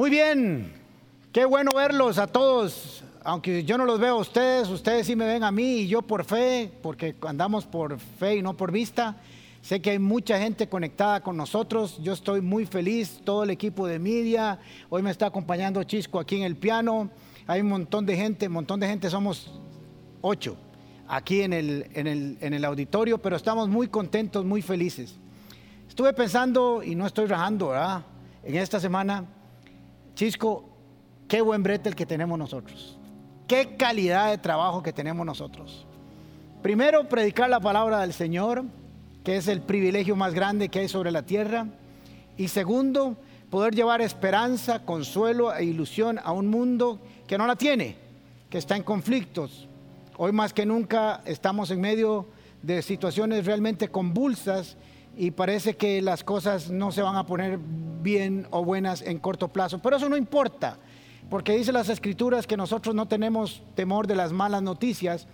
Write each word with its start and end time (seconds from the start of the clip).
Muy 0.00 0.08
bien, 0.08 0.72
qué 1.30 1.44
bueno 1.44 1.74
verlos 1.74 2.16
a 2.16 2.26
todos. 2.26 3.04
Aunque 3.22 3.64
yo 3.64 3.76
no 3.76 3.84
los 3.84 4.00
veo 4.00 4.14
a 4.14 4.20
ustedes, 4.20 4.66
ustedes 4.70 5.06
sí 5.06 5.14
me 5.14 5.26
ven 5.26 5.44
a 5.44 5.52
mí 5.52 5.80
y 5.80 5.88
yo 5.88 6.00
por 6.00 6.24
fe, 6.24 6.72
porque 6.82 7.14
andamos 7.20 7.66
por 7.66 7.98
fe 7.98 8.36
y 8.36 8.42
no 8.42 8.56
por 8.56 8.72
vista. 8.72 9.20
Sé 9.60 9.82
que 9.82 9.90
hay 9.90 9.98
mucha 9.98 10.38
gente 10.38 10.70
conectada 10.70 11.20
con 11.20 11.36
nosotros. 11.36 11.98
Yo 12.02 12.14
estoy 12.14 12.40
muy 12.40 12.64
feliz, 12.64 13.20
todo 13.24 13.44
el 13.44 13.50
equipo 13.50 13.86
de 13.86 13.98
media. 13.98 14.58
Hoy 14.88 15.02
me 15.02 15.10
está 15.10 15.26
acompañando 15.26 15.84
Chisco 15.84 16.18
aquí 16.18 16.36
en 16.36 16.44
el 16.44 16.56
piano. 16.56 17.10
Hay 17.46 17.60
un 17.60 17.68
montón 17.68 18.06
de 18.06 18.16
gente, 18.16 18.48
montón 18.48 18.80
de 18.80 18.86
gente, 18.86 19.10
somos 19.10 19.52
ocho 20.22 20.56
aquí 21.08 21.42
en 21.42 21.52
el, 21.52 21.90
en 21.92 22.06
el, 22.06 22.38
en 22.40 22.54
el 22.54 22.64
auditorio, 22.64 23.18
pero 23.18 23.36
estamos 23.36 23.68
muy 23.68 23.88
contentos, 23.88 24.46
muy 24.46 24.62
felices. 24.62 25.16
Estuve 25.90 26.14
pensando, 26.14 26.82
y 26.82 26.94
no 26.94 27.06
estoy 27.06 27.26
rajando, 27.26 27.68
¿verdad? 27.68 28.02
En 28.42 28.56
esta 28.56 28.80
semana, 28.80 29.26
Chisco, 30.14 30.68
qué 31.28 31.40
buen 31.40 31.62
brete 31.62 31.88
el 31.88 31.96
que 31.96 32.06
tenemos 32.06 32.38
nosotros. 32.38 32.98
Qué 33.46 33.76
calidad 33.76 34.30
de 34.30 34.38
trabajo 34.38 34.82
que 34.82 34.92
tenemos 34.92 35.26
nosotros. 35.26 35.86
Primero, 36.62 37.08
predicar 37.08 37.48
la 37.48 37.60
palabra 37.60 38.00
del 38.00 38.12
Señor, 38.12 38.64
que 39.24 39.36
es 39.36 39.48
el 39.48 39.62
privilegio 39.62 40.14
más 40.14 40.34
grande 40.34 40.68
que 40.68 40.80
hay 40.80 40.88
sobre 40.88 41.10
la 41.10 41.22
tierra. 41.22 41.66
Y 42.36 42.48
segundo, 42.48 43.16
poder 43.50 43.74
llevar 43.74 44.00
esperanza, 44.02 44.84
consuelo 44.84 45.54
e 45.54 45.64
ilusión 45.64 46.18
a 46.22 46.32
un 46.32 46.48
mundo 46.48 47.00
que 47.26 47.38
no 47.38 47.46
la 47.46 47.56
tiene, 47.56 47.96
que 48.48 48.58
está 48.58 48.76
en 48.76 48.82
conflictos. 48.82 49.68
Hoy 50.16 50.32
más 50.32 50.52
que 50.52 50.66
nunca 50.66 51.22
estamos 51.24 51.70
en 51.70 51.80
medio 51.80 52.28
de 52.62 52.82
situaciones 52.82 53.46
realmente 53.46 53.88
convulsas 53.88 54.76
y 55.16 55.30
parece 55.32 55.76
que 55.76 56.00
las 56.02 56.24
cosas 56.24 56.70
no 56.70 56.92
se 56.92 57.02
van 57.02 57.16
a 57.16 57.26
poner 57.26 57.58
bien 58.02 58.46
o 58.50 58.64
buenas 58.64 59.02
en 59.02 59.18
corto 59.18 59.48
plazo. 59.48 59.78
Pero 59.78 59.96
eso 59.96 60.08
no 60.08 60.16
importa, 60.16 60.78
porque 61.28 61.56
dice 61.56 61.72
las 61.72 61.88
escrituras 61.88 62.46
que 62.46 62.56
nosotros 62.56 62.94
no 62.94 63.06
tenemos 63.06 63.62
temor 63.74 64.06
de 64.06 64.16
las 64.16 64.32
malas 64.32 64.62
noticias, 64.62 65.26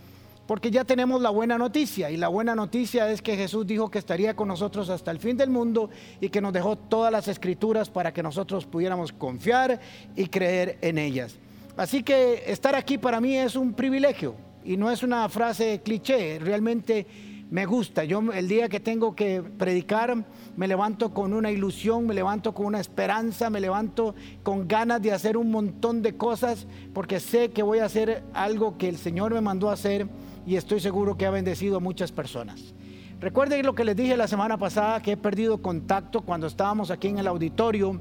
porque 0.46 0.70
ya 0.70 0.84
tenemos 0.84 1.20
la 1.20 1.30
buena 1.30 1.58
noticia. 1.58 2.10
Y 2.10 2.16
la 2.16 2.28
buena 2.28 2.54
noticia 2.54 3.10
es 3.10 3.20
que 3.20 3.36
Jesús 3.36 3.66
dijo 3.66 3.90
que 3.90 3.98
estaría 3.98 4.34
con 4.34 4.48
nosotros 4.48 4.88
hasta 4.90 5.10
el 5.10 5.18
fin 5.18 5.36
del 5.36 5.50
mundo 5.50 5.90
y 6.20 6.28
que 6.28 6.40
nos 6.40 6.52
dejó 6.52 6.76
todas 6.76 7.12
las 7.12 7.28
escrituras 7.28 7.90
para 7.90 8.12
que 8.12 8.22
nosotros 8.22 8.64
pudiéramos 8.64 9.12
confiar 9.12 9.80
y 10.14 10.26
creer 10.26 10.78
en 10.82 10.98
ellas. 10.98 11.36
Así 11.76 12.02
que 12.02 12.44
estar 12.46 12.74
aquí 12.74 12.96
para 12.96 13.20
mí 13.20 13.36
es 13.36 13.56
un 13.56 13.74
privilegio 13.74 14.34
y 14.64 14.76
no 14.76 14.90
es 14.90 15.02
una 15.02 15.28
frase 15.28 15.80
cliché, 15.84 16.38
realmente 16.38 17.06
me 17.50 17.64
gusta. 17.64 18.04
Yo 18.04 18.20
el 18.32 18.48
día 18.48 18.68
que 18.68 18.80
tengo 18.80 19.14
que 19.14 19.42
predicar 19.42 20.24
me 20.56 20.66
levanto 20.66 21.14
con 21.14 21.32
una 21.32 21.50
ilusión, 21.50 22.06
me 22.06 22.14
levanto 22.14 22.54
con 22.54 22.66
una 22.66 22.80
esperanza, 22.80 23.50
me 23.50 23.60
levanto 23.60 24.14
con 24.42 24.66
ganas 24.66 25.00
de 25.02 25.12
hacer 25.12 25.36
un 25.36 25.50
montón 25.50 26.02
de 26.02 26.16
cosas 26.16 26.66
porque 26.92 27.20
sé 27.20 27.50
que 27.50 27.62
voy 27.62 27.78
a 27.78 27.84
hacer 27.84 28.24
algo 28.34 28.76
que 28.78 28.88
el 28.88 28.96
Señor 28.96 29.32
me 29.32 29.40
mandó 29.40 29.70
a 29.70 29.74
hacer 29.74 30.08
y 30.46 30.56
estoy 30.56 30.80
seguro 30.80 31.16
que 31.16 31.26
ha 31.26 31.30
bendecido 31.30 31.76
a 31.76 31.80
muchas 31.80 32.12
personas. 32.12 32.74
Recuerden 33.20 33.64
lo 33.64 33.74
que 33.74 33.84
les 33.84 33.96
dije 33.96 34.16
la 34.16 34.28
semana 34.28 34.58
pasada, 34.58 35.00
que 35.00 35.12
he 35.12 35.16
perdido 35.16 35.62
contacto 35.62 36.20
cuando 36.20 36.46
estábamos 36.46 36.90
aquí 36.90 37.08
en 37.08 37.18
el 37.18 37.26
auditorio. 37.26 37.98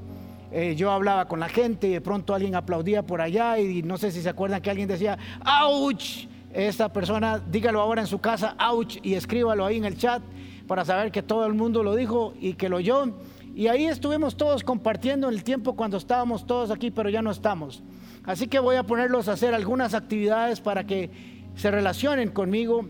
Eh, 0.52 0.76
yo 0.76 0.92
hablaba 0.92 1.28
con 1.28 1.40
la 1.40 1.50
gente 1.50 1.88
y 1.88 1.92
de 1.92 2.02
pronto 2.02 2.34
alguien 2.34 2.56
aplaudía 2.56 3.04
por 3.04 3.22
allá 3.22 3.60
y 3.60 3.82
no 3.82 3.98
sé 3.98 4.12
si 4.12 4.22
se 4.22 4.30
acuerdan 4.30 4.62
que 4.62 4.70
alguien 4.70 4.88
decía, 4.88 5.18
¡auch! 5.44 6.28
Esta 6.56 6.92
persona, 6.94 7.40
dígalo 7.40 7.82
ahora 7.82 8.02
en 8.02 8.08
su 8.08 8.20
casa, 8.20 8.56
ouch, 8.60 8.98
y 9.04 9.16
escríbalo 9.16 9.66
ahí 9.66 9.78
en 9.78 9.86
el 9.86 9.98
chat 9.98 10.24
para 10.68 10.86
saber 10.86 11.12
que 11.12 11.22
todo 11.22 11.46
el 11.46 11.54
mundo 11.54 11.84
lo 11.84 11.96
dijo 11.96 12.34
y 12.40 12.54
que 12.54 12.70
lo 12.70 12.78
oyó. 12.78 13.14
Y 13.54 13.68
ahí 13.68 13.86
estuvimos 13.86 14.38
todos 14.38 14.64
compartiendo 14.64 15.28
en 15.28 15.34
el 15.34 15.44
tiempo 15.44 15.76
cuando 15.76 15.98
estábamos 15.98 16.48
todos 16.48 16.72
aquí, 16.72 16.92
pero 16.92 17.10
ya 17.10 17.22
no 17.22 17.32
estamos. 17.32 17.84
Así 18.24 18.48
que 18.48 18.60
voy 18.60 18.78
a 18.78 18.84
ponerlos 18.84 19.28
a 19.28 19.34
hacer 19.34 19.54
algunas 19.54 19.94
actividades 19.94 20.62
para 20.62 20.86
que 20.86 21.10
se 21.56 21.72
relacionen 21.72 22.30
conmigo 22.32 22.88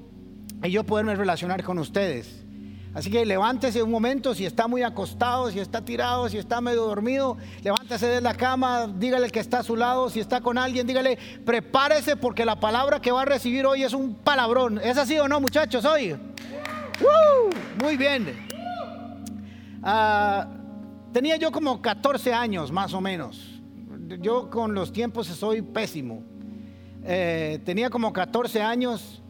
y 0.64 0.70
yo 0.70 0.84
poderme 0.84 1.16
relacionar 1.16 1.64
con 1.64 1.80
ustedes. 1.80 2.45
Así 2.96 3.12
que 3.12 3.26
levántese 3.26 3.84
un 3.84 3.92
momento, 3.92 4.34
si 4.34 4.46
está 4.46 4.70
muy 4.70 4.82
acostado, 4.82 5.52
si 5.52 5.60
está 5.60 5.84
tirado, 5.84 6.30
si 6.30 6.38
está 6.38 6.62
medio 6.62 6.86
dormido, 6.86 7.36
levántese 7.62 8.08
de 8.08 8.22
la 8.22 8.34
cama, 8.34 8.88
dígale 8.88 9.30
que 9.30 9.42
está 9.42 9.60
a 9.60 9.64
su 9.64 9.76
lado, 9.76 10.10
si 10.10 10.22
está 10.22 10.40
con 10.40 10.58
alguien, 10.58 10.88
dígale, 10.88 11.20
prepárese 11.46 12.16
porque 12.16 12.46
la 12.46 12.58
palabra 12.58 13.02
que 13.02 13.12
va 13.12 13.24
a 13.24 13.26
recibir 13.26 13.66
hoy 13.66 13.84
es 13.84 13.92
un 13.92 14.16
palabrón. 14.16 14.80
¿Es 14.82 14.98
así 14.98 15.20
o 15.20 15.28
no, 15.28 15.42
muchachos, 15.42 15.84
hoy? 15.84 16.16
muy 17.84 17.98
bien. 17.98 18.34
Ah, 19.84 20.48
tenía 21.12 21.36
yo 21.36 21.52
como 21.52 21.82
14 21.82 22.34
años, 22.34 22.72
más 22.72 22.94
o 22.94 23.02
menos. 23.02 23.62
Yo 24.22 24.50
con 24.50 24.74
los 24.74 24.94
tiempos 24.94 25.28
soy 25.28 25.62
pésimo. 25.62 26.24
Eh, 27.04 27.60
tenía 27.66 27.90
como 27.90 28.14
14 28.14 28.62
años 28.62 29.22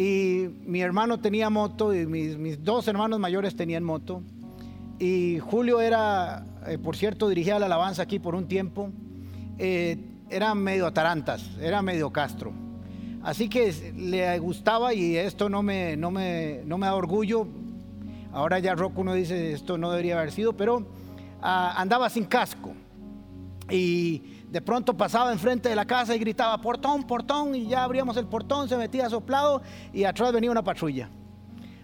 y 0.00 0.48
mi 0.64 0.80
hermano 0.80 1.20
tenía 1.20 1.50
moto 1.50 1.94
y 1.94 2.06
mis, 2.06 2.64
dos 2.64 2.88
hermanos 2.88 3.20
mayores 3.20 3.54
tenían 3.54 3.84
moto. 3.84 4.22
Y 4.98 5.38
Julio 5.40 5.82
era, 5.82 6.42
eh, 6.66 6.78
por 6.78 6.96
cierto, 6.96 7.28
dirigía 7.28 7.58
la 7.58 7.66
alabanza 7.66 8.00
aquí 8.00 8.18
por 8.18 8.34
un 8.34 8.48
tiempo. 8.48 8.88
Eh, 9.58 9.98
era 10.30 10.54
medio 10.54 10.86
atarantas, 10.86 11.50
era 11.60 11.82
medio 11.82 12.10
castro. 12.10 12.50
Así 13.22 13.50
que 13.50 13.74
le 13.94 14.38
gustaba 14.38 14.94
y 14.94 15.18
esto 15.18 15.50
no 15.50 15.62
me 15.62 15.98
da 15.98 16.94
orgullo. 16.94 17.46
Ahora 18.32 18.58
ya 18.58 18.74
Rocco 18.74 19.02
uno 19.02 19.12
dice 19.12 19.52
esto 19.52 19.76
no 19.76 19.90
debería 19.90 20.16
haber 20.16 20.32
sido, 20.32 20.54
pero 20.54 20.86
ah, 21.42 21.74
andaba 21.76 22.08
sin 22.08 22.24
casco. 22.24 22.72
Y 23.70 24.22
de 24.50 24.60
pronto 24.60 24.96
pasaba 24.96 25.32
enfrente 25.32 25.68
de 25.68 25.76
la 25.76 25.84
casa 25.84 26.14
y 26.14 26.18
gritaba, 26.18 26.60
portón, 26.60 27.04
portón, 27.04 27.54
y 27.54 27.68
ya 27.68 27.84
abríamos 27.84 28.16
el 28.16 28.26
portón, 28.26 28.68
se 28.68 28.76
metía 28.76 29.08
soplado 29.08 29.62
y 29.92 30.04
atrás 30.04 30.32
venía 30.32 30.50
una 30.50 30.62
patrulla. 30.62 31.08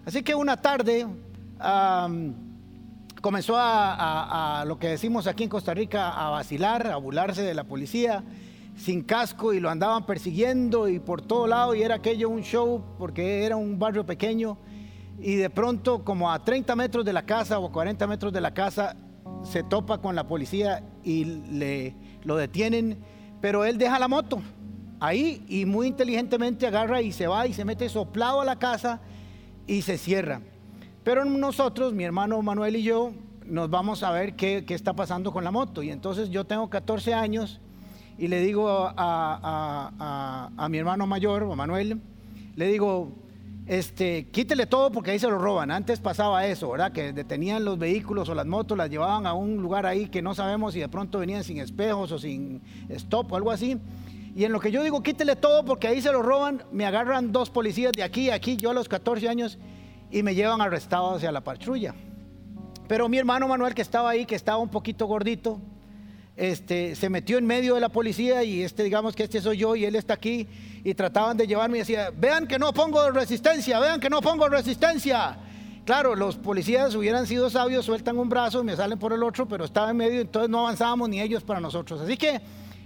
Así 0.05 0.23
que 0.23 0.35
una 0.35 0.57
tarde 0.57 1.07
comenzó 3.21 3.55
a, 3.57 4.65
lo 4.67 4.79
que 4.79 4.89
decimos 4.89 5.27
aquí 5.27 5.45
en 5.45 5.49
Costa 5.49 5.75
Rica, 5.75 6.11
a 6.11 6.31
vacilar, 6.31 6.89
a 6.89 6.97
burlarse 6.97 7.43
de 7.43 7.55
la 7.55 7.65
policía 7.65 8.25
sin 8.77 9.03
casco 9.03 9.55
y 9.55 9.61
lo 9.61 9.71
andaban 9.71 10.05
persiguiendo 10.05 10.89
y 10.89 10.99
por 10.99 11.23
todo 11.23 11.47
lado 11.47 11.75
y 11.75 11.83
era 11.83 11.95
aquello 11.95 12.29
un 12.29 12.43
show 12.43 12.85
porque 12.99 13.45
era 13.45 13.57
un 13.57 13.79
barrio 13.79 14.05
pequeño 14.05 14.59
y 15.19 15.37
de 15.37 15.49
pronto 15.49 16.05
como 16.05 16.31
a 16.31 16.45
30 16.45 16.77
metros 16.77 17.03
de 17.05 17.15
la 17.15 17.25
casa 17.25 17.59
o 17.59 17.73
40 17.73 18.07
metros 18.07 18.35
de 18.35 18.41
la 18.43 18.53
casa 18.53 18.95
se 19.45 19.63
topa 19.63 19.99
con 19.99 20.15
la 20.15 20.29
policía 20.29 20.83
y 21.03 21.25
le, 21.25 21.95
lo 22.27 22.37
detienen, 22.37 22.99
pero 23.41 23.65
él 23.65 23.79
deja 23.79 23.99
la 23.99 24.09
moto 24.09 24.43
ahí 25.01 25.45
y 25.49 25.65
muy 25.65 25.87
inteligentemente 25.87 26.67
agarra 26.67 27.01
y 27.01 27.13
se 27.13 27.27
va 27.27 27.47
y 27.47 27.53
se 27.53 27.65
mete 27.65 27.89
soplado 27.89 28.41
a 28.41 28.45
la 28.45 28.57
casa 28.57 29.01
y 29.67 29.83
se 29.83 29.97
cierra. 29.97 30.41
Pero 31.05 31.25
nosotros, 31.25 31.93
mi 31.95 32.05
hermano 32.05 32.43
Manuel 32.43 32.77
y 32.77 32.83
yo, 32.83 33.13
nos 33.45 33.71
vamos 33.71 34.03
a 34.03 34.11
ver 34.11 34.35
qué, 34.35 34.65
está 34.69 34.95
pasando 34.95 35.33
con 35.33 35.45
la 35.45 35.53
moto. 35.53 35.83
Y 35.83 35.91
entonces 35.91 36.31
yo 36.31 36.45
tengo 36.45 36.69
14 36.69 37.15
años 37.15 37.61
y 38.19 38.27
le 38.27 38.41
digo 38.41 38.69
a, 38.69 38.93
a, 38.97 40.51
a 40.57 40.69
mi 40.69 40.79
hermano 40.79 41.07
mayor, 41.07 41.45
a 41.45 41.55
Manuel, 41.55 42.01
le 42.57 42.67
digo, 42.67 43.13
este, 43.67 44.29
quítele 44.29 44.67
todo 44.67 44.93
porque 44.93 45.11
ahí 45.11 45.19
se 45.19 45.29
lo 45.29 45.39
roban. 45.39 45.71
Antes 45.71 45.99
pasaba 45.99 46.47
eso, 46.47 46.71
¿verdad? 46.71 46.93
Que 46.93 47.13
detenían 47.13 47.65
los 47.65 47.79
vehículos 47.79 48.29
o 48.29 48.35
las 48.35 48.47
motos, 48.47 48.79
las 48.79 48.89
llevaban 48.89 49.27
a 49.27 49.35
un 49.35 49.57
lugar 49.57 49.87
ahí 49.87 50.09
que 50.09 50.23
no 50.23 50.35
sabemos 50.35 50.75
si 50.75 50.81
de 50.81 50.89
pronto 50.89 51.19
venían 51.19 51.43
sin 51.43 51.59
espejos 51.59 52.13
o 52.13 52.19
sin 52.19 52.63
stop 52.89 53.33
o 53.33 53.37
algo 53.37 53.51
así. 53.51 53.79
Y 54.37 54.45
en 54.45 54.53
lo 54.53 54.61
que 54.61 54.71
yo 54.71 54.83
digo, 54.83 55.03
quítele 55.03 55.35
todo 55.35 55.65
porque 55.65 55.89
ahí 55.89 56.01
se 56.01 56.13
lo 56.13 56.23
roban, 56.23 56.63
me 56.71 56.87
agarran 56.87 57.33
dos 57.33 57.51
policías 57.51 57.93
de 57.93 58.03
aquí 58.03 58.31
a 58.31 58.35
aquí, 58.35 58.57
yo 58.57 58.71
a 58.71 58.75
los 58.75 58.89
14 58.89 59.29
años, 59.29 59.59
y 60.11 60.23
me 60.23 60.35
llevan 60.35 60.61
arrestado 60.61 61.15
hacia 61.15 61.33
la 61.33 61.41
patrulla. 61.41 61.95
Pero 62.87 63.09
mi 63.09 63.19
hermano 63.19 63.49
Manuel, 63.49 63.75
que 63.75 63.83
estaba 63.83 64.11
ahí, 64.11 64.27
que 64.27 64.35
estaba 64.35 64.59
un 64.59 64.69
poquito 64.69 65.07
gordito, 65.07 65.61
este, 66.37 66.95
se 66.95 67.09
metió 67.09 67.39
en 67.39 67.47
medio 67.47 67.75
de 67.75 67.81
la 67.81 67.89
policía 67.89 68.45
y 68.45 68.63
este, 68.63 68.85
digamos 68.85 69.17
que 69.17 69.25
este 69.25 69.41
soy 69.41 69.57
yo 69.57 69.75
y 69.75 69.85
él 69.85 69.97
está 69.97 70.15
aquí 70.15 70.47
y 70.85 70.95
trataban 70.95 71.37
de 71.37 71.47
llevarme 71.47 71.79
y 71.79 71.81
decía, 71.81 72.11
vean 72.15 72.47
que 72.47 72.59
no 72.59 72.73
pongo 72.73 73.11
resistencia, 73.11 73.79
vean 73.81 74.01
que 74.01 74.11
no 74.11 74.21
pongo 74.21 74.49
resistencia. 74.49 75.39
Claro, 75.87 76.15
los 76.15 76.37
policías 76.37 76.95
hubieran 76.95 77.27
sido 77.27 77.49
sabios, 77.49 77.85
sueltan 77.85 78.19
un 78.19 78.29
brazo 78.29 78.61
y 78.61 78.65
me 78.65 78.77
salen 78.77 78.99
por 78.99 79.13
el 79.13 79.23
otro, 79.23 79.47
pero 79.49 79.65
estaba 79.65 79.91
en 79.91 79.97
medio, 79.97 80.21
entonces 80.21 80.51
no 80.51 80.61
avanzábamos 80.61 81.09
ni 81.09 81.21
ellos 81.21 81.43
para 81.43 81.61
nosotros. 81.61 82.01
Así 82.01 82.17
que 82.17 82.41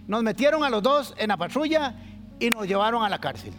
nos 0.06 0.22
metieron 0.22 0.62
a 0.62 0.70
los 0.70 0.82
dos 0.82 1.14
en 1.16 1.28
la 1.28 1.36
patrulla 1.36 1.94
y 2.38 2.50
nos 2.50 2.66
llevaron 2.68 3.02
a 3.02 3.08
la 3.08 3.18
cárcel. 3.18 3.52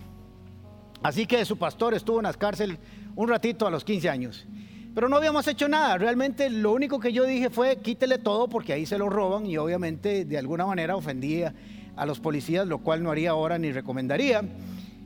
Así 1.03 1.25
que 1.25 1.43
su 1.43 1.57
pastor 1.57 1.93
estuvo 1.95 2.19
en 2.19 2.23
la 2.23 2.33
cárcel 2.33 2.77
un 3.15 3.27
ratito 3.27 3.67
a 3.67 3.71
los 3.71 3.83
15 3.83 4.09
años. 4.09 4.45
Pero 4.93 5.07
no 5.07 5.15
habíamos 5.15 5.47
hecho 5.47 5.69
nada. 5.69 5.97
Realmente 5.97 6.49
lo 6.49 6.73
único 6.73 6.99
que 6.99 7.13
yo 7.13 7.23
dije 7.23 7.49
fue 7.49 7.77
quítele 7.77 8.17
todo 8.17 8.49
porque 8.49 8.73
ahí 8.73 8.85
se 8.85 8.97
lo 8.97 9.09
roban 9.09 9.45
y 9.45 9.57
obviamente 9.57 10.25
de 10.25 10.37
alguna 10.37 10.65
manera 10.65 10.95
ofendía 10.95 11.53
a 11.95 12.05
los 12.05 12.19
policías, 12.19 12.67
lo 12.67 12.79
cual 12.79 13.01
no 13.03 13.11
haría 13.11 13.31
ahora 13.31 13.57
ni 13.57 13.71
recomendaría. 13.71 14.43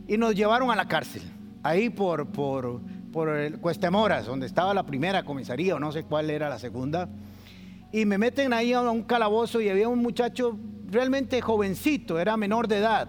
Y 0.07 0.17
nos 0.17 0.35
llevaron 0.35 0.71
a 0.71 0.75
la 0.75 0.87
cárcel, 0.87 1.23
ahí 1.63 1.89
por, 1.89 2.27
por, 2.27 2.81
el 3.29 3.59
Cuestemoras, 3.59 4.25
donde 4.25 4.45
estaba 4.45 4.73
la 4.73 4.85
primera 4.85 5.23
comisaría 5.23 5.75
o 5.75 5.79
no 5.79 5.91
sé 5.91 6.03
cuál 6.03 6.29
era 6.29 6.49
la 6.49 6.59
segunda. 6.59 7.09
y 7.91 8.05
me 8.05 8.17
meten 8.17 8.53
ahí 8.53 8.73
a 8.73 8.81
un 8.81 9.03
calabozo 9.03 9.61
y 9.61 9.69
había 9.69 9.87
un 9.87 9.99
muchacho 9.99 10.57
realmente 10.89 11.41
jovencito, 11.41 12.19
era 12.19 12.37
menor 12.37 12.67
de 12.67 12.77
edad. 12.77 13.07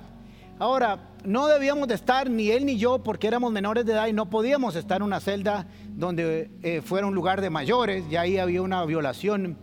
Ahora, 0.58 1.15
no 1.26 1.48
debíamos 1.48 1.88
de 1.88 1.94
estar 1.94 2.30
ni 2.30 2.50
él 2.50 2.64
ni 2.64 2.78
yo 2.78 3.02
porque 3.02 3.26
éramos 3.26 3.52
menores 3.52 3.84
de 3.84 3.92
edad 3.92 4.06
y 4.06 4.12
no 4.12 4.30
podíamos 4.30 4.76
estar 4.76 4.98
en 4.98 5.02
una 5.02 5.20
celda 5.20 5.66
donde 5.88 6.50
eh, 6.62 6.80
fuera 6.82 7.06
un 7.06 7.14
lugar 7.14 7.40
de 7.40 7.50
mayores, 7.50 8.04
ya 8.08 8.22
ahí 8.22 8.38
había 8.38 8.62
una 8.62 8.84
violación 8.84 9.56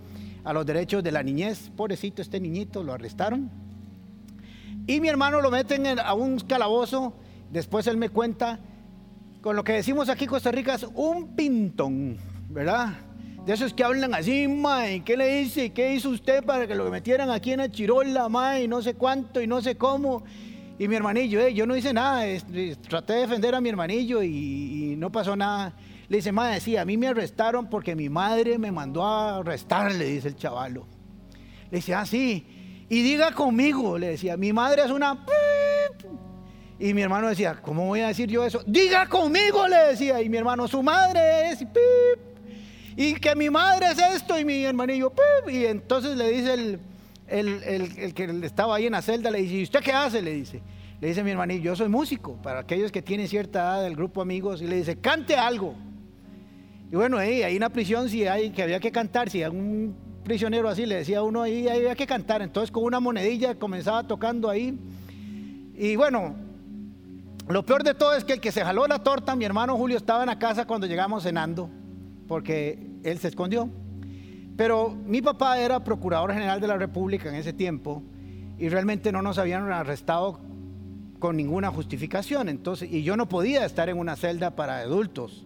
a 0.44 0.54
los 0.54 0.66
derechos 0.66 1.04
de 1.04 1.12
la 1.12 1.24
niñez. 1.24 1.72
Pobrecito 1.76 2.22
este 2.22 2.40
niñito, 2.40 2.84
lo 2.84 2.94
arrestaron. 2.94 3.50
Y 4.88 5.00
mi 5.00 5.08
hermano 5.08 5.42
lo 5.42 5.50
meten 5.50 6.00
a 6.00 6.14
un 6.14 6.40
calabozo, 6.40 7.14
después 7.50 7.88
él 7.88 7.96
me 7.96 8.10
cuenta, 8.10 8.60
con 9.42 9.56
lo 9.56 9.64
que 9.64 9.74
decimos 9.74 10.10
aquí 10.10 10.26
en 10.26 10.30
Costa 10.30 10.52
Rica 10.52 10.76
es 10.76 10.86
un 10.94 11.36
pintón, 11.36 12.18
¿verdad? 12.50 12.94
De 13.46 13.54
esos 13.54 13.74
que 13.74 13.84
hablan 13.84 14.14
así, 14.14 14.48
mae, 14.48 15.02
¿qué 15.04 15.16
le 15.16 15.40
dice? 15.40 15.72
¿Qué 15.72 15.94
hizo 15.94 16.10
usted 16.10 16.44
para 16.44 16.68
que 16.68 16.76
lo 16.76 16.90
metieran 16.90 17.30
aquí 17.30 17.52
en 17.52 17.60
la 17.60 17.72
chirola, 17.72 18.28
mae? 18.28 18.64
Y 18.64 18.68
no 18.68 18.82
sé 18.82 18.96
cuánto 18.96 19.42
y 19.42 19.48
no 19.48 19.62
sé 19.62 19.76
cómo. 19.76 20.24
Y 20.84 20.88
mi 20.90 20.98
hermanillo, 20.98 21.40
eh, 21.40 21.54
yo 21.54 21.66
no 21.66 21.78
hice 21.78 21.94
nada, 21.94 22.26
traté 22.90 23.14
de 23.14 23.20
defender 23.22 23.56
a 23.56 23.62
mi 23.62 23.70
hermanillo 23.70 24.22
y, 24.22 24.96
no 24.98 25.14
pasó 25.14 25.34
nada. 25.34 25.74
Le 26.10 26.18
dice, 26.18 26.34
madre, 26.34 26.60
sí, 26.60 26.76
a 26.76 26.84
mí 26.84 26.98
me 26.98 27.08
arrestaron 27.08 27.70
porque 27.70 27.96
mi 27.96 28.10
madre 28.10 28.58
me 28.58 28.70
mandó 28.70 29.02
a 29.06 29.38
arrestarle, 29.38 30.04
dice 30.04 30.28
el 30.28 30.36
chavalo. 30.36 30.86
Le 31.72 31.78
dice, 31.78 31.94
ah, 31.94 32.06
sí, 32.06 32.86
y 32.90 33.02
diga 33.02 33.32
conmigo, 33.32 33.98
le 33.98 34.08
decía, 34.08 34.36
mi 34.36 34.52
madre 34.52 34.84
es 34.84 34.92
una... 34.92 35.26
Y 36.78 36.94
mi 36.94 37.02
hermano 37.02 37.30
decía, 37.30 37.62
¿cómo 37.62 37.86
voy 37.86 38.02
a 38.02 38.08
decir 38.08 38.30
yo 38.30 38.44
eso? 38.44 38.62
Diga 38.68 39.08
conmigo, 39.08 39.66
le 39.70 39.78
decía. 39.92 40.22
Y 40.22 40.28
mi 40.28 40.36
hermano, 40.36 40.68
su 40.68 40.84
madre 40.84 41.52
es... 41.52 41.66
Y 42.98 43.14
que 43.14 43.38
mi 43.38 43.50
madre 43.50 43.86
es 43.94 44.00
esto 44.00 44.38
y 44.38 44.44
mi 44.44 44.66
hermanillo... 44.66 45.14
Y 45.48 45.64
entonces 45.64 46.18
le 46.18 46.30
dice 46.30 46.54
el 46.56 46.80
el, 47.28 48.14
que 48.14 48.26
estaba 48.44 48.76
ahí 48.76 48.86
en 48.86 48.92
la 48.94 49.02
celda 49.02 49.32
le 49.32 49.42
dice, 49.42 49.56
¿y 49.56 49.64
usted 49.64 49.82
qué 49.82 49.92
hace? 49.92 50.22
Le 50.22 50.34
dice. 50.34 50.62
Le 51.02 51.08
dice 51.08 51.24
mi 51.24 51.32
hermanillo, 51.32 51.64
yo 51.64 51.76
soy 51.76 51.90
músico, 51.90 52.38
para 52.42 52.60
aquellos 52.60 52.92
que 52.92 53.02
tienen 53.02 53.28
cierta 53.28 53.60
edad 53.60 53.84
del 53.84 53.96
grupo 53.96 54.22
amigos, 54.22 54.62
y 54.62 54.68
le 54.68 54.78
dice, 54.78 54.98
cante 54.98 55.36
algo. 55.36 55.76
Y 56.92 56.96
bueno, 56.96 57.18
ahí, 57.18 57.44
hay 57.44 57.58
una 57.58 57.70
prisión 57.70 58.08
si 58.08 58.26
hay, 58.28 58.52
que 58.52 58.64
había 58.64 58.80
que 58.80 58.92
cantar, 58.92 59.30
si 59.30 59.44
un 59.44 59.96
prisionero 60.24 60.70
así 60.70 60.86
le 60.86 60.96
decía 60.96 61.20
a 61.20 61.24
uno 61.24 61.42
ahí, 61.42 61.68
había 61.68 61.96
que 61.96 62.08
cantar. 62.08 62.42
Entonces 62.42 62.72
con 62.72 62.84
una 62.84 63.00
monedilla 63.00 63.56
comenzaba 63.56 64.08
tocando 64.08 64.50
ahí. 64.50 64.78
Y 65.76 65.96
bueno, 65.96 66.36
lo 67.48 67.66
peor 67.66 67.84
de 67.84 67.94
todo 67.94 68.16
es 68.16 68.24
que 68.24 68.34
el 68.34 68.40
que 68.40 68.52
se 68.52 68.64
jaló 68.64 68.88
la 68.88 69.00
torta, 69.00 69.36
mi 69.36 69.46
hermano 69.46 69.76
Julio, 69.76 69.98
estaba 69.98 70.24
en 70.24 70.28
la 70.28 70.40
casa 70.40 70.66
cuando 70.66 70.88
llegamos 70.88 71.24
cenando, 71.24 71.70
porque 72.28 72.80
él 73.04 73.18
se 73.20 73.28
escondió. 73.28 73.70
Pero 74.56 74.90
mi 74.90 75.22
papá 75.22 75.60
era 75.60 75.84
procurador 75.84 76.34
general 76.34 76.62
de 76.62 76.68
la 76.68 76.78
República 76.78 77.30
en 77.30 77.36
ese 77.36 77.54
tiempo 77.54 78.04
y 78.58 78.70
realmente 78.70 79.12
no 79.12 79.22
nos 79.22 79.38
habían 79.38 79.72
arrestado 79.72 80.40
con 81.20 81.38
ninguna 81.38 81.70
justificación. 81.70 82.50
Entonces, 82.50 82.92
y 82.92 83.04
yo 83.04 83.18
no 83.18 83.28
podía 83.28 83.66
estar 83.66 83.90
en 83.90 83.98
una 83.98 84.16
celda 84.16 84.52
para 84.52 84.78
adultos. 84.80 85.46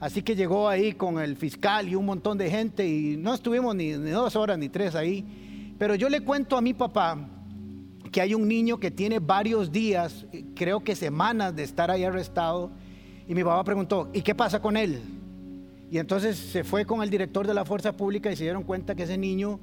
Así 0.00 0.22
que 0.22 0.34
llegó 0.34 0.68
ahí 0.68 0.92
con 0.92 1.20
el 1.20 1.36
fiscal 1.36 1.88
y 1.88 1.94
un 1.94 2.06
montón 2.06 2.38
de 2.38 2.50
gente 2.50 2.86
y 2.86 3.16
no 3.16 3.34
estuvimos 3.34 3.76
ni, 3.76 3.96
ni 3.96 4.10
dos 4.10 4.34
horas 4.34 4.58
ni 4.58 4.68
tres 4.68 4.94
ahí. 4.94 5.74
Pero 5.78 5.94
yo 5.94 6.08
le 6.08 6.22
cuento 6.22 6.56
a 6.56 6.60
mi 6.60 6.74
papá 6.74 7.18
que 8.10 8.20
hay 8.20 8.34
un 8.34 8.48
niño 8.48 8.78
que 8.78 8.90
tiene 8.90 9.18
varios 9.18 9.72
días, 9.72 10.26
creo 10.54 10.80
que 10.80 10.94
semanas 10.94 11.54
de 11.54 11.62
estar 11.62 11.90
ahí 11.90 12.04
arrestado. 12.04 12.70
Y 13.28 13.34
mi 13.34 13.44
papá 13.44 13.62
preguntó, 13.64 14.10
¿y 14.12 14.22
qué 14.22 14.34
pasa 14.34 14.60
con 14.60 14.76
él? 14.76 15.00
Y 15.92 15.98
entonces 15.98 16.38
se 16.38 16.64
fue 16.64 16.86
con 16.86 17.02
el 17.02 17.10
director 17.10 17.46
de 17.46 17.52
la 17.52 17.66
fuerza 17.66 17.92
pública 17.92 18.32
y 18.32 18.36
se 18.36 18.44
dieron 18.44 18.62
cuenta 18.62 18.94
que 18.94 19.02
ese 19.02 19.18
niño 19.18 19.60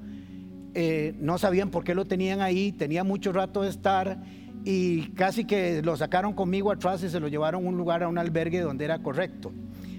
eh, 0.75 1.15
no 1.19 1.39
sabían 1.39 1.71
por 1.71 1.83
qué 1.83 1.95
lo 1.95 2.05
tenían 2.05 2.39
ahí, 2.39 2.71
tenía 2.71 3.03
mucho 3.03 3.33
rato 3.33 3.63
de 3.63 3.69
estar 3.69 4.21
y 4.63 5.09
casi 5.13 5.45
que 5.45 5.81
lo 5.81 5.97
sacaron 5.97 6.33
conmigo 6.33 6.71
atrás 6.71 7.01
y 7.01 7.09
se 7.09 7.19
lo 7.19 7.29
llevaron 7.29 7.65
a 7.65 7.69
un 7.69 7.77
lugar, 7.77 8.03
a 8.03 8.07
un 8.07 8.19
albergue 8.19 8.61
donde 8.61 8.85
era 8.85 8.99
correcto. 8.99 9.51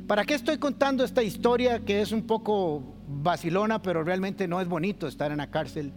¿Para 0.06 0.24
qué 0.24 0.34
estoy 0.34 0.58
contando 0.58 1.02
esta 1.02 1.24
historia 1.24 1.80
que 1.80 2.00
es 2.00 2.12
un 2.12 2.22
poco 2.22 2.84
vacilona, 3.08 3.82
pero 3.82 4.04
realmente 4.04 4.46
no 4.46 4.60
es 4.60 4.68
bonito 4.68 5.08
estar 5.08 5.32
en 5.32 5.38
la 5.38 5.50
cárcel? 5.50 5.92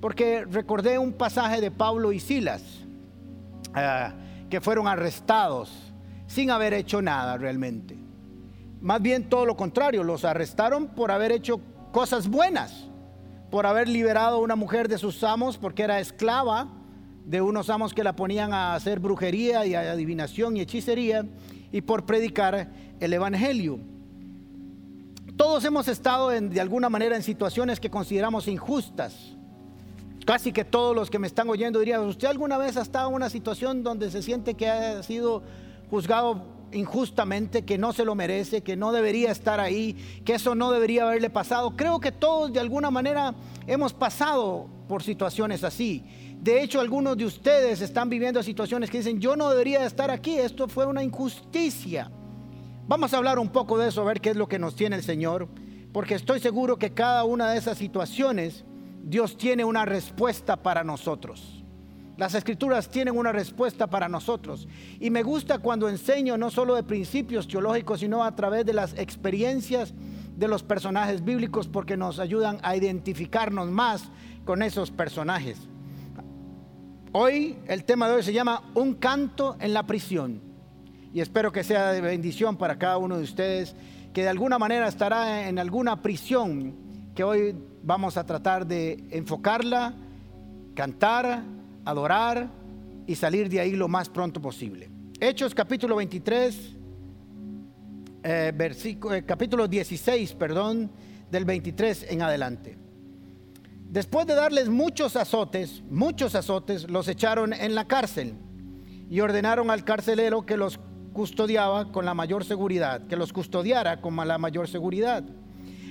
Porque 0.00 0.44
recordé 0.44 0.98
un 0.98 1.12
pasaje 1.12 1.60
de 1.60 1.70
Pablo 1.70 2.10
y 2.10 2.18
Silas, 2.18 2.64
ah, 3.74 4.12
que 4.50 4.60
fueron 4.60 4.88
arrestados 4.88 5.92
sin 6.26 6.50
haber 6.50 6.74
hecho 6.74 7.00
nada 7.00 7.36
realmente. 7.36 8.07
Más 8.80 9.02
bien 9.02 9.28
todo 9.28 9.44
lo 9.44 9.56
contrario, 9.56 10.04
los 10.04 10.24
arrestaron 10.24 10.88
por 10.88 11.10
haber 11.10 11.32
hecho 11.32 11.60
cosas 11.90 12.28
buenas, 12.28 12.88
por 13.50 13.66
haber 13.66 13.88
liberado 13.88 14.36
a 14.36 14.40
una 14.40 14.56
mujer 14.56 14.88
de 14.88 14.98
sus 14.98 15.24
amos 15.24 15.58
porque 15.58 15.82
era 15.82 16.00
esclava 16.00 16.68
de 17.24 17.40
unos 17.42 17.70
amos 17.70 17.92
que 17.92 18.04
la 18.04 18.14
ponían 18.14 18.52
a 18.52 18.74
hacer 18.74 19.00
brujería 19.00 19.66
y 19.66 19.74
adivinación 19.74 20.56
y 20.56 20.60
hechicería 20.60 21.26
y 21.72 21.80
por 21.82 22.06
predicar 22.06 22.70
el 23.00 23.12
Evangelio. 23.12 23.80
Todos 25.36 25.64
hemos 25.64 25.88
estado 25.88 26.30
de 26.30 26.60
alguna 26.60 26.88
manera 26.88 27.16
en 27.16 27.22
situaciones 27.22 27.80
que 27.80 27.90
consideramos 27.90 28.48
injustas. 28.48 29.36
Casi 30.24 30.52
que 30.52 30.64
todos 30.64 30.94
los 30.94 31.10
que 31.10 31.18
me 31.18 31.26
están 31.26 31.48
oyendo 31.48 31.78
dirían, 31.78 32.02
¿usted 32.02 32.28
alguna 32.28 32.58
vez 32.58 32.76
ha 32.76 32.82
estado 32.82 33.08
en 33.08 33.14
una 33.14 33.30
situación 33.30 33.82
donde 33.82 34.10
se 34.10 34.22
siente 34.22 34.54
que 34.54 34.68
ha 34.68 35.02
sido 35.02 35.42
juzgado 35.90 36.57
injustamente, 36.72 37.64
que 37.64 37.78
no 37.78 37.92
se 37.92 38.04
lo 38.04 38.14
merece, 38.14 38.62
que 38.62 38.76
no 38.76 38.92
debería 38.92 39.30
estar 39.30 39.60
ahí, 39.60 39.96
que 40.24 40.34
eso 40.34 40.54
no 40.54 40.70
debería 40.70 41.04
haberle 41.04 41.30
pasado. 41.30 41.76
Creo 41.76 42.00
que 42.00 42.12
todos 42.12 42.52
de 42.52 42.60
alguna 42.60 42.90
manera 42.90 43.34
hemos 43.66 43.92
pasado 43.92 44.68
por 44.88 45.02
situaciones 45.02 45.64
así. 45.64 46.04
De 46.40 46.62
hecho, 46.62 46.80
algunos 46.80 47.16
de 47.16 47.24
ustedes 47.24 47.80
están 47.80 48.08
viviendo 48.08 48.42
situaciones 48.42 48.90
que 48.90 48.98
dicen, 48.98 49.20
yo 49.20 49.36
no 49.36 49.50
debería 49.50 49.84
estar 49.84 50.10
aquí, 50.10 50.38
esto 50.38 50.68
fue 50.68 50.86
una 50.86 51.02
injusticia. 51.02 52.10
Vamos 52.86 53.12
a 53.12 53.18
hablar 53.18 53.38
un 53.38 53.48
poco 53.48 53.76
de 53.76 53.88
eso, 53.88 54.02
a 54.02 54.04
ver 54.04 54.20
qué 54.20 54.30
es 54.30 54.36
lo 54.36 54.48
que 54.48 54.58
nos 54.58 54.76
tiene 54.76 54.96
el 54.96 55.02
Señor, 55.02 55.48
porque 55.92 56.14
estoy 56.14 56.40
seguro 56.40 56.78
que 56.78 56.94
cada 56.94 57.24
una 57.24 57.50
de 57.50 57.58
esas 57.58 57.76
situaciones, 57.76 58.64
Dios 59.02 59.36
tiene 59.36 59.64
una 59.64 59.84
respuesta 59.84 60.56
para 60.56 60.84
nosotros. 60.84 61.57
Las 62.18 62.34
escrituras 62.34 62.88
tienen 62.88 63.16
una 63.16 63.30
respuesta 63.30 63.86
para 63.86 64.08
nosotros. 64.08 64.66
Y 64.98 65.08
me 65.08 65.22
gusta 65.22 65.60
cuando 65.60 65.88
enseño 65.88 66.36
no 66.36 66.50
solo 66.50 66.74
de 66.74 66.82
principios 66.82 67.46
teológicos, 67.46 68.00
sino 68.00 68.24
a 68.24 68.34
través 68.34 68.66
de 68.66 68.72
las 68.72 68.98
experiencias 68.98 69.94
de 70.36 70.48
los 70.48 70.64
personajes 70.64 71.24
bíblicos 71.24 71.68
porque 71.68 71.96
nos 71.96 72.18
ayudan 72.18 72.58
a 72.62 72.74
identificarnos 72.74 73.70
más 73.70 74.10
con 74.44 74.62
esos 74.62 74.90
personajes. 74.90 75.68
Hoy 77.12 77.56
el 77.68 77.84
tema 77.84 78.08
de 78.08 78.16
hoy 78.16 78.24
se 78.24 78.32
llama 78.32 78.64
Un 78.74 78.94
canto 78.94 79.56
en 79.60 79.72
la 79.72 79.86
prisión. 79.86 80.42
Y 81.14 81.20
espero 81.20 81.52
que 81.52 81.62
sea 81.62 81.92
de 81.92 82.00
bendición 82.00 82.56
para 82.56 82.78
cada 82.78 82.98
uno 82.98 83.16
de 83.16 83.22
ustedes, 83.22 83.76
que 84.12 84.22
de 84.22 84.28
alguna 84.28 84.58
manera 84.58 84.88
estará 84.88 85.48
en 85.48 85.60
alguna 85.60 86.02
prisión 86.02 86.74
que 87.14 87.22
hoy 87.22 87.54
vamos 87.84 88.16
a 88.16 88.26
tratar 88.26 88.66
de 88.66 89.06
enfocarla, 89.12 89.94
cantar, 90.74 91.44
adorar 91.88 92.50
y 93.06 93.14
salir 93.14 93.48
de 93.48 93.60
ahí 93.60 93.72
lo 93.72 93.88
más 93.88 94.10
pronto 94.10 94.42
posible. 94.42 94.90
Hechos 95.18 95.54
capítulo 95.54 95.96
23, 95.96 96.76
eh, 98.22 98.52
versículo, 98.54 99.14
eh, 99.14 99.24
capítulo 99.24 99.66
16, 99.66 100.34
perdón, 100.34 100.90
del 101.30 101.46
23 101.46 102.06
en 102.10 102.20
adelante. 102.20 102.76
Después 103.88 104.26
de 104.26 104.34
darles 104.34 104.68
muchos 104.68 105.16
azotes, 105.16 105.82
muchos 105.88 106.34
azotes, 106.34 106.90
los 106.90 107.08
echaron 107.08 107.54
en 107.54 107.74
la 107.74 107.86
cárcel 107.86 108.34
y 109.08 109.20
ordenaron 109.20 109.70
al 109.70 109.82
carcelero 109.82 110.44
que 110.44 110.58
los 110.58 110.78
custodiaba 111.14 111.90
con 111.90 112.04
la 112.04 112.12
mayor 112.12 112.44
seguridad, 112.44 113.06
que 113.06 113.16
los 113.16 113.32
custodiara 113.32 114.02
con 114.02 114.14
la 114.14 114.36
mayor 114.36 114.68
seguridad. 114.68 115.24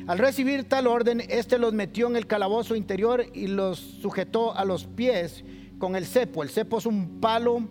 Al 0.06 0.20
recibir 0.20 0.70
tal 0.70 0.86
orden, 0.86 1.22
éste 1.28 1.58
los 1.58 1.74
metió 1.74 2.08
en 2.08 2.16
el 2.16 2.28
calabozo 2.28 2.76
interior 2.76 3.26
y 3.34 3.48
los 3.48 3.80
sujetó 3.80 4.56
a 4.56 4.64
los 4.64 4.86
pies 4.86 5.44
con 5.78 5.96
el 5.96 6.06
cepo. 6.06 6.44
El 6.44 6.50
cepo 6.50 6.78
es 6.78 6.86
un 6.86 7.20
palo 7.20 7.62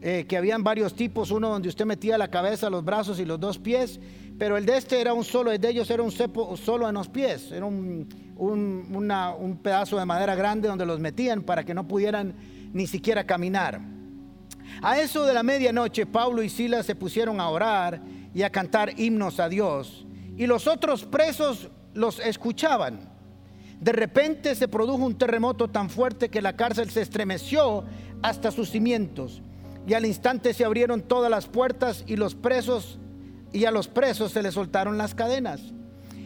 eh, 0.00 0.26
que 0.28 0.36
habían 0.36 0.62
varios 0.62 0.94
tipos, 0.94 1.30
uno 1.30 1.48
donde 1.48 1.68
usted 1.68 1.86
metía 1.86 2.18
la 2.18 2.28
cabeza, 2.28 2.68
los 2.68 2.84
brazos 2.84 3.18
y 3.20 3.24
los 3.24 3.40
dos 3.40 3.58
pies, 3.58 4.00
pero 4.38 4.56
el 4.56 4.66
de 4.66 4.76
este 4.76 5.00
era 5.00 5.14
un 5.14 5.24
solo, 5.24 5.50
el 5.50 5.60
de 5.60 5.70
ellos 5.70 5.88
era 5.90 6.02
un 6.02 6.12
cepo 6.12 6.56
solo 6.56 6.88
en 6.88 6.94
los 6.94 7.08
pies, 7.08 7.52
era 7.52 7.64
un, 7.64 8.06
un 8.36 9.58
pedazo 9.62 9.98
de 9.98 10.04
madera 10.04 10.34
grande 10.34 10.68
donde 10.68 10.84
los 10.84 11.00
metían 11.00 11.42
para 11.42 11.64
que 11.64 11.72
no 11.72 11.88
pudieran 11.88 12.34
ni 12.72 12.86
siquiera 12.86 13.24
caminar. 13.24 13.80
A 14.82 14.98
eso 14.98 15.24
de 15.24 15.32
la 15.32 15.42
medianoche, 15.42 16.04
Pablo 16.04 16.42
y 16.42 16.48
Silas 16.48 16.84
se 16.84 16.96
pusieron 16.96 17.40
a 17.40 17.48
orar 17.48 18.02
y 18.34 18.42
a 18.42 18.50
cantar 18.50 18.98
himnos 18.98 19.38
a 19.38 19.48
Dios, 19.48 20.04
y 20.36 20.46
los 20.46 20.66
otros 20.66 21.04
presos 21.04 21.70
los 21.94 22.18
escuchaban. 22.18 23.13
De 23.84 23.92
repente 23.92 24.54
se 24.54 24.66
produjo 24.66 25.04
un 25.04 25.18
terremoto 25.18 25.68
tan 25.68 25.90
fuerte 25.90 26.30
que 26.30 26.40
la 26.40 26.56
cárcel 26.56 26.88
se 26.88 27.02
estremeció 27.02 27.84
hasta 28.22 28.50
sus 28.50 28.70
cimientos. 28.70 29.42
Y 29.86 29.92
al 29.92 30.06
instante 30.06 30.54
se 30.54 30.64
abrieron 30.64 31.02
todas 31.02 31.30
las 31.30 31.48
puertas 31.48 32.02
y 32.06 32.16
los 32.16 32.34
presos 32.34 32.98
y 33.52 33.66
a 33.66 33.70
los 33.70 33.88
presos 33.88 34.32
se 34.32 34.42
les 34.42 34.54
soltaron 34.54 34.96
las 34.96 35.14
cadenas. 35.14 35.74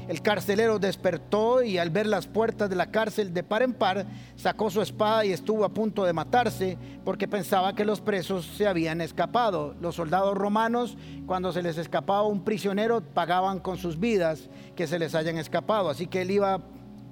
El 0.06 0.22
carcelero 0.22 0.78
despertó 0.78 1.64
y 1.64 1.78
al 1.78 1.90
ver 1.90 2.06
las 2.06 2.28
puertas 2.28 2.70
de 2.70 2.76
la 2.76 2.92
cárcel 2.92 3.34
de 3.34 3.42
par 3.42 3.64
en 3.64 3.74
par, 3.74 4.06
sacó 4.36 4.70
su 4.70 4.80
espada 4.80 5.24
y 5.24 5.32
estuvo 5.32 5.64
a 5.64 5.74
punto 5.74 6.04
de 6.04 6.12
matarse 6.12 6.78
porque 7.04 7.26
pensaba 7.26 7.74
que 7.74 7.84
los 7.84 8.00
presos 8.00 8.46
se 8.56 8.68
habían 8.68 9.00
escapado. 9.00 9.74
Los 9.80 9.96
soldados 9.96 10.38
romanos, 10.38 10.96
cuando 11.26 11.50
se 11.50 11.62
les 11.62 11.76
escapaba 11.76 12.22
un 12.22 12.44
prisionero, 12.44 13.02
pagaban 13.02 13.58
con 13.58 13.78
sus 13.78 13.98
vidas 13.98 14.48
que 14.76 14.86
se 14.86 15.00
les 15.00 15.16
hayan 15.16 15.38
escapado. 15.38 15.90
Así 15.90 16.06
que 16.06 16.22
él 16.22 16.30
iba, 16.30 16.62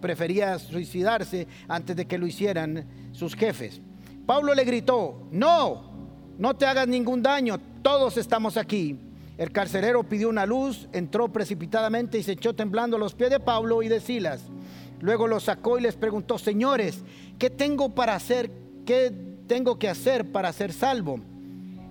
prefería 0.06 0.56
suicidarse 0.60 1.48
antes 1.66 1.96
de 1.96 2.06
que 2.06 2.16
lo 2.16 2.28
hicieran 2.28 2.86
sus 3.10 3.34
jefes. 3.34 3.80
Pablo 4.24 4.54
le 4.54 4.62
gritó, 4.62 5.26
no, 5.32 5.90
no 6.38 6.54
te 6.54 6.64
hagas 6.64 6.86
ningún 6.86 7.24
daño, 7.24 7.58
todos 7.82 8.16
estamos 8.16 8.56
aquí. 8.56 9.00
El 9.36 9.50
carcelero 9.50 10.04
pidió 10.04 10.28
una 10.28 10.46
luz, 10.46 10.88
entró 10.92 11.32
precipitadamente 11.32 12.18
y 12.18 12.22
se 12.22 12.32
echó 12.32 12.54
temblando 12.54 12.96
a 12.96 13.00
los 13.00 13.14
pies 13.14 13.30
de 13.30 13.40
Pablo 13.40 13.82
y 13.82 13.88
de 13.88 13.98
Silas. 13.98 14.44
Luego 15.00 15.26
los 15.26 15.42
sacó 15.42 15.76
y 15.76 15.82
les 15.82 15.96
preguntó, 15.96 16.38
señores, 16.38 17.02
¿qué 17.36 17.50
tengo 17.50 17.92
para 17.92 18.14
hacer? 18.14 18.48
¿Qué 18.86 19.12
tengo 19.48 19.76
que 19.76 19.88
hacer 19.88 20.30
para 20.30 20.52
ser 20.52 20.72
salvo? 20.72 21.18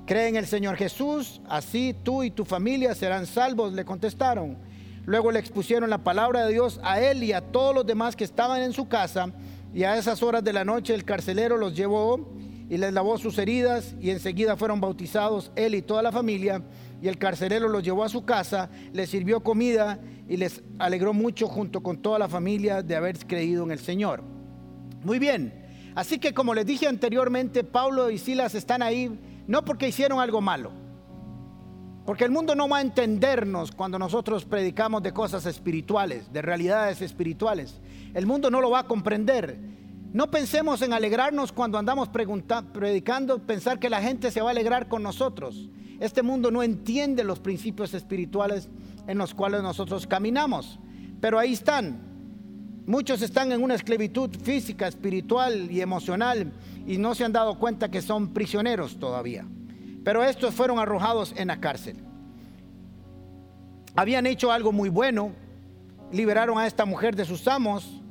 Cree 0.05 0.29
en 0.29 0.37
el 0.37 0.47
Señor 0.47 0.77
Jesús, 0.77 1.41
así 1.49 1.93
tú 2.01 2.23
y 2.23 2.31
tu 2.31 2.45
familia 2.45 2.95
serán 2.95 3.25
salvos, 3.25 3.73
le 3.73 3.83
contestaron. 3.83 4.57
Luego 5.05 5.31
le 5.31 5.39
expusieron 5.39 5.89
la 5.89 6.03
palabra 6.03 6.45
de 6.45 6.53
Dios 6.53 6.79
a 6.83 6.99
él 6.99 7.23
y 7.23 7.33
a 7.33 7.41
todos 7.41 7.75
los 7.75 7.85
demás 7.85 8.15
que 8.15 8.23
estaban 8.23 8.61
en 8.61 8.73
su 8.73 8.87
casa. 8.87 9.31
Y 9.73 9.83
a 9.83 9.97
esas 9.97 10.23
horas 10.23 10.43
de 10.43 10.53
la 10.53 10.65
noche 10.65 10.93
el 10.93 11.05
carcelero 11.05 11.57
los 11.57 11.75
llevó 11.75 12.33
y 12.69 12.77
les 12.77 12.93
lavó 12.93 13.17
sus 13.17 13.37
heridas 13.37 13.95
y 13.99 14.09
enseguida 14.09 14.55
fueron 14.55 14.81
bautizados 14.81 15.51
él 15.55 15.75
y 15.75 15.81
toda 15.81 16.01
la 16.01 16.11
familia 16.11 16.63
y 17.01 17.07
el 17.07 17.17
carcelero 17.17 17.69
los 17.69 17.83
llevó 17.83 18.03
a 18.03 18.09
su 18.09 18.25
casa, 18.25 18.69
les 18.93 19.09
sirvió 19.09 19.41
comida 19.41 19.99
y 20.27 20.37
les 20.37 20.63
alegró 20.79 21.13
mucho 21.13 21.47
junto 21.47 21.83
con 21.83 21.97
toda 21.97 22.17
la 22.17 22.27
familia 22.27 22.81
de 22.81 22.95
haber 22.95 23.17
creído 23.27 23.63
en 23.63 23.71
el 23.71 23.79
Señor. 23.79 24.23
Muy 25.03 25.19
bien, 25.19 25.53
así 25.93 26.17
que 26.17 26.33
como 26.33 26.55
les 26.55 26.65
dije 26.65 26.87
anteriormente, 26.87 27.63
Pablo 27.63 28.09
y 28.09 28.17
Silas 28.17 28.55
están 28.55 28.81
ahí 28.81 29.19
no 29.45 29.63
porque 29.63 29.87
hicieron 29.87 30.19
algo 30.19 30.41
malo, 30.41 30.71
porque 32.05 32.23
el 32.23 32.31
mundo 32.31 32.53
no 32.53 32.69
va 32.69 32.77
a 32.77 32.81
entendernos 32.81 33.71
cuando 33.71 33.97
nosotros 33.97 34.45
predicamos 34.45 35.01
de 35.01 35.11
cosas 35.11 35.47
espirituales, 35.47 36.31
de 36.31 36.41
realidades 36.43 37.01
espirituales. 37.01 37.81
El 38.13 38.27
mundo 38.27 38.51
no 38.51 38.61
lo 38.61 38.69
va 38.69 38.81
a 38.81 38.87
comprender. 38.87 39.59
No 40.13 40.29
pensemos 40.29 40.83
en 40.83 40.93
alegrarnos 40.93 41.51
cuando 41.51 41.79
andamos 41.79 42.09
predicando, 42.09 43.39
pensar 43.39 43.79
que 43.79 43.89
la 43.89 44.03
gente 44.03 44.29
se 44.29 44.39
va 44.39 44.49
a 44.49 44.51
alegrar 44.51 44.87
con 44.87 45.01
nosotros. 45.01 45.67
Este 45.99 46.21
mundo 46.21 46.51
no 46.51 46.61
entiende 46.61 47.23
los 47.23 47.39
principios 47.39 47.93
espirituales 47.95 48.69
en 49.07 49.17
los 49.17 49.33
cuales 49.33 49.63
nosotros 49.63 50.05
caminamos. 50.05 50.79
Pero 51.19 51.39
ahí 51.39 51.53
están. 51.53 51.99
Muchos 52.85 53.23
están 53.23 53.51
en 53.51 53.63
una 53.63 53.73
esclavitud 53.73 54.29
física, 54.43 54.87
espiritual 54.87 55.71
y 55.71 55.81
emocional 55.81 56.53
y 56.85 56.99
no 56.99 57.15
se 57.15 57.25
han 57.25 57.31
dado 57.31 57.57
cuenta 57.57 57.89
que 57.89 58.03
son 58.03 58.31
prisioneros 58.31 58.99
todavía. 58.99 59.47
Pero 60.05 60.23
estos 60.23 60.53
fueron 60.53 60.77
arrojados 60.77 61.33
en 61.35 61.47
la 61.47 61.59
cárcel. 61.59 61.97
Habían 63.95 64.27
hecho 64.27 64.51
algo 64.51 64.71
muy 64.71 64.87
bueno, 64.87 65.31
liberaron 66.11 66.59
a 66.59 66.67
esta 66.67 66.85
mujer 66.85 67.15
de 67.15 67.25
sus 67.25 67.47
amos 67.47 68.01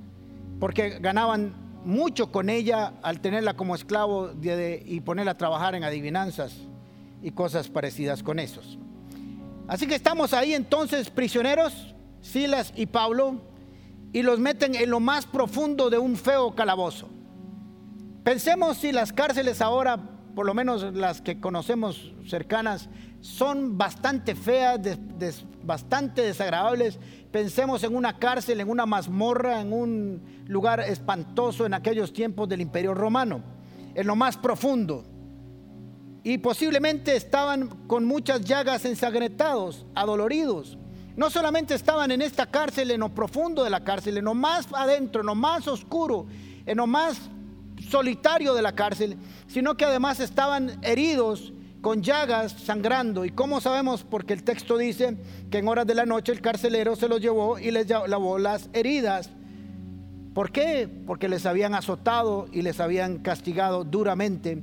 porque 0.59 0.99
ganaban 0.99 1.55
mucho 1.85 2.33
con 2.33 2.51
ella 2.51 2.95
al 3.03 3.21
tenerla 3.21 3.55
como 3.55 3.77
esclavo 3.77 4.33
y 4.43 5.01
ponerla 5.01 5.33
a 5.33 5.39
trabajar 5.39 5.77
en 5.77 5.85
adivinanzas 5.85 6.57
y 7.23 7.31
cosas 7.31 7.69
parecidas 7.69 8.25
con 8.25 8.41
esos. 8.41 8.77
Así 9.69 9.87
que 9.87 9.95
estamos 9.95 10.35
ahí 10.35 10.53
entonces 10.53 11.11
prisioneros, 11.11 11.95
Silas 12.21 12.73
y 12.75 12.87
Pablo, 12.87 13.41
y 14.13 14.23
los 14.23 14.41
meten 14.41 14.75
en 14.75 14.91
lo 14.91 14.99
más 14.99 15.27
profundo 15.27 15.91
de 15.91 15.99
un 15.99 16.17
feo 16.17 16.57
calabozo. 16.57 17.09
Pensemos 18.25 18.79
si 18.79 18.91
las 18.91 19.13
cárceles 19.13 19.61
ahora, 19.61 19.99
por 20.35 20.47
lo 20.47 20.55
menos 20.55 20.95
las 20.95 21.21
que 21.21 21.41
conocemos 21.41 22.13
cercanas, 22.27 22.89
son 23.21 23.79
bastante 23.79 24.35
feas, 24.35 24.81
bastante 25.63 26.23
desagradables. 26.23 26.99
Pensemos 27.31 27.83
en 27.85 27.97
una 27.97 28.19
cárcel, 28.19 28.61
en 28.61 28.69
una 28.69 28.87
mazmorra, 28.87 29.61
en 29.61 29.73
un 29.73 30.23
lugar 30.47 30.81
espantoso 30.81 31.65
en 31.65 31.75
aquellos 31.75 32.13
tiempos 32.13 32.49
del 32.49 32.61
Imperio 32.61 32.95
Romano, 32.95 33.43
en 33.95 34.07
lo 34.07 34.17
más 34.17 34.37
profundo 34.37 35.05
y 36.25 36.39
posiblemente 36.39 37.15
estaban 37.15 37.69
con 37.87 38.07
muchas 38.07 38.41
llagas 38.41 38.87
ensangrentados, 38.87 39.85
adoloridos. 39.95 40.79
No 41.17 41.29
solamente 41.29 41.75
estaban 41.75 42.11
en 42.11 42.23
esta 42.23 42.47
cárcel, 42.47 42.91
en 42.91 43.01
lo 43.01 43.15
profundo 43.15 43.63
de 43.63 43.71
la 43.71 43.85
cárcel, 43.85 44.17
en 44.17 44.25
lo 44.25 44.35
más 44.35 44.67
adentro, 44.73 45.21
en 45.21 45.27
lo 45.27 45.35
más 45.35 45.69
oscuro, 45.69 46.27
en 46.65 46.79
lo 46.79 46.87
más 46.87 47.31
solitario 47.89 48.55
de 48.55 48.63
la 48.63 48.75
cárcel, 48.75 49.17
sino 49.47 49.77
que 49.77 49.85
además 49.85 50.21
estaban 50.21 50.79
heridos 50.83 51.53
con 51.81 52.03
llagas 52.03 52.53
sangrando. 52.53 53.25
¿Y 53.25 53.31
cómo 53.31 53.61
sabemos? 53.61 54.05
Porque 54.05 54.33
el 54.33 54.43
texto 54.43 54.79
dice 54.79 55.19
que 55.51 55.59
en 55.59 55.69
horas 55.69 55.87
de 55.87 55.95
la 55.95 56.07
noche 56.07 56.33
el 56.33 56.41
carcelero 56.41 56.97
se 56.97 57.09
los 57.09 57.21
llevó 57.21 57.59
y 57.59 57.71
les 57.71 57.89
lavó 57.89 58.39
las 58.39 58.71
heridas. 58.73 59.31
¿Por 60.33 60.51
qué? 60.51 60.89
Porque 61.07 61.29
les 61.29 61.47
habían 61.47 61.75
azotado 61.75 62.47
y 62.53 62.63
les 62.63 62.81
habían 62.81 63.19
castigado 63.19 63.85
duramente 63.85 64.63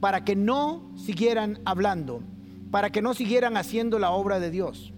para 0.00 0.24
que 0.24 0.34
no 0.34 0.90
siguieran 0.96 1.60
hablando, 1.64 2.22
para 2.70 2.90
que 2.90 3.02
no 3.02 3.14
siguieran 3.14 3.56
haciendo 3.56 3.98
la 3.98 4.10
obra 4.10 4.40
de 4.40 4.50
Dios. 4.50 4.92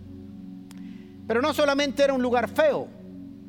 Pero 1.27 1.43
no 1.43 1.53
solamente 1.53 2.05
era 2.05 2.15
un 2.15 2.23
lugar 2.23 2.49
feo 2.49 2.89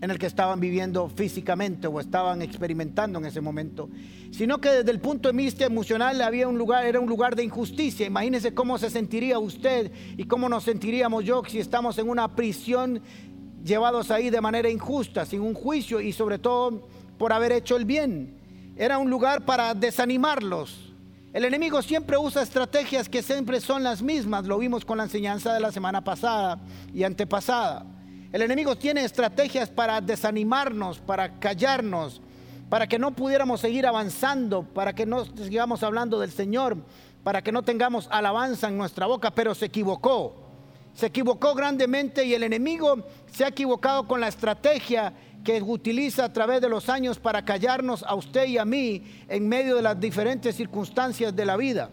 en 0.01 0.11
el 0.11 0.19
que 0.19 0.25
estaban 0.25 0.59
viviendo 0.59 1.09
físicamente 1.09 1.87
o 1.87 1.99
estaban 1.99 2.41
experimentando 2.41 3.19
en 3.19 3.25
ese 3.25 3.41
momento, 3.41 3.89
sino 4.31 4.59
que 4.59 4.69
desde 4.69 4.91
el 4.91 4.99
punto 4.99 5.31
de 5.31 5.37
vista 5.37 5.65
emocional 5.65 6.21
había 6.21 6.47
un 6.47 6.57
lugar, 6.57 6.85
era 6.85 6.99
un 6.99 7.07
lugar 7.07 7.35
de 7.35 7.43
injusticia. 7.43 8.05
Imagínense 8.05 8.53
cómo 8.53 8.77
se 8.77 8.89
sentiría 8.89 9.39
usted 9.39 9.91
y 10.17 10.25
cómo 10.25 10.49
nos 10.49 10.63
sentiríamos 10.63 11.23
yo 11.23 11.43
si 11.47 11.59
estamos 11.59 11.97
en 11.97 12.09
una 12.09 12.35
prisión 12.35 13.01
llevados 13.63 14.11
ahí 14.11 14.29
de 14.29 14.41
manera 14.41 14.69
injusta, 14.69 15.25
sin 15.25 15.41
un 15.41 15.53
juicio 15.53 15.99
y 16.01 16.11
sobre 16.11 16.37
todo 16.37 16.87
por 17.17 17.33
haber 17.33 17.51
hecho 17.51 17.77
el 17.77 17.85
bien. 17.85 18.35
Era 18.77 18.97
un 18.97 19.09
lugar 19.09 19.45
para 19.45 19.73
desanimarlos, 19.73 20.85
el 21.35 21.43
enemigo 21.43 21.81
siempre 21.81 22.17
usa 22.17 22.41
estrategias 22.43 23.09
que 23.09 23.21
siempre 23.21 23.59
son 23.59 23.83
las 23.83 24.01
mismas, 24.01 24.45
lo 24.45 24.57
vimos 24.57 24.85
con 24.85 24.97
la 24.97 25.03
enseñanza 25.03 25.53
de 25.53 25.59
la 25.59 25.69
semana 25.69 26.01
pasada 26.01 26.61
y 26.93 27.03
antepasada. 27.03 27.85
El 28.35 28.41
enemigo 28.41 28.75
tiene 28.75 29.05
estrategias 29.05 29.69
para 29.69 30.01
desanimarnos, 30.01 30.99
para 30.99 31.39
callarnos, 31.39 32.19
para 32.67 32.85
que 32.85 32.99
no 32.99 33.15
pudiéramos 33.15 33.61
seguir 33.61 33.87
avanzando, 33.87 34.63
para 34.63 34.93
que 34.93 35.05
no 35.05 35.23
sigamos 35.23 35.83
hablando 35.83 36.19
del 36.19 36.31
Señor, 36.31 36.75
para 37.23 37.41
que 37.41 37.53
no 37.53 37.63
tengamos 37.63 38.09
alabanza 38.11 38.67
en 38.67 38.77
nuestra 38.77 39.05
boca, 39.05 39.31
pero 39.31 39.55
se 39.55 39.67
equivocó. 39.67 40.35
Se 40.93 41.05
equivocó 41.05 41.55
grandemente 41.55 42.25
y 42.25 42.33
el 42.33 42.43
enemigo 42.43 43.05
se 43.31 43.45
ha 43.45 43.47
equivocado 43.47 44.05
con 44.05 44.19
la 44.19 44.27
estrategia 44.27 45.13
que 45.41 45.61
utiliza 45.61 46.25
a 46.25 46.33
través 46.33 46.59
de 46.59 46.67
los 46.67 46.89
años 46.89 47.17
para 47.17 47.45
callarnos 47.45 48.03
a 48.03 48.15
usted 48.15 48.47
y 48.47 48.57
a 48.57 48.65
mí 48.65 49.01
en 49.29 49.47
medio 49.47 49.77
de 49.77 49.81
las 49.81 49.97
diferentes 49.97 50.57
circunstancias 50.57 51.33
de 51.33 51.45
la 51.45 51.55
vida. 51.55 51.89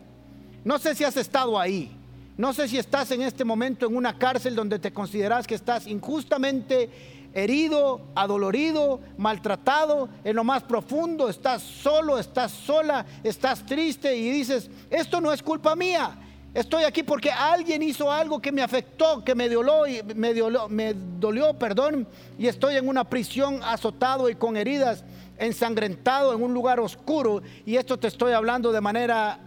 No 0.65 0.81
sé 0.81 0.97
si 0.97 1.05
has 1.05 1.17
estado 1.17 1.57
ahí. 1.57 2.02
No 2.37 2.53
sé 2.53 2.69
si 2.69 2.79
estás 2.79 3.11
en 3.11 3.23
este 3.23 3.45
momento 3.45 3.87
en 3.87 3.97
una 3.97 4.19
cárcel 4.19 4.55
donde 4.55 4.79
te 4.79 4.93
consideras 4.93 5.47
que 5.47 5.55
estás 5.55 5.87
injustamente 5.87 6.89
herido, 7.35 8.01
adolorido, 8.15 9.01
maltratado, 9.17 10.09
en 10.25 10.37
lo 10.37 10.45
más 10.45 10.63
profundo, 10.63 11.29
estás 11.29 11.63
solo, 11.63 12.19
estás 12.19 12.53
sola, 12.53 13.07
estás 13.23 13.65
triste 13.65 14.15
y 14.17 14.31
dices, 14.31 14.71
esto 14.91 15.21
no 15.21 15.33
es 15.33 15.43
culpa 15.43 15.75
mía, 15.75 16.19
Estoy 16.55 16.85
aquí 16.85 17.03
porque 17.03 17.31
alguien 17.31 17.83
hizo 17.83 18.13
algo 18.13 18.39
que 18.39 18.53
me 18.53 18.61
afectó, 18.61 19.25
que 19.25 19.35
me 19.35 19.49
dolió, 19.49 19.85
me 20.15 20.35
dolió, 20.35 20.69
me 20.69 20.93
dolió, 20.93 21.55
perdón, 21.55 22.07
y 22.39 22.47
estoy 22.47 22.77
en 22.77 22.89
una 22.89 23.05
prisión 23.05 23.61
azotado 23.63 24.29
y 24.29 24.35
con 24.35 24.59
heridas, 24.59 25.03
ensangrentado 25.39 26.35
en 26.35 26.43
un 26.43 26.53
lugar 26.53 26.79
oscuro. 26.79 27.41
Y 27.65 27.77
esto 27.77 27.99
te 27.99 28.09
estoy 28.09 28.33
hablando 28.35 28.71
de 28.71 28.83
manera 28.83 29.41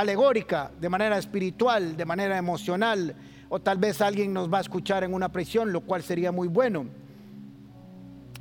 alegórica, 0.00 0.70
de 0.80 0.88
manera 0.88 1.18
espiritual, 1.18 1.96
de 1.96 2.04
manera 2.04 2.36
emocional, 2.36 3.14
o 3.48 3.60
tal 3.60 3.78
vez 3.78 4.00
alguien 4.00 4.32
nos 4.32 4.52
va 4.52 4.58
a 4.58 4.62
escuchar 4.62 5.04
en 5.04 5.14
una 5.14 5.30
prisión, 5.30 5.72
lo 5.72 5.80
cual 5.80 6.02
sería 6.02 6.32
muy 6.32 6.48
bueno. 6.48 6.86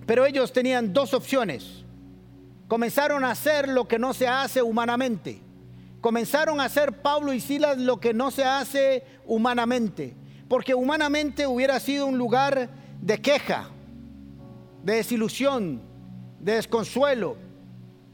Pero 0.06 0.26
ellos 0.26 0.54
tenían 0.54 0.94
dos 0.94 1.14
opciones. 1.14 1.86
Comenzaron 2.68 3.24
a 3.24 3.32
hacer 3.32 3.70
lo 3.70 3.88
que 3.88 4.00
no 4.00 4.14
se 4.14 4.28
hace 4.28 4.62
humanamente 4.62 5.42
comenzaron 6.02 6.60
a 6.60 6.66
hacer 6.66 7.02
Pablo 7.02 7.34
y 7.34 7.40
Silas 7.42 7.78
lo 7.78 8.00
que 8.00 8.14
no 8.14 8.32
se 8.32 8.44
hace 8.44 9.04
humanamente, 9.26 10.16
porque 10.48 10.74
humanamente 10.74 11.48
hubiera 11.48 11.80
sido 11.80 12.06
un 12.06 12.18
lugar 12.18 12.70
de 13.02 13.18
queja, 13.18 13.70
de 14.84 14.96
desilusión, 14.96 15.82
de 16.40 16.54
desconsuelo, 16.54 17.36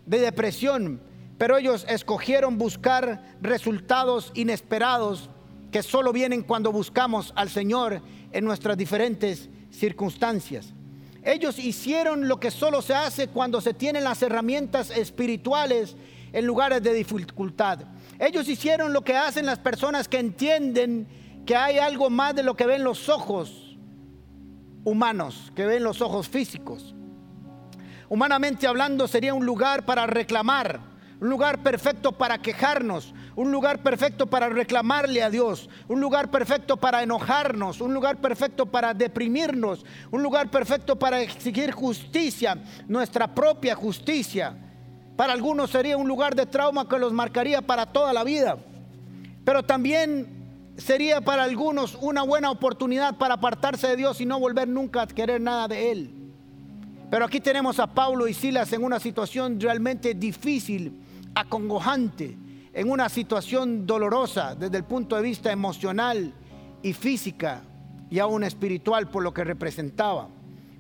de 0.06 0.20
depresión, 0.20 1.02
pero 1.44 1.58
ellos 1.58 1.86
escogieron 1.90 2.58
buscar 2.58 3.22
resultados 3.42 4.32
inesperados 4.34 5.30
que 5.74 5.84
solo 5.84 6.14
vienen 6.14 6.42
cuando 6.42 6.72
buscamos 6.72 7.34
al 7.36 7.50
Señor 7.50 8.02
en 8.32 8.46
nuestras 8.46 8.78
diferentes 8.78 9.50
circunstancias. 9.70 10.74
Ellos 11.22 11.60
hicieron 11.60 12.30
lo 12.30 12.40
que 12.40 12.50
solo 12.50 12.82
se 12.82 12.96
hace 12.96 13.28
cuando 13.28 13.60
se 13.60 13.74
tienen 13.74 14.06
las 14.06 14.22
herramientas 14.22 14.90
espirituales 14.90 15.98
en 16.32 16.46
lugares 16.46 16.82
de 16.82 16.94
dificultad. 16.94 17.80
Ellos 18.20 18.48
hicieron 18.48 18.94
lo 18.94 19.02
que 19.02 19.18
hacen 19.18 19.46
las 19.46 19.60
personas 19.60 20.08
que 20.08 20.20
entienden 20.20 21.10
que 21.46 21.58
hay 21.58 21.78
algo 21.78 22.10
más 22.10 22.36
de 22.36 22.44
lo 22.44 22.56
que 22.56 22.68
ven 22.68 22.86
los 22.86 23.10
ojos 23.10 23.78
humanos, 24.86 25.52
que 25.54 25.66
ven 25.66 25.84
los 25.84 26.00
ojos 26.00 26.30
físicos. 26.30 26.96
Humanamente 28.08 28.66
hablando 28.66 29.10
sería 29.10 29.34
un 29.34 29.46
lugar 29.46 29.84
para 29.84 30.08
reclamar, 30.08 30.93
un 31.24 31.30
lugar 31.30 31.64
perfecto 31.64 32.12
para 32.12 32.38
quejarnos, 32.38 33.14
un 33.38 33.50
lugar 33.50 33.82
perfecto 33.82 34.28
para 34.28 34.50
reclamarle 34.50 35.24
a 35.24 35.30
Dios, 35.30 35.70
un 35.88 36.02
lugar 36.02 36.30
perfecto 36.30 36.76
para 36.76 37.02
enojarnos, 37.02 37.80
un 37.80 37.94
lugar 37.94 38.18
perfecto 38.18 38.66
para 38.66 38.94
deprimirnos, 38.94 39.86
un 40.12 40.22
lugar 40.22 40.52
perfecto 40.52 41.00
para 41.00 41.22
exigir 41.22 41.72
justicia, 41.72 42.58
nuestra 42.90 43.34
propia 43.34 43.74
justicia. 43.74 44.54
Para 45.16 45.32
algunos 45.32 45.70
sería 45.70 45.96
un 45.96 46.10
lugar 46.10 46.36
de 46.36 46.46
trauma 46.46 46.90
que 46.90 47.00
los 47.00 47.14
marcaría 47.14 47.62
para 47.62 47.86
toda 47.86 48.12
la 48.12 48.26
vida, 48.26 48.58
pero 49.46 49.64
también 49.64 50.28
sería 50.76 51.22
para 51.22 51.46
algunos 51.46 51.98
una 52.02 52.24
buena 52.24 52.52
oportunidad 52.52 53.16
para 53.16 53.36
apartarse 53.36 53.88
de 53.88 53.96
Dios 53.96 54.20
y 54.20 54.26
no 54.26 54.42
volver 54.42 54.68
nunca 54.68 55.04
a 55.04 55.08
querer 55.08 55.40
nada 55.40 55.70
de 55.70 55.90
Él. 55.90 56.24
Pero 57.10 57.24
aquí 57.24 57.40
tenemos 57.40 57.80
a 57.80 57.88
Pablo 57.88 58.28
y 58.28 58.34
Silas 58.34 58.74
en 58.74 58.84
una 58.84 59.00
situación 59.00 59.58
realmente 59.58 60.14
difícil, 60.16 61.00
acongojante, 61.36 62.38
en 62.74 62.90
una 62.90 63.10
situación 63.10 63.86
dolorosa 63.86 64.56
desde 64.56 64.78
el 64.78 64.84
punto 64.84 65.16
de 65.16 65.22
vista 65.22 65.52
emocional 65.52 66.34
y 66.82 66.94
física 66.94 67.62
y 68.10 68.20
aún 68.20 68.44
espiritual 68.44 69.10
por 69.10 69.24
lo 69.24 69.34
que 69.34 69.44
representaba. 69.44 70.30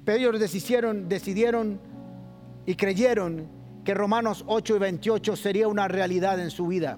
Pero 0.04 0.18
ellos 0.18 0.40
decidieron, 0.40 1.08
decidieron 1.08 1.80
y 2.66 2.76
creyeron 2.76 3.48
que 3.84 3.94
Romanos 3.94 4.44
8 4.48 4.76
y 4.76 4.80
28 4.80 5.36
sería 5.36 5.68
una 5.68 5.88
realidad 5.88 6.40
en 6.40 6.52
su 6.52 6.68
vida. 6.68 6.98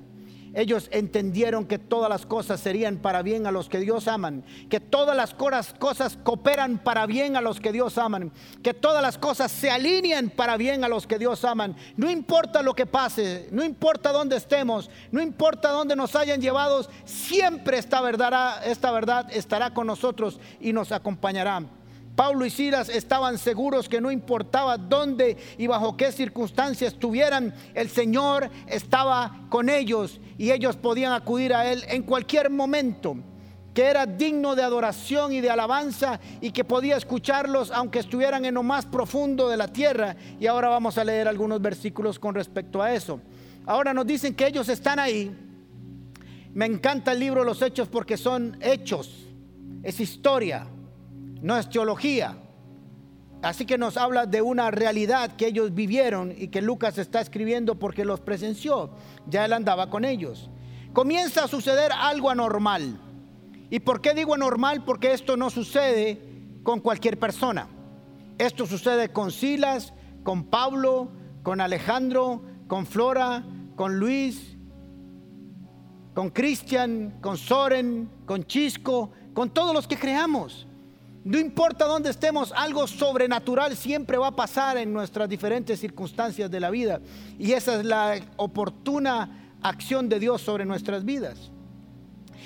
Ellos 0.55 0.87
entendieron 0.91 1.65
que 1.65 1.77
todas 1.77 2.09
las 2.09 2.25
cosas 2.25 2.61
serían 2.61 2.97
para 2.97 3.21
bien 3.21 3.45
a 3.45 3.51
los 3.51 3.67
que 3.67 3.79
Dios 3.79 4.07
aman, 4.07 4.45
que 4.69 4.79
todas 4.79 5.15
las 5.15 5.33
cosas 5.33 6.17
cooperan 6.23 6.77
para 6.77 7.05
bien 7.05 7.35
a 7.35 7.41
los 7.41 7.59
que 7.59 7.73
Dios 7.73 7.97
aman, 7.97 8.31
que 8.63 8.73
todas 8.73 9.01
las 9.01 9.17
cosas 9.17 9.51
se 9.51 9.69
alinean 9.69 10.29
para 10.29 10.55
bien 10.55 10.85
a 10.85 10.87
los 10.87 11.07
que 11.07 11.19
Dios 11.19 11.43
aman. 11.43 11.75
No 11.97 12.09
importa 12.09 12.61
lo 12.61 12.73
que 12.73 12.85
pase, 12.85 13.49
no 13.51 13.65
importa 13.65 14.13
dónde 14.13 14.37
estemos, 14.37 14.89
no 15.11 15.21
importa 15.21 15.71
dónde 15.71 15.97
nos 15.97 16.15
hayan 16.15 16.39
llevado, 16.41 16.87
siempre 17.03 17.77
esta 17.77 17.99
verdad, 17.99 18.65
esta 18.65 18.91
verdad 18.91 19.27
estará 19.33 19.73
con 19.73 19.87
nosotros 19.87 20.39
y 20.61 20.71
nos 20.71 20.93
acompañará. 20.93 21.63
Pablo 22.15 22.45
y 22.45 22.49
Silas 22.49 22.87
estaban 22.87 23.37
seguros 23.37 23.89
que 23.89 23.99
no 23.99 24.09
importaba 24.09 24.77
dónde 24.77 25.37
y 25.57 25.67
bajo 25.67 25.97
qué 25.97 26.11
circunstancias 26.11 26.93
estuvieran, 26.93 27.53
el 27.73 27.89
Señor 27.89 28.49
estaba 28.67 29.41
con 29.49 29.69
ellos 29.69 30.21
y 30.37 30.51
ellos 30.51 30.77
podían 30.77 31.11
acudir 31.11 31.53
a 31.53 31.69
Él 31.69 31.83
en 31.89 32.03
cualquier 32.03 32.49
momento, 32.49 33.17
que 33.73 33.83
era 33.83 34.05
digno 34.05 34.55
de 34.55 34.63
adoración 34.63 35.33
y 35.33 35.41
de 35.41 35.49
alabanza 35.49 36.21
y 36.39 36.51
que 36.51 36.63
podía 36.63 36.95
escucharlos 36.95 37.69
aunque 37.71 37.99
estuvieran 37.99 38.45
en 38.45 38.53
lo 38.53 38.63
más 38.63 38.85
profundo 38.85 39.49
de 39.49 39.57
la 39.57 39.67
tierra. 39.67 40.15
Y 40.39 40.47
ahora 40.47 40.69
vamos 40.69 40.97
a 40.97 41.03
leer 41.03 41.27
algunos 41.27 41.61
versículos 41.61 42.17
con 42.17 42.33
respecto 42.33 42.81
a 42.81 42.93
eso. 42.93 43.19
Ahora 43.65 43.93
nos 43.93 44.07
dicen 44.07 44.33
que 44.33 44.47
ellos 44.47 44.69
están 44.69 44.99
ahí. 44.99 45.35
Me 46.53 46.65
encanta 46.65 47.11
el 47.11 47.19
libro 47.19 47.43
los 47.43 47.61
hechos 47.61 47.89
porque 47.89 48.15
son 48.15 48.57
hechos, 48.61 49.27
es 49.83 49.99
historia 49.99 50.67
no 51.45 51.55
es 51.59 51.69
teología. 51.69 52.35
Así 53.43 53.67
que 53.67 53.77
nos 53.77 53.97
habla 53.97 54.25
de 54.25 54.41
una 54.41 54.71
realidad 54.71 55.35
que 55.35 55.45
ellos 55.45 55.75
vivieron 55.75 56.33
y 56.35 56.47
que 56.47 56.59
Lucas 56.59 56.97
está 56.97 57.21
escribiendo 57.21 57.75
porque 57.75 58.03
los 58.03 58.19
presenció. 58.19 58.89
Ya 59.27 59.45
él 59.45 59.53
andaba 59.53 59.91
con 59.91 60.05
ellos. 60.05 60.49
Comienza 60.91 61.43
a 61.43 61.47
suceder 61.47 61.91
algo 61.91 62.31
anormal. 62.31 62.99
¿Y 63.69 63.79
por 63.79 64.01
qué 64.01 64.15
digo 64.15 64.33
anormal? 64.33 64.83
Porque 64.85 65.13
esto 65.13 65.37
no 65.37 65.51
sucede 65.51 66.19
con 66.63 66.79
cualquier 66.79 67.19
persona. 67.19 67.67
Esto 68.39 68.65
sucede 68.65 69.09
con 69.09 69.31
Silas, 69.31 69.93
con 70.23 70.45
Pablo, 70.45 71.11
con 71.43 71.61
Alejandro, 71.61 72.41
con 72.67 72.87
Flora, 72.87 73.45
con 73.75 73.99
Luis, 73.99 74.57
con 76.15 76.31
Cristian, 76.31 77.19
con 77.21 77.37
Soren, 77.37 78.09
con 78.25 78.45
Chisco, 78.45 79.11
con 79.35 79.51
todos 79.51 79.75
los 79.75 79.87
que 79.87 79.99
creamos. 79.99 80.65
No 81.25 81.39
importa 81.39 81.85
dónde 81.85 82.11
estemos, 82.11 82.53
algo 82.55 82.85
sobrenatural 82.85 83.75
siempre 83.75 84.15
va 84.15 84.27
a 84.27 84.35
pasar 84.35 84.77
en 84.77 84.93
nuestras 84.93 85.27
diferentes 85.27 85.79
circunstancias 85.79 86.51
de 86.51 86.59
la 86.59 86.69
vida. 86.69 87.01
Y 87.39 87.53
esa 87.53 87.79
es 87.79 87.85
la 87.85 88.19
oportuna 88.37 89.55
acción 89.63 90.07
de 90.07 90.19
Dios 90.19 90.41
sobre 90.41 90.65
nuestras 90.65 91.03
vidas. 91.03 91.49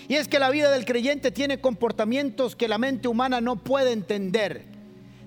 Y 0.07 0.15
es 0.15 0.29
que 0.29 0.39
la 0.39 0.49
vida 0.49 0.71
del 0.71 0.85
creyente 0.85 1.29
tiene 1.29 1.59
comportamientos 1.59 2.55
que 2.55 2.69
la 2.69 2.77
mente 2.77 3.09
humana 3.09 3.41
no 3.41 3.57
puede 3.57 3.91
entender. 3.91 4.65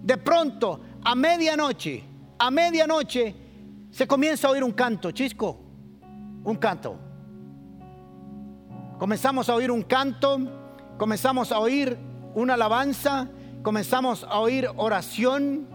De 0.02 0.16
pronto, 0.16 0.80
a 1.04 1.14
medianoche, 1.14 2.04
a 2.38 2.50
medianoche, 2.50 3.34
se 3.90 4.06
comienza 4.06 4.48
a 4.48 4.52
oír 4.52 4.64
un 4.64 4.72
canto, 4.72 5.10
chisco, 5.10 5.60
un 6.42 6.56
canto. 6.56 6.96
Comenzamos 8.98 9.50
a 9.50 9.54
oír 9.54 9.70
un 9.70 9.82
canto, 9.82 10.38
comenzamos 10.96 11.52
a 11.52 11.58
oír 11.58 11.98
una 12.34 12.54
alabanza, 12.54 13.28
comenzamos 13.62 14.24
a 14.24 14.40
oír 14.40 14.68
oración 14.76 15.66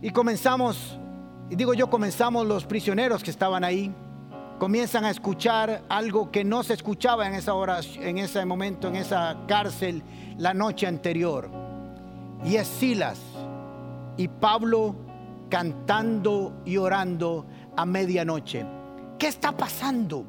y 0.00 0.10
comenzamos, 0.10 0.98
y 1.50 1.56
digo 1.56 1.74
yo, 1.74 1.90
comenzamos 1.90 2.46
los 2.46 2.64
prisioneros 2.64 3.22
que 3.22 3.30
estaban 3.30 3.64
ahí, 3.64 3.94
comienzan 4.58 5.04
a 5.04 5.10
escuchar 5.10 5.82
algo 5.88 6.30
que 6.30 6.44
no 6.44 6.62
se 6.62 6.74
escuchaba 6.74 7.26
en 7.26 7.34
esa 7.34 7.54
hora, 7.54 7.80
en 7.96 8.18
ese 8.18 8.44
momento, 8.44 8.88
en 8.88 8.96
esa 8.96 9.36
cárcel 9.46 10.02
la 10.38 10.54
noche 10.54 10.86
anterior. 10.86 11.50
Y 12.44 12.56
es 12.56 12.66
Silas 12.66 13.20
y 14.16 14.28
Pablo 14.28 14.96
cantando 15.48 16.54
y 16.64 16.78
orando 16.78 17.46
a 17.76 17.84
medianoche. 17.84 18.64
¿Qué 19.18 19.28
está 19.28 19.52
pasando? 19.52 20.24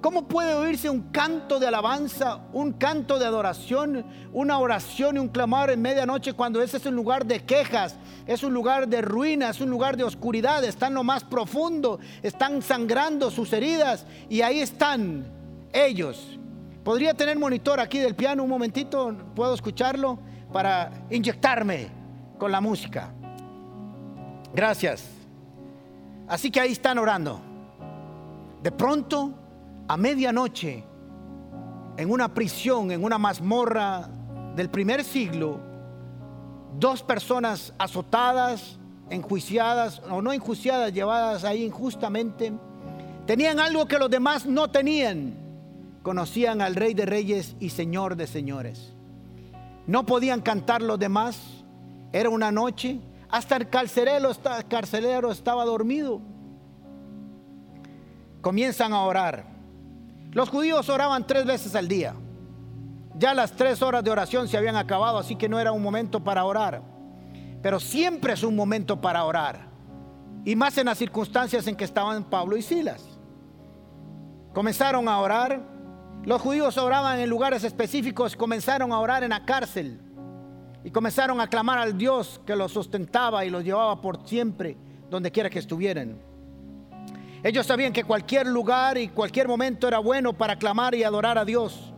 ¿Cómo 0.00 0.28
puede 0.28 0.54
oírse 0.54 0.90
un 0.90 1.10
canto 1.10 1.58
de 1.58 1.66
alabanza, 1.66 2.40
un 2.52 2.72
canto 2.72 3.18
de 3.18 3.24
adoración, 3.24 4.04
una 4.32 4.58
oración 4.58 5.16
y 5.16 5.18
un 5.18 5.28
clamor 5.28 5.70
en 5.70 5.80
medianoche 5.80 6.34
cuando 6.34 6.62
ese 6.62 6.76
es 6.76 6.86
un 6.86 6.94
lugar 6.94 7.24
de 7.26 7.40
quejas, 7.44 7.96
es 8.26 8.42
un 8.42 8.52
lugar 8.52 8.88
de 8.88 9.00
ruina, 9.00 9.50
es 9.50 9.60
un 9.60 9.70
lugar 9.70 9.96
de 9.96 10.04
oscuridad, 10.04 10.62
está 10.64 10.88
en 10.88 10.94
lo 10.94 11.02
más 11.02 11.24
profundo, 11.24 11.98
están 12.22 12.62
sangrando 12.62 13.30
sus 13.30 13.52
heridas 13.52 14.06
y 14.28 14.42
ahí 14.42 14.60
están 14.60 15.26
ellos. 15.72 16.38
¿Podría 16.84 17.14
tener 17.14 17.38
monitor 17.38 17.80
aquí 17.80 17.98
del 17.98 18.14
piano 18.14 18.44
un 18.44 18.50
momentito? 18.50 19.16
¿Puedo 19.34 19.54
escucharlo? 19.54 20.18
Para 20.52 21.06
inyectarme 21.10 21.88
con 22.38 22.52
la 22.52 22.60
música. 22.60 23.12
Gracias. 24.54 25.04
Así 26.28 26.50
que 26.50 26.60
ahí 26.60 26.72
están 26.72 26.98
orando. 26.98 27.40
De 28.62 28.70
pronto 28.70 29.45
a 29.88 29.96
medianoche, 29.96 30.84
en 31.96 32.10
una 32.10 32.32
prisión, 32.34 32.90
en 32.90 33.04
una 33.04 33.18
mazmorra 33.18 34.08
del 34.54 34.68
primer 34.68 35.04
siglo, 35.04 35.60
dos 36.78 37.02
personas 37.02 37.72
azotadas, 37.78 38.78
enjuiciadas 39.10 40.02
o 40.10 40.20
no 40.20 40.32
enjuiciadas, 40.32 40.92
llevadas 40.92 41.44
ahí 41.44 41.64
injustamente, 41.64 42.52
tenían 43.26 43.60
algo 43.60 43.86
que 43.86 43.98
los 43.98 44.10
demás 44.10 44.46
no 44.46 44.68
tenían. 44.68 45.34
Conocían 46.02 46.60
al 46.60 46.76
Rey 46.76 46.94
de 46.94 47.04
Reyes 47.04 47.56
y 47.58 47.70
Señor 47.70 48.16
de 48.16 48.26
Señores. 48.26 48.92
No 49.86 50.06
podían 50.06 50.40
cantar 50.40 50.82
los 50.82 50.98
demás. 50.98 51.64
Era 52.12 52.30
una 52.30 52.52
noche. 52.52 53.00
Hasta 53.28 53.56
el 53.56 53.68
carcelero, 53.68 54.30
carcelero 54.68 55.32
estaba 55.32 55.64
dormido. 55.64 56.20
Comienzan 58.40 58.92
a 58.92 59.00
orar. 59.02 59.55
Los 60.36 60.50
judíos 60.50 60.90
oraban 60.90 61.26
tres 61.26 61.46
veces 61.46 61.74
al 61.74 61.88
día. 61.88 62.14
Ya 63.14 63.32
las 63.32 63.52
tres 63.52 63.80
horas 63.80 64.04
de 64.04 64.10
oración 64.10 64.48
se 64.48 64.58
habían 64.58 64.76
acabado, 64.76 65.16
así 65.16 65.34
que 65.34 65.48
no 65.48 65.58
era 65.58 65.72
un 65.72 65.82
momento 65.82 66.22
para 66.22 66.44
orar. 66.44 66.82
Pero 67.62 67.80
siempre 67.80 68.34
es 68.34 68.42
un 68.42 68.54
momento 68.54 69.00
para 69.00 69.24
orar. 69.24 69.70
Y 70.44 70.54
más 70.54 70.76
en 70.76 70.84
las 70.84 70.98
circunstancias 70.98 71.66
en 71.66 71.74
que 71.74 71.84
estaban 71.84 72.22
Pablo 72.24 72.58
y 72.58 72.60
Silas. 72.60 73.02
Comenzaron 74.52 75.08
a 75.08 75.18
orar. 75.20 75.62
Los 76.26 76.42
judíos 76.42 76.76
oraban 76.76 77.18
en 77.18 77.30
lugares 77.30 77.64
específicos, 77.64 78.36
comenzaron 78.36 78.92
a 78.92 78.98
orar 78.98 79.24
en 79.24 79.30
la 79.30 79.46
cárcel. 79.46 80.02
Y 80.84 80.90
comenzaron 80.90 81.40
a 81.40 81.48
clamar 81.48 81.78
al 81.78 81.96
Dios 81.96 82.42
que 82.44 82.56
los 82.56 82.72
sustentaba 82.72 83.46
y 83.46 83.48
los 83.48 83.64
llevaba 83.64 84.02
por 84.02 84.28
siempre, 84.28 84.76
donde 85.08 85.32
quiera 85.32 85.48
que 85.48 85.60
estuvieran. 85.60 86.25
Ellos 87.42 87.66
sabían 87.66 87.92
que 87.92 88.04
cualquier 88.04 88.46
lugar 88.46 88.98
y 88.98 89.08
cualquier 89.08 89.48
momento 89.48 89.86
era 89.86 89.98
bueno 89.98 90.32
para 90.32 90.56
clamar 90.56 90.94
y 90.94 91.04
adorar 91.04 91.38
a 91.38 91.44
Dios. 91.44 91.92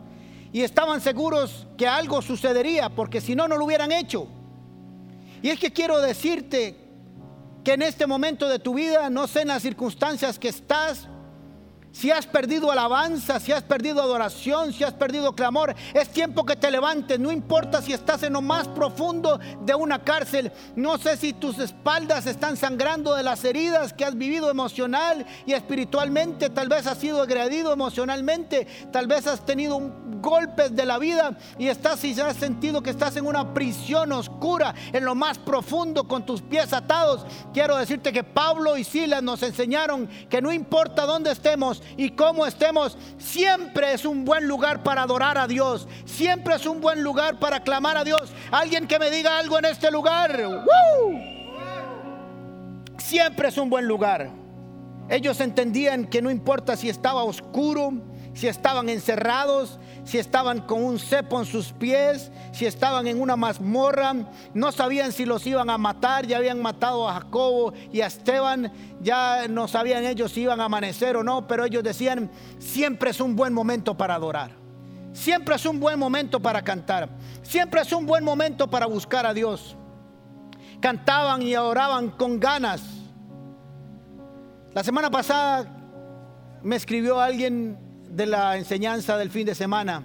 y 0.51 0.61
estaban 0.61 0.99
seguros 0.99 1.67
que 1.77 1.87
algo 1.87 2.23
sucedería, 2.23 2.89
porque 2.89 3.21
si 3.21 3.35
no, 3.35 3.47
no 3.47 3.55
lo 3.55 3.65
hubieran 3.65 3.91
hecho. 3.91 4.27
Y 5.41 5.49
es 5.49 5.59
que 5.59 5.71
quiero 5.71 6.01
decirte 6.01 6.75
que 7.63 7.73
en 7.73 7.83
este 7.83 8.07
momento 8.07 8.47
de 8.49 8.57
tu 8.59 8.73
vida, 8.73 9.09
no 9.09 9.27
sé 9.27 9.41
en 9.41 9.49
las 9.49 9.61
circunstancias 9.61 10.39
que 10.39 10.47
estás, 10.49 11.07
si 11.99 12.11
has 12.11 12.25
perdido 12.25 12.71
alabanza, 12.71 13.41
si 13.41 13.51
has 13.51 13.63
perdido 13.63 14.01
adoración, 14.01 14.71
si 14.71 14.85
has 14.85 14.93
perdido 14.93 15.35
clamor, 15.35 15.75
es 15.93 16.07
tiempo 16.09 16.45
que 16.45 16.55
te 16.55 16.71
levantes. 16.71 17.19
No 17.19 17.29
importa 17.29 17.81
si 17.81 17.91
estás 17.91 18.23
en 18.23 18.33
lo 18.33 18.41
más 18.41 18.69
profundo 18.69 19.37
de 19.65 19.75
una 19.75 19.99
cárcel. 19.99 20.49
No 20.77 20.97
sé 20.97 21.17
si 21.17 21.33
tus 21.33 21.59
espaldas 21.59 22.25
están 22.25 22.55
sangrando 22.55 23.15
de 23.15 23.23
las 23.23 23.43
heridas 23.43 23.91
que 23.91 24.05
has 24.05 24.15
vivido 24.17 24.49
emocional 24.49 25.25
y 25.45 25.51
espiritualmente. 25.51 26.49
Tal 26.49 26.69
vez 26.69 26.87
has 26.87 26.99
sido 26.99 27.21
agredido 27.21 27.73
emocionalmente. 27.73 28.65
Tal 28.93 29.07
vez 29.07 29.27
has 29.27 29.45
tenido 29.45 29.79
golpes 30.21 30.75
de 30.75 30.85
la 30.85 30.97
vida 30.99 31.37
y 31.57 31.67
estás 31.67 32.03
y 32.03 32.19
has 32.19 32.37
sentido 32.37 32.81
que 32.81 32.91
estás 32.91 33.17
en 33.17 33.25
una 33.25 33.53
prisión 33.53 34.11
oscura, 34.11 34.73
en 34.93 35.03
lo 35.03 35.15
más 35.15 35.37
profundo 35.37 36.07
con 36.07 36.25
tus 36.25 36.41
pies 36.41 36.71
atados. 36.71 37.25
Quiero 37.53 37.75
decirte 37.75 38.13
que 38.13 38.23
Pablo 38.23 38.77
y 38.77 38.83
Silas 38.83 39.21
nos 39.21 39.43
enseñaron 39.43 40.07
que 40.29 40.41
no 40.41 40.53
importa 40.53 41.05
dónde 41.05 41.31
estemos, 41.31 41.81
y 41.97 42.11
cómo 42.11 42.45
estemos, 42.45 42.97
siempre 43.17 43.93
es 43.93 44.05
un 44.05 44.25
buen 44.25 44.47
lugar 44.47 44.83
para 44.83 45.03
adorar 45.03 45.37
a 45.37 45.47
Dios. 45.47 45.87
Siempre 46.05 46.55
es 46.55 46.65
un 46.65 46.81
buen 46.81 47.03
lugar 47.03 47.39
para 47.39 47.61
clamar 47.61 47.97
a 47.97 48.03
Dios. 48.03 48.31
Alguien 48.51 48.87
que 48.87 48.99
me 48.99 49.09
diga 49.09 49.37
algo 49.37 49.57
en 49.57 49.65
este 49.65 49.91
lugar. 49.91 50.65
Siempre 52.97 53.47
es 53.49 53.57
un 53.57 53.69
buen 53.69 53.87
lugar. 53.87 54.29
Ellos 55.09 55.41
entendían 55.41 56.05
que 56.05 56.21
no 56.21 56.29
importa 56.29 56.77
si 56.77 56.87
estaba 56.87 57.23
oscuro, 57.23 57.93
si 58.39 58.47
estaban 58.47 58.87
encerrados, 58.87 59.79
si 60.05 60.17
estaban 60.17 60.61
con 60.61 60.81
un 60.81 60.97
cepo 60.97 61.41
en 61.41 61.45
sus 61.45 61.73
pies, 61.73 62.31
si 62.53 62.65
estaban 62.65 63.05
en 63.05 63.19
una 63.19 63.35
mazmorra, 63.35 64.15
no 64.53 64.71
sabían 64.71 65.11
si 65.11 65.25
los 65.25 65.45
iban 65.45 65.69
a 65.69 65.77
matar, 65.77 66.25
ya 66.25 66.37
habían 66.37 66.61
matado 66.61 67.09
a 67.09 67.15
Jacobo 67.15 67.73
y 67.91 67.99
a 67.99 68.07
Esteban, 68.07 68.71
ya 69.01 69.49
no 69.49 69.67
sabían 69.67 70.05
ellos 70.05 70.31
si 70.31 70.43
iban 70.43 70.61
a 70.61 70.65
amanecer 70.65 71.17
o 71.17 71.23
no, 71.23 71.49
pero 71.49 71.65
ellos 71.65 71.83
decían, 71.83 72.31
siempre 72.59 73.09
es 73.09 73.19
un 73.19 73.35
buen 73.35 73.53
momento 73.53 73.97
para 73.97 74.15
adorar, 74.15 74.51
siempre 75.11 75.55
es 75.55 75.65
un 75.65 75.77
buen 75.77 75.99
momento 75.99 76.39
para 76.39 76.61
cantar, 76.61 77.09
siempre 77.43 77.81
es 77.81 77.91
un 77.91 78.05
buen 78.05 78.23
momento 78.23 78.69
para 78.69 78.85
buscar 78.85 79.25
a 79.25 79.33
Dios. 79.33 79.75
Cantaban 80.79 81.41
y 81.41 81.55
adoraban 81.55 82.09
con 82.11 82.39
ganas. 82.39 82.81
La 84.73 84.81
semana 84.81 85.11
pasada 85.11 85.65
me 86.63 86.77
escribió 86.77 87.19
alguien 87.19 87.88
de 88.09 88.25
la 88.25 88.57
enseñanza 88.57 89.17
del 89.17 89.29
fin 89.29 89.45
de 89.45 89.55
semana. 89.55 90.03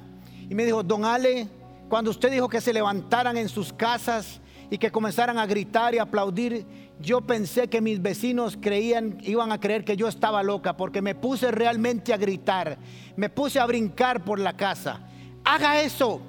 Y 0.49 0.55
me 0.55 0.65
dijo, 0.65 0.83
don 0.83 1.05
Ale, 1.05 1.49
cuando 1.89 2.11
usted 2.11 2.31
dijo 2.31 2.49
que 2.49 2.61
se 2.61 2.73
levantaran 2.73 3.37
en 3.37 3.49
sus 3.49 3.73
casas 3.73 4.41
y 4.71 4.79
que 4.79 4.91
comenzaran 4.91 5.39
a 5.39 5.47
gritar 5.47 5.95
y 5.95 5.99
aplaudir, 5.99 6.67
yo 7.01 7.21
pensé 7.21 7.69
que 7.69 7.81
mis 7.81 8.01
vecinos 8.01 8.57
creían, 8.61 9.19
iban 9.23 9.53
a 9.53 9.61
creer 9.61 9.85
que 9.85 9.97
yo 9.97 10.09
estaba 10.09 10.43
loca, 10.43 10.77
porque 10.77 11.03
me 11.03 11.15
puse 11.15 11.51
realmente 11.51 12.13
a 12.13 12.17
gritar, 12.17 12.79
me 13.17 13.29
puse 13.29 13.59
a 13.59 13.67
brincar 13.67 14.25
por 14.25 14.39
la 14.39 14.57
casa. 14.57 15.01
Haga 15.45 15.81
eso, 15.83 16.21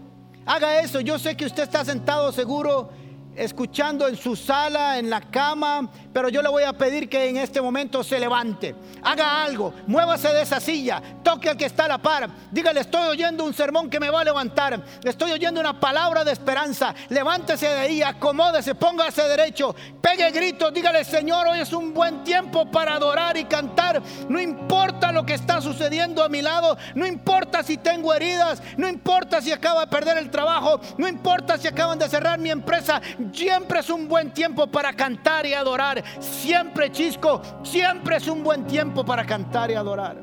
haga 0.46 0.80
eso. 0.82 1.00
Yo 1.02 1.20
sé 1.20 1.38
que 1.38 1.46
usted 1.46 1.64
está 1.64 1.86
sentado 1.86 2.32
seguro 2.32 2.90
escuchando 3.36 4.08
en 4.08 4.16
su 4.16 4.36
sala, 4.36 4.98
en 4.98 5.10
la 5.10 5.22
cama, 5.22 5.90
pero 6.14 6.30
yo 6.30 6.42
le 6.42 6.50
voy 6.50 6.64
a 6.64 6.74
pedir 6.74 7.10
que 7.10 7.30
en 7.30 7.38
este 7.38 7.62
momento 7.62 8.04
se 8.04 8.20
levante, 8.20 8.76
haga 9.04 9.44
algo, 9.44 9.74
muévase 9.88 10.30
de 10.30 10.42
esa 10.42 10.60
silla, 10.60 11.02
toque 11.24 11.50
al 11.50 11.58
que 11.58 11.66
está 11.66 11.86
a 11.86 11.90
la 11.90 11.98
par, 11.98 12.30
dígale, 12.52 12.82
estoy 12.82 13.08
oyendo 13.08 13.44
un 13.44 13.54
sermón 13.54 13.90
que 13.90 14.00
me 14.00 14.10
va 14.10 14.22
a 14.22 14.24
levantar, 14.24 14.84
estoy 15.04 15.32
oyendo 15.32 15.60
una 15.60 15.80
palabra 15.80 16.24
de 16.24 16.32
esperanza, 16.32 16.94
levántese 17.10 17.68
de 17.68 17.80
ahí, 17.80 18.02
acomódese, 18.02 18.76
póngase 18.76 19.24
derecho, 19.24 19.76
pegue 20.02 20.32
gritos, 20.32 20.74
dígale, 20.74 21.04
Señor, 21.04 21.48
hoy 21.48 21.60
es 21.60 21.74
un 21.74 21.94
buen 21.94 22.24
tiempo 22.24 22.70
para 22.72 22.96
adorar 22.96 23.38
y 23.38 23.46
cantar, 23.46 24.02
no 24.30 24.40
importa 24.40 25.12
lo 25.12 25.26
que 25.26 25.34
está 25.34 25.62
sucediendo 25.62 26.24
a 26.24 26.30
mi 26.30 26.42
lado, 26.42 26.78
no 26.96 27.06
importa 27.06 27.64
si 27.64 27.78
tengo 27.78 28.14
heridas, 28.14 28.62
no 28.78 28.88
importa 28.88 29.42
si 29.42 29.52
acabo 29.52 29.80
de 29.80 29.88
perder 29.88 30.18
el 30.18 30.30
trabajo, 30.30 30.80
no 30.98 31.08
importa 31.08 31.58
si 31.58 31.68
acaban 31.68 32.00
de 32.00 32.10
cerrar 32.10 32.40
mi 32.40 32.50
empresa, 32.50 33.02
siempre 33.34 33.80
es 33.80 33.90
un 33.90 34.08
buen 34.08 34.34
tiempo 34.34 34.68
para 34.68 34.94
cantar 34.94 35.46
y 35.46 35.54
adorar. 35.54 36.04
Siempre, 36.20 36.92
Chisco, 36.92 37.42
siempre 37.64 38.18
es 38.18 38.28
un 38.28 38.44
buen 38.44 38.66
tiempo 38.66 39.06
para 39.06 39.26
cantar 39.26 39.72
y 39.72 39.76
adorar. 39.76 40.22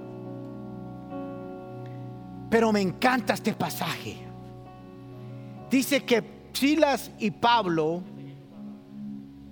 Pero 2.51 2.73
me 2.73 2.81
encanta 2.81 3.35
este 3.35 3.55
pasaje. 3.55 4.19
Dice 5.71 6.05
que 6.05 6.43
Silas 6.53 7.11
y 7.19 7.31
Pablo, 7.31 8.03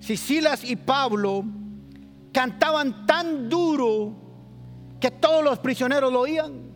si 0.01 0.17
Silas 0.17 0.63
y 0.65 0.77
Pablo 0.77 1.45
cantaban 2.33 3.07
tan 3.07 3.49
duro 3.49 4.13
que 5.01 5.11
todos 5.11 5.43
los 5.43 5.59
prisioneros 5.59 6.13
lo 6.13 6.21
oían. 6.21 6.71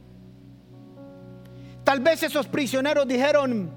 Tal 1.84 2.00
vez 2.00 2.22
esos 2.22 2.46
prisioneros 2.46 3.06
dijeron, 3.06 3.70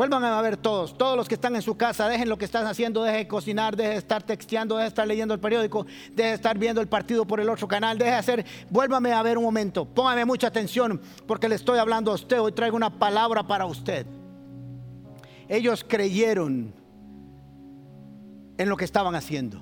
Vuelvan 0.00 0.24
a 0.24 0.40
ver 0.40 0.56
todos, 0.56 0.96
todos 0.96 1.14
los 1.14 1.28
que 1.28 1.34
están 1.34 1.54
en 1.56 1.60
su 1.60 1.76
casa, 1.76 2.08
dejen 2.08 2.30
lo 2.30 2.38
que 2.38 2.46
están 2.46 2.66
haciendo, 2.66 3.02
dejen 3.02 3.20
de 3.20 3.28
cocinar, 3.28 3.76
dejen 3.76 3.92
de 3.92 3.98
estar 3.98 4.22
texteando, 4.22 4.76
dejen 4.76 4.86
de 4.86 4.88
estar 4.88 5.06
leyendo 5.06 5.34
el 5.34 5.40
periódico, 5.40 5.84
dejen 5.84 6.16
de 6.16 6.32
estar 6.32 6.56
viendo 6.56 6.80
el 6.80 6.88
partido 6.88 7.26
por 7.26 7.38
el 7.38 7.50
otro 7.50 7.68
canal, 7.68 7.98
dejen 7.98 8.14
de 8.14 8.18
hacer, 8.18 8.46
vuélvame 8.70 9.12
a 9.12 9.22
ver 9.22 9.36
un 9.36 9.44
momento, 9.44 9.84
póngame 9.84 10.24
mucha 10.24 10.46
atención 10.46 11.02
porque 11.26 11.50
le 11.50 11.56
estoy 11.56 11.78
hablando 11.78 12.12
a 12.12 12.14
usted, 12.14 12.40
hoy 12.40 12.52
traigo 12.52 12.78
una 12.78 12.98
palabra 12.98 13.46
para 13.46 13.66
usted. 13.66 14.06
Ellos 15.50 15.84
creyeron 15.86 16.72
en 18.56 18.68
lo 18.70 18.78
que 18.78 18.86
estaban 18.86 19.14
haciendo 19.14 19.60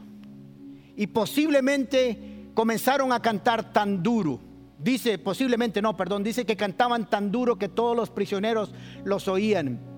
y 0.94 1.08
posiblemente 1.08 2.52
comenzaron 2.54 3.12
a 3.12 3.20
cantar 3.20 3.72
tan 3.72 4.04
duro. 4.04 4.38
Dice, 4.78 5.18
posiblemente 5.18 5.82
no, 5.82 5.96
perdón, 5.96 6.22
dice 6.22 6.46
que 6.46 6.56
cantaban 6.56 7.10
tan 7.10 7.32
duro 7.32 7.58
que 7.58 7.68
todos 7.68 7.96
los 7.96 8.10
prisioneros 8.10 8.72
los 9.02 9.26
oían. 9.26 9.97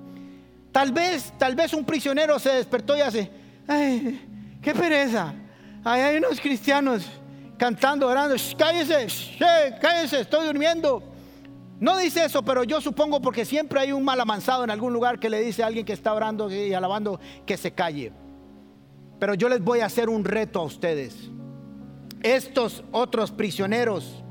Tal 0.72 0.92
vez, 0.92 1.32
tal 1.38 1.54
vez 1.54 1.72
un 1.72 1.84
prisionero 1.84 2.38
se 2.38 2.50
despertó 2.50 2.96
y 2.96 3.00
hace, 3.00 3.30
ay, 3.66 4.58
qué 4.62 4.72
pereza. 4.72 5.34
Ahí 5.84 6.00
hay 6.00 6.16
unos 6.18 6.40
cristianos 6.40 7.06
cantando, 7.56 8.06
orando, 8.06 8.36
cállese, 8.56 9.06
cállese, 9.80 10.20
estoy 10.20 10.46
durmiendo. 10.46 11.02
No 11.80 11.96
dice 11.96 12.24
eso, 12.24 12.42
pero 12.42 12.62
yo 12.62 12.80
supongo 12.80 13.20
porque 13.20 13.44
siempre 13.44 13.80
hay 13.80 13.92
un 13.92 14.04
mal 14.04 14.20
amansado 14.20 14.64
en 14.64 14.70
algún 14.70 14.92
lugar 14.92 15.18
que 15.18 15.30
le 15.30 15.40
dice 15.40 15.62
a 15.62 15.66
alguien 15.66 15.86
que 15.86 15.94
está 15.94 16.12
orando 16.12 16.50
y 16.50 16.74
alabando 16.74 17.18
que 17.46 17.56
se 17.56 17.72
calle. 17.72 18.12
Pero 19.18 19.34
yo 19.34 19.48
les 19.48 19.62
voy 19.62 19.80
a 19.80 19.86
hacer 19.86 20.08
un 20.08 20.24
reto 20.24 20.60
a 20.60 20.64
ustedes. 20.64 21.30
Estos 22.22 22.84
otros 22.92 23.30
prisioneros, 23.32 24.22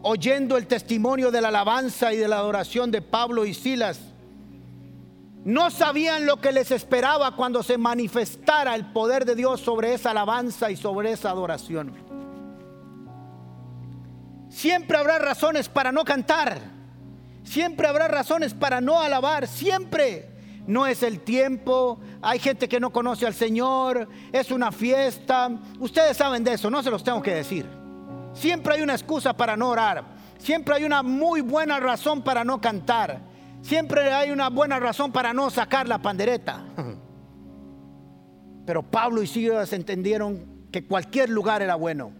oyendo 0.00 0.56
el 0.56 0.66
testimonio 0.66 1.30
de 1.30 1.42
la 1.42 1.48
alabanza 1.48 2.12
y 2.14 2.16
de 2.16 2.26
la 2.26 2.38
adoración 2.38 2.90
de 2.90 3.02
Pablo 3.02 3.44
y 3.44 3.52
Silas, 3.52 4.11
no 5.44 5.70
sabían 5.70 6.24
lo 6.24 6.40
que 6.40 6.52
les 6.52 6.70
esperaba 6.70 7.34
cuando 7.34 7.62
se 7.62 7.76
manifestara 7.76 8.74
el 8.74 8.92
poder 8.92 9.24
de 9.24 9.34
Dios 9.34 9.60
sobre 9.60 9.94
esa 9.94 10.12
alabanza 10.12 10.70
y 10.70 10.76
sobre 10.76 11.12
esa 11.12 11.30
adoración. 11.30 11.92
Siempre 14.48 14.98
habrá 14.98 15.18
razones 15.18 15.68
para 15.68 15.90
no 15.90 16.04
cantar. 16.04 16.60
Siempre 17.42 17.88
habrá 17.88 18.06
razones 18.06 18.54
para 18.54 18.80
no 18.80 19.00
alabar. 19.00 19.48
Siempre. 19.48 20.30
No 20.66 20.86
es 20.86 21.02
el 21.02 21.20
tiempo. 21.20 21.98
Hay 22.20 22.38
gente 22.38 22.68
que 22.68 22.78
no 22.78 22.90
conoce 22.90 23.26
al 23.26 23.34
Señor. 23.34 24.08
Es 24.30 24.52
una 24.52 24.70
fiesta. 24.70 25.50
Ustedes 25.80 26.16
saben 26.16 26.44
de 26.44 26.52
eso. 26.52 26.70
No 26.70 26.82
se 26.84 26.90
los 26.90 27.02
tengo 27.02 27.20
que 27.20 27.34
decir. 27.34 27.66
Siempre 28.32 28.74
hay 28.74 28.82
una 28.82 28.94
excusa 28.94 29.32
para 29.32 29.56
no 29.56 29.70
orar. 29.70 30.04
Siempre 30.38 30.74
hay 30.76 30.84
una 30.84 31.02
muy 31.02 31.40
buena 31.40 31.80
razón 31.80 32.22
para 32.22 32.44
no 32.44 32.60
cantar. 32.60 33.31
Siempre 33.62 34.12
hay 34.12 34.32
una 34.32 34.50
buena 34.50 34.80
razón 34.80 35.12
para 35.12 35.32
no 35.32 35.48
sacar 35.48 35.86
la 35.86 36.02
pandereta. 36.02 36.64
Pero 38.66 38.82
Pablo 38.82 39.22
y 39.22 39.26
Silas 39.28 39.72
entendieron 39.72 40.66
que 40.72 40.84
cualquier 40.84 41.30
lugar 41.30 41.62
era 41.62 41.76
bueno. 41.76 42.12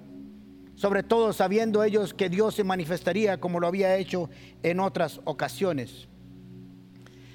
Sobre 0.77 1.03
todo 1.03 1.33
sabiendo 1.33 1.83
ellos 1.83 2.15
que 2.15 2.29
Dios 2.29 2.55
se 2.55 2.65
manifestaría 2.65 3.41
como 3.41 3.61
lo 3.61 3.67
había 3.67 3.97
hecho 3.97 4.31
en 4.63 4.81
otras 4.81 5.21
ocasiones. 5.25 6.09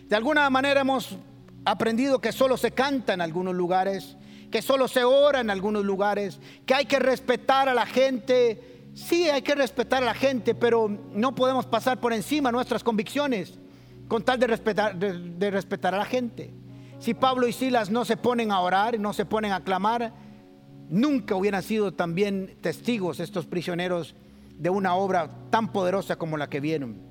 De 0.08 0.16
alguna 0.16 0.50
manera 0.50 0.82
hemos 0.82 1.18
aprendido 1.66 2.20
que 2.20 2.32
solo 2.32 2.56
se 2.56 2.72
canta 2.72 3.14
en 3.14 3.20
algunos 3.20 3.56
lugares, 3.56 4.16
que 4.50 4.62
solo 4.62 4.88
se 4.88 5.04
ora 5.04 5.42
en 5.42 5.50
algunos 5.50 5.84
lugares, 5.84 6.40
que 6.66 6.74
hay 6.74 6.86
que 6.86 7.00
respetar 7.00 7.68
a 7.68 7.74
la 7.74 7.86
gente. 7.86 8.90
Sí, 8.94 9.30
hay 9.30 9.42
que 9.42 9.54
respetar 9.54 10.02
a 10.02 10.08
la 10.08 10.14
gente, 10.14 10.56
pero 10.56 10.90
no 11.14 11.36
podemos 11.36 11.66
pasar 11.66 12.00
por 12.00 12.14
encima 12.14 12.54
nuestras 12.54 12.84
convicciones 12.84 13.60
con 14.08 14.24
tal 14.24 14.40
de 14.40 14.48
respetar, 14.48 14.96
de, 14.98 15.52
respetar 15.52 15.94
a 15.94 16.00
la 16.00 16.06
gente. 16.06 16.54
Si 17.00 17.14
Pablo 17.14 17.48
y 17.48 17.54
Silas 17.54 17.90
no 17.90 18.06
se 18.06 18.18
ponen 18.18 18.52
a 18.52 18.60
orar, 18.62 19.00
no 19.00 19.14
se 19.14 19.26
ponen 19.26 19.52
a 19.52 19.64
clamar, 19.64 20.14
nunca 20.90 21.36
hubieran 21.36 21.62
sido 21.62 21.94
también 21.94 22.58
testigos 22.62 23.20
estos 23.20 23.46
prisioneros 23.46 24.16
de 24.58 24.70
una 24.70 24.96
obra 24.96 25.30
tan 25.50 25.72
poderosa 25.72 26.16
como 26.16 26.38
la 26.38 26.50
que 26.50 26.60
vieron. 26.60 27.02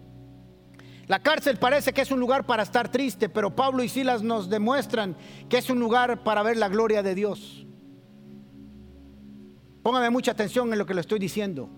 La 1.07 1.21
cárcel 1.21 1.57
parece 1.59 1.93
que 1.93 2.01
es 2.01 2.11
un 2.11 2.19
lugar 2.19 2.47
para 2.47 2.65
estar 2.65 2.91
triste, 2.91 3.29
pero 3.29 3.55
Pablo 3.55 3.85
y 3.85 3.89
Silas 3.89 4.23
nos 4.23 4.51
demuestran 4.51 5.17
que 5.49 5.59
es 5.59 5.71
un 5.71 5.79
lugar 5.79 6.25
para 6.25 6.43
ver 6.43 6.57
la 6.57 6.69
gloria 6.69 7.03
de 7.05 7.15
Dios. 7.15 7.65
Póngame 9.85 10.11
mucha 10.11 10.33
atención 10.33 10.73
en 10.73 10.81
lo 10.81 10.87
que 10.87 10.95
le 10.95 11.01
estoy 11.01 11.21
diciendo. 11.21 11.71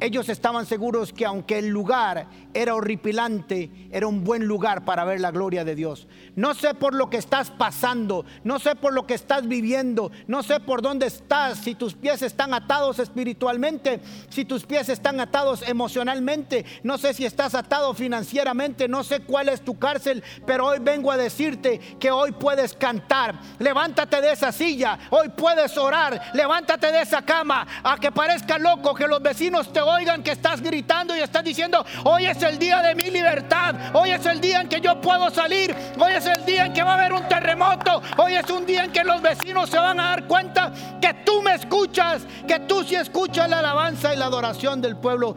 Ellos 0.00 0.30
estaban 0.30 0.64
seguros 0.64 1.12
que 1.12 1.26
aunque 1.26 1.58
el 1.58 1.68
lugar 1.68 2.26
era 2.54 2.74
horripilante, 2.74 3.70
era 3.92 4.06
un 4.06 4.24
buen 4.24 4.46
lugar 4.46 4.84
para 4.86 5.04
ver 5.04 5.20
la 5.20 5.30
gloria 5.30 5.62
de 5.62 5.74
Dios. 5.74 6.08
No 6.36 6.54
sé 6.54 6.72
por 6.72 6.94
lo 6.94 7.10
que 7.10 7.18
estás 7.18 7.50
pasando, 7.50 8.24
no 8.42 8.58
sé 8.58 8.76
por 8.76 8.94
lo 8.94 9.06
que 9.06 9.12
estás 9.12 9.46
viviendo, 9.46 10.10
no 10.26 10.42
sé 10.42 10.58
por 10.58 10.80
dónde 10.80 11.06
estás, 11.06 11.58
si 11.58 11.74
tus 11.74 11.94
pies 11.94 12.22
están 12.22 12.54
atados 12.54 12.98
espiritualmente, 12.98 14.00
si 14.30 14.46
tus 14.46 14.64
pies 14.64 14.88
están 14.88 15.20
atados 15.20 15.62
emocionalmente, 15.68 16.64
no 16.82 16.96
sé 16.96 17.12
si 17.12 17.26
estás 17.26 17.54
atado 17.54 17.92
financieramente, 17.92 18.88
no 18.88 19.04
sé 19.04 19.20
cuál 19.20 19.50
es 19.50 19.60
tu 19.60 19.78
cárcel, 19.78 20.24
pero 20.46 20.66
hoy 20.66 20.78
vengo 20.80 21.12
a 21.12 21.18
decirte 21.18 21.78
que 22.00 22.10
hoy 22.10 22.32
puedes 22.32 22.72
cantar. 22.74 23.38
Levántate 23.58 24.22
de 24.22 24.32
esa 24.32 24.50
silla, 24.50 24.98
hoy 25.10 25.28
puedes 25.28 25.76
orar, 25.76 26.30
levántate 26.32 26.90
de 26.90 27.02
esa 27.02 27.22
cama, 27.22 27.66
a 27.82 27.98
que 27.98 28.10
parezca 28.10 28.58
loco 28.58 28.94
que 28.94 29.06
los 29.06 29.20
vecinos 29.20 29.70
te 29.72 29.80
oigan 29.90 30.22
que 30.22 30.32
estás 30.32 30.60
gritando 30.60 31.16
y 31.16 31.20
estás 31.20 31.44
diciendo, 31.44 31.84
hoy 32.04 32.26
es 32.26 32.42
el 32.42 32.58
día 32.58 32.82
de 32.82 32.94
mi 32.94 33.10
libertad, 33.10 33.74
hoy 33.94 34.10
es 34.10 34.24
el 34.26 34.40
día 34.40 34.60
en 34.60 34.68
que 34.68 34.80
yo 34.80 35.00
puedo 35.00 35.30
salir, 35.30 35.74
hoy 35.98 36.12
es 36.12 36.26
el 36.26 36.44
día 36.44 36.66
en 36.66 36.72
que 36.72 36.82
va 36.82 36.92
a 36.92 36.94
haber 36.94 37.12
un 37.12 37.28
terremoto, 37.28 38.02
hoy 38.16 38.34
es 38.34 38.48
un 38.50 38.66
día 38.66 38.84
en 38.84 38.92
que 38.92 39.04
los 39.04 39.20
vecinos 39.22 39.70
se 39.70 39.78
van 39.78 40.00
a 40.00 40.10
dar 40.10 40.26
cuenta 40.26 40.72
que 41.00 41.14
tú 41.24 41.42
me 41.42 41.54
escuchas, 41.54 42.22
que 42.46 42.60
tú 42.60 42.84
sí 42.84 42.94
escuchas 42.94 43.48
la 43.48 43.58
alabanza 43.60 44.14
y 44.14 44.16
la 44.16 44.26
adoración 44.26 44.80
del 44.80 44.96
pueblo. 44.96 45.36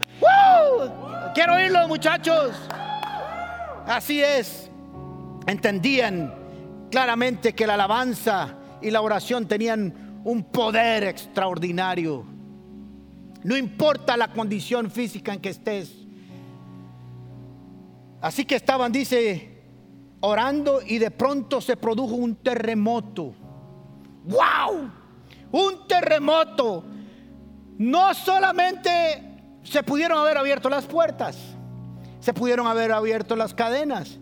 Quiero 1.34 1.54
oírlo 1.54 1.86
muchachos. 1.88 2.52
Así 3.86 4.22
es. 4.22 4.70
Entendían 5.46 6.34
claramente 6.90 7.54
que 7.54 7.66
la 7.66 7.74
alabanza 7.74 8.54
y 8.80 8.90
la 8.90 9.00
oración 9.00 9.46
tenían 9.46 10.20
un 10.24 10.44
poder 10.44 11.04
extraordinario. 11.04 12.33
No 13.44 13.56
importa 13.56 14.16
la 14.16 14.32
condición 14.32 14.90
física 14.90 15.32
en 15.32 15.40
que 15.40 15.50
estés. 15.50 15.94
Así 18.20 18.46
que 18.46 18.56
estaban, 18.56 18.90
dice, 18.90 19.62
orando 20.20 20.80
y 20.84 20.96
de 20.96 21.10
pronto 21.10 21.60
se 21.60 21.76
produjo 21.76 22.14
un 22.14 22.36
terremoto. 22.36 23.34
¡Wow! 24.24 24.90
Un 25.52 25.86
terremoto. 25.86 26.84
No 27.76 28.14
solamente 28.14 28.90
se 29.62 29.82
pudieron 29.82 30.18
haber 30.18 30.38
abierto 30.38 30.70
las 30.70 30.86
puertas, 30.86 31.36
se 32.20 32.32
pudieron 32.32 32.66
haber 32.66 32.92
abierto 32.92 33.36
las 33.36 33.52
cadenas. 33.52 34.18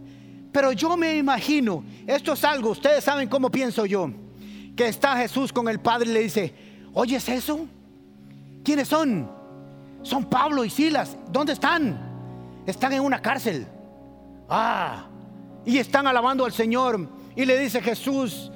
Pero 0.50 0.72
yo 0.72 0.96
me 0.96 1.16
imagino, 1.16 1.84
esto 2.08 2.32
es 2.32 2.42
algo, 2.42 2.70
ustedes 2.70 3.04
saben 3.04 3.28
cómo 3.28 3.50
pienso 3.50 3.86
yo, 3.86 4.10
que 4.74 4.88
está 4.88 5.16
Jesús 5.16 5.52
con 5.52 5.68
el 5.68 5.78
Padre 5.78 6.10
y 6.10 6.12
le 6.14 6.20
dice, 6.20 6.54
¿oyes 6.92 7.28
eso? 7.28 7.68
¿Quiénes 8.64 8.88
son? 8.88 9.30
Son 10.02 10.24
Pablo 10.24 10.64
y 10.64 10.70
Silas. 10.70 11.16
¿Dónde 11.28 11.52
están? 11.52 11.98
Están 12.66 12.92
en 12.92 13.00
una 13.00 13.20
cárcel. 13.20 13.66
Ah, 14.48 15.06
y 15.64 15.78
están 15.78 16.06
alabando 16.06 16.44
al 16.44 16.52
Señor. 16.52 17.08
Y 17.34 17.44
le 17.44 17.58
dice 17.58 17.80
Jesús 17.80 18.50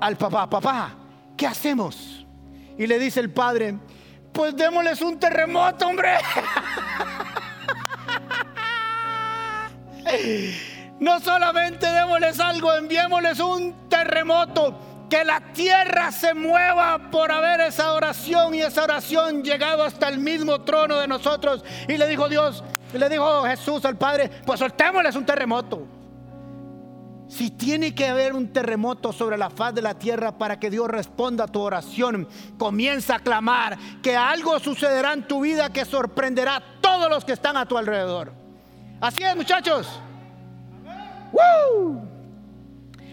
al 0.00 0.16
papá, 0.16 0.48
papá, 0.48 0.94
¿qué 1.36 1.46
hacemos? 1.46 2.26
Y 2.76 2.86
le 2.86 2.98
dice 2.98 3.20
el 3.20 3.30
padre, 3.30 3.78
pues 4.32 4.56
démosles 4.56 5.00
un 5.02 5.18
terremoto, 5.18 5.86
hombre. 5.86 6.16
No 11.00 11.18
solamente 11.20 11.90
démosles 11.90 12.38
algo, 12.38 12.72
enviémosles 12.74 13.40
un 13.40 13.88
terremoto 13.88 14.91
que 15.12 15.24
la 15.24 15.40
tierra 15.52 16.10
se 16.10 16.32
mueva 16.32 17.10
por 17.10 17.30
haber 17.30 17.60
esa 17.60 17.92
oración 17.92 18.54
y 18.54 18.62
esa 18.62 18.84
oración 18.84 19.42
llegado 19.42 19.82
hasta 19.82 20.08
el 20.08 20.16
mismo 20.16 20.62
trono 20.62 20.98
de 20.98 21.06
nosotros. 21.06 21.62
Y 21.86 21.98
le 21.98 22.08
dijo 22.08 22.30
Dios, 22.30 22.64
le 22.94 23.10
dijo 23.10 23.42
Jesús 23.42 23.84
al 23.84 23.98
Padre, 23.98 24.30
pues 24.46 24.58
soltémosles 24.58 25.14
un 25.14 25.26
terremoto. 25.26 25.86
Si 27.28 27.50
tiene 27.50 27.94
que 27.94 28.08
haber 28.08 28.32
un 28.32 28.54
terremoto 28.54 29.12
sobre 29.12 29.36
la 29.36 29.50
faz 29.50 29.74
de 29.74 29.82
la 29.82 29.98
tierra 29.98 30.38
para 30.38 30.58
que 30.58 30.70
Dios 30.70 30.88
responda 30.88 31.44
a 31.44 31.48
tu 31.48 31.60
oración, 31.60 32.26
comienza 32.56 33.16
a 33.16 33.20
clamar 33.20 33.76
que 34.02 34.16
algo 34.16 34.58
sucederá 34.60 35.12
en 35.12 35.28
tu 35.28 35.42
vida 35.42 35.70
que 35.70 35.84
sorprenderá 35.84 36.56
a 36.56 36.62
todos 36.80 37.10
los 37.10 37.26
que 37.26 37.32
están 37.32 37.58
a 37.58 37.66
tu 37.66 37.76
alrededor. 37.76 38.32
Así 38.98 39.22
es, 39.22 39.36
muchachos. 39.36 40.00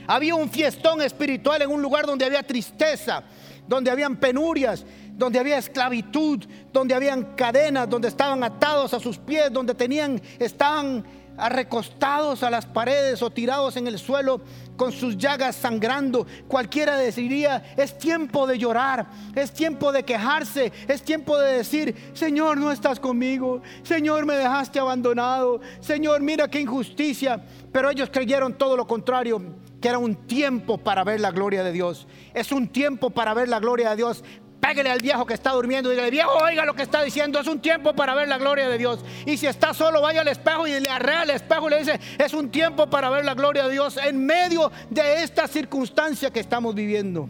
Había 0.09 0.33
un 0.33 0.49
fiestón 0.49 1.03
espiritual 1.03 1.61
en 1.61 1.69
un 1.69 1.83
lugar 1.83 2.07
donde 2.07 2.25
había 2.25 2.41
tristeza, 2.41 3.21
donde 3.67 3.91
habían 3.91 4.15
penurias, 4.15 4.83
donde 5.13 5.37
había 5.37 5.59
esclavitud, 5.59 6.43
donde 6.73 6.95
habían 6.95 7.35
cadenas, 7.35 7.87
donde 7.87 8.07
estaban 8.07 8.43
atados 8.43 8.95
a 8.95 8.99
sus 8.99 9.19
pies, 9.19 9.53
donde 9.53 9.75
tenían, 9.75 10.19
estaban 10.39 11.05
recostados 11.47 12.41
a 12.41 12.49
las 12.49 12.65
paredes 12.65 13.21
o 13.21 13.29
tirados 13.29 13.77
en 13.77 13.85
el 13.85 13.99
suelo 13.99 14.41
con 14.75 14.91
sus 14.91 15.15
llagas 15.15 15.55
sangrando. 15.55 16.25
Cualquiera 16.47 16.97
decidiría, 16.97 17.75
es 17.77 17.95
tiempo 17.95 18.47
de 18.47 18.57
llorar, 18.57 19.11
es 19.35 19.51
tiempo 19.51 19.91
de 19.91 20.01
quejarse, 20.01 20.73
es 20.87 21.03
tiempo 21.03 21.37
de 21.37 21.57
decir, 21.57 21.95
Señor, 22.13 22.57
no 22.57 22.71
estás 22.71 22.99
conmigo, 22.99 23.61
Señor, 23.83 24.25
me 24.25 24.37
dejaste 24.37 24.79
abandonado, 24.79 25.61
Señor, 25.81 26.19
mira 26.21 26.49
qué 26.49 26.61
injusticia. 26.61 27.45
Pero 27.71 27.91
ellos 27.91 28.09
creyeron 28.11 28.57
todo 28.57 28.75
lo 28.75 28.87
contrario 28.87 29.68
que 29.81 29.87
era 29.87 29.97
un 29.97 30.15
tiempo 30.15 30.77
para 30.77 31.03
ver 31.03 31.19
la 31.19 31.31
gloria 31.31 31.63
de 31.63 31.71
Dios. 31.71 32.07
Es 32.33 32.51
un 32.51 32.67
tiempo 32.67 33.09
para 33.09 33.33
ver 33.33 33.47
la 33.47 33.59
gloria 33.59 33.91
de 33.91 33.95
Dios. 33.95 34.23
Pégale 34.59 34.89
al 34.89 34.99
viejo 34.99 35.25
que 35.25 35.33
está 35.33 35.51
durmiendo 35.51 35.91
y 35.91 35.95
dile, 35.95 36.11
viejo, 36.11 36.31
oiga 36.43 36.65
lo 36.65 36.73
que 36.73 36.83
está 36.83 37.01
diciendo, 37.01 37.39
es 37.39 37.47
un 37.47 37.61
tiempo 37.61 37.93
para 37.93 38.13
ver 38.13 38.27
la 38.27 38.37
gloria 38.37 38.67
de 38.67 38.77
Dios. 38.77 38.99
Y 39.25 39.37
si 39.37 39.47
está 39.47 39.73
solo, 39.73 40.01
vaya 40.01 40.19
al 40.19 40.27
espejo 40.27 40.67
y 40.67 40.77
le 40.79 40.89
arrea 40.89 41.21
al 41.21 41.29
espejo 41.29 41.67
y 41.67 41.69
le 41.71 41.79
dice, 41.79 41.99
es 42.17 42.33
un 42.33 42.49
tiempo 42.49 42.89
para 42.89 43.09
ver 43.09 43.23
la 43.23 43.35
gloria 43.35 43.65
de 43.67 43.71
Dios 43.71 43.97
en 43.97 44.25
medio 44.25 44.69
de 44.89 45.23
esta 45.23 45.47
circunstancia 45.47 46.29
que 46.29 46.41
estamos 46.41 46.75
viviendo. 46.75 47.29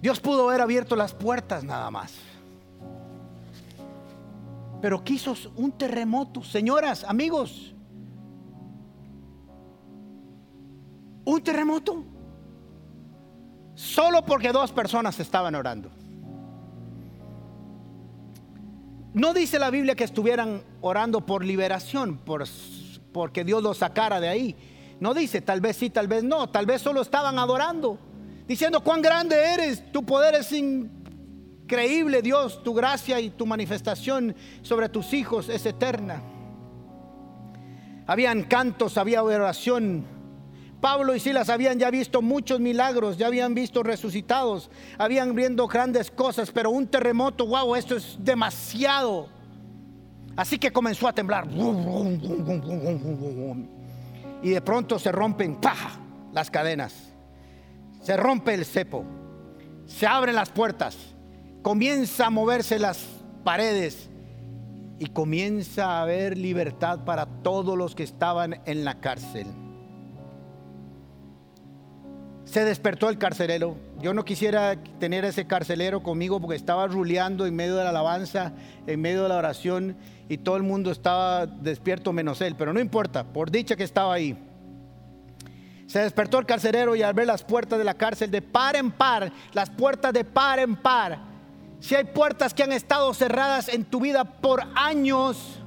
Dios 0.00 0.20
pudo 0.20 0.48
haber 0.48 0.60
abierto 0.60 0.94
las 0.94 1.12
puertas 1.12 1.64
nada 1.64 1.90
más. 1.90 2.14
Pero 4.80 5.02
quiso 5.04 5.34
un 5.56 5.72
terremoto. 5.72 6.42
Señoras, 6.42 7.04
amigos, 7.04 7.74
un 11.30 11.42
terremoto. 11.42 12.04
Solo 13.74 14.24
porque 14.24 14.52
dos 14.52 14.72
personas 14.72 15.18
estaban 15.20 15.54
orando. 15.54 15.90
No 19.14 19.32
dice 19.32 19.58
la 19.58 19.70
Biblia 19.70 19.94
que 19.94 20.04
estuvieran 20.04 20.62
orando 20.80 21.24
por 21.24 21.44
liberación, 21.44 22.18
por, 22.18 22.44
porque 23.12 23.44
Dios 23.44 23.62
los 23.62 23.78
sacara 23.78 24.20
de 24.20 24.28
ahí. 24.28 24.56
No 25.00 25.14
dice, 25.14 25.40
tal 25.40 25.60
vez 25.60 25.76
sí, 25.76 25.90
tal 25.90 26.08
vez 26.08 26.22
no, 26.22 26.48
tal 26.50 26.66
vez 26.66 26.82
solo 26.82 27.00
estaban 27.00 27.38
adorando, 27.38 27.98
diciendo 28.46 28.84
cuán 28.84 29.00
grande 29.00 29.36
eres, 29.54 29.90
tu 29.92 30.04
poder 30.04 30.34
es 30.34 30.52
increíble, 30.52 32.22
Dios, 32.22 32.62
tu 32.62 32.74
gracia 32.74 33.18
y 33.18 33.30
tu 33.30 33.46
manifestación 33.46 34.36
sobre 34.62 34.88
tus 34.88 35.14
hijos 35.14 35.48
es 35.48 35.64
eterna. 35.64 36.22
Habían 38.06 38.42
cantos, 38.42 38.98
había 38.98 39.22
oración 39.22 40.19
Pablo 40.80 41.14
y 41.14 41.20
Silas 41.20 41.50
habían 41.50 41.78
ya 41.78 41.90
visto 41.90 42.22
muchos 42.22 42.58
milagros, 42.58 43.18
ya 43.18 43.26
habían 43.26 43.54
visto 43.54 43.82
resucitados, 43.82 44.70
habían 44.96 45.34
viendo 45.34 45.66
grandes 45.66 46.10
cosas, 46.10 46.50
pero 46.50 46.70
un 46.70 46.86
terremoto, 46.86 47.46
wow, 47.46 47.74
esto 47.74 47.96
es 47.96 48.16
demasiado. 48.18 49.28
Así 50.36 50.58
que 50.58 50.72
comenzó 50.72 51.06
a 51.06 51.12
temblar. 51.12 51.48
Y 54.42 54.50
de 54.50 54.60
pronto 54.62 54.98
se 54.98 55.12
rompen 55.12 55.58
las 56.32 56.50
cadenas. 56.50 56.94
Se 58.00 58.16
rompe 58.16 58.54
el 58.54 58.64
cepo. 58.64 59.04
Se 59.86 60.06
abren 60.06 60.34
las 60.34 60.48
puertas. 60.48 60.96
Comienza 61.62 62.26
a 62.26 62.30
moverse 62.30 62.78
las 62.78 63.04
paredes. 63.44 64.08
Y 64.98 65.06
comienza 65.06 65.98
a 65.98 66.02
haber 66.02 66.38
libertad 66.38 67.04
para 67.04 67.26
todos 67.26 67.76
los 67.76 67.94
que 67.94 68.04
estaban 68.04 68.62
en 68.64 68.84
la 68.84 69.00
cárcel. 69.00 69.46
Se 72.50 72.64
despertó 72.64 73.08
el 73.08 73.16
carcelero. 73.16 73.76
Yo 74.02 74.12
no 74.12 74.24
quisiera 74.24 74.74
tener 74.98 75.24
ese 75.24 75.46
carcelero 75.46 76.02
conmigo 76.02 76.40
porque 76.40 76.56
estaba 76.56 76.88
ruleando 76.88 77.46
en 77.46 77.54
medio 77.54 77.76
de 77.76 77.84
la 77.84 77.90
alabanza, 77.90 78.52
en 78.88 79.00
medio 79.00 79.22
de 79.22 79.28
la 79.28 79.36
oración 79.36 79.96
y 80.28 80.38
todo 80.38 80.56
el 80.56 80.64
mundo 80.64 80.90
estaba 80.90 81.46
despierto 81.46 82.12
menos 82.12 82.40
él. 82.40 82.56
Pero 82.58 82.72
no 82.72 82.80
importa, 82.80 83.22
por 83.22 83.52
dicha 83.52 83.76
que 83.76 83.84
estaba 83.84 84.14
ahí. 84.14 84.36
Se 85.86 86.00
despertó 86.00 86.40
el 86.40 86.46
carcelero 86.46 86.96
y 86.96 87.02
al 87.02 87.14
ver 87.14 87.28
las 87.28 87.44
puertas 87.44 87.78
de 87.78 87.84
la 87.84 87.94
cárcel 87.94 88.32
de 88.32 88.42
par 88.42 88.74
en 88.74 88.90
par, 88.90 89.30
las 89.52 89.70
puertas 89.70 90.12
de 90.12 90.24
par 90.24 90.58
en 90.58 90.74
par, 90.74 91.20
si 91.78 91.94
hay 91.94 92.02
puertas 92.02 92.52
que 92.52 92.64
han 92.64 92.72
estado 92.72 93.14
cerradas 93.14 93.68
en 93.68 93.84
tu 93.84 94.00
vida 94.00 94.24
por 94.24 94.64
años, 94.74 95.59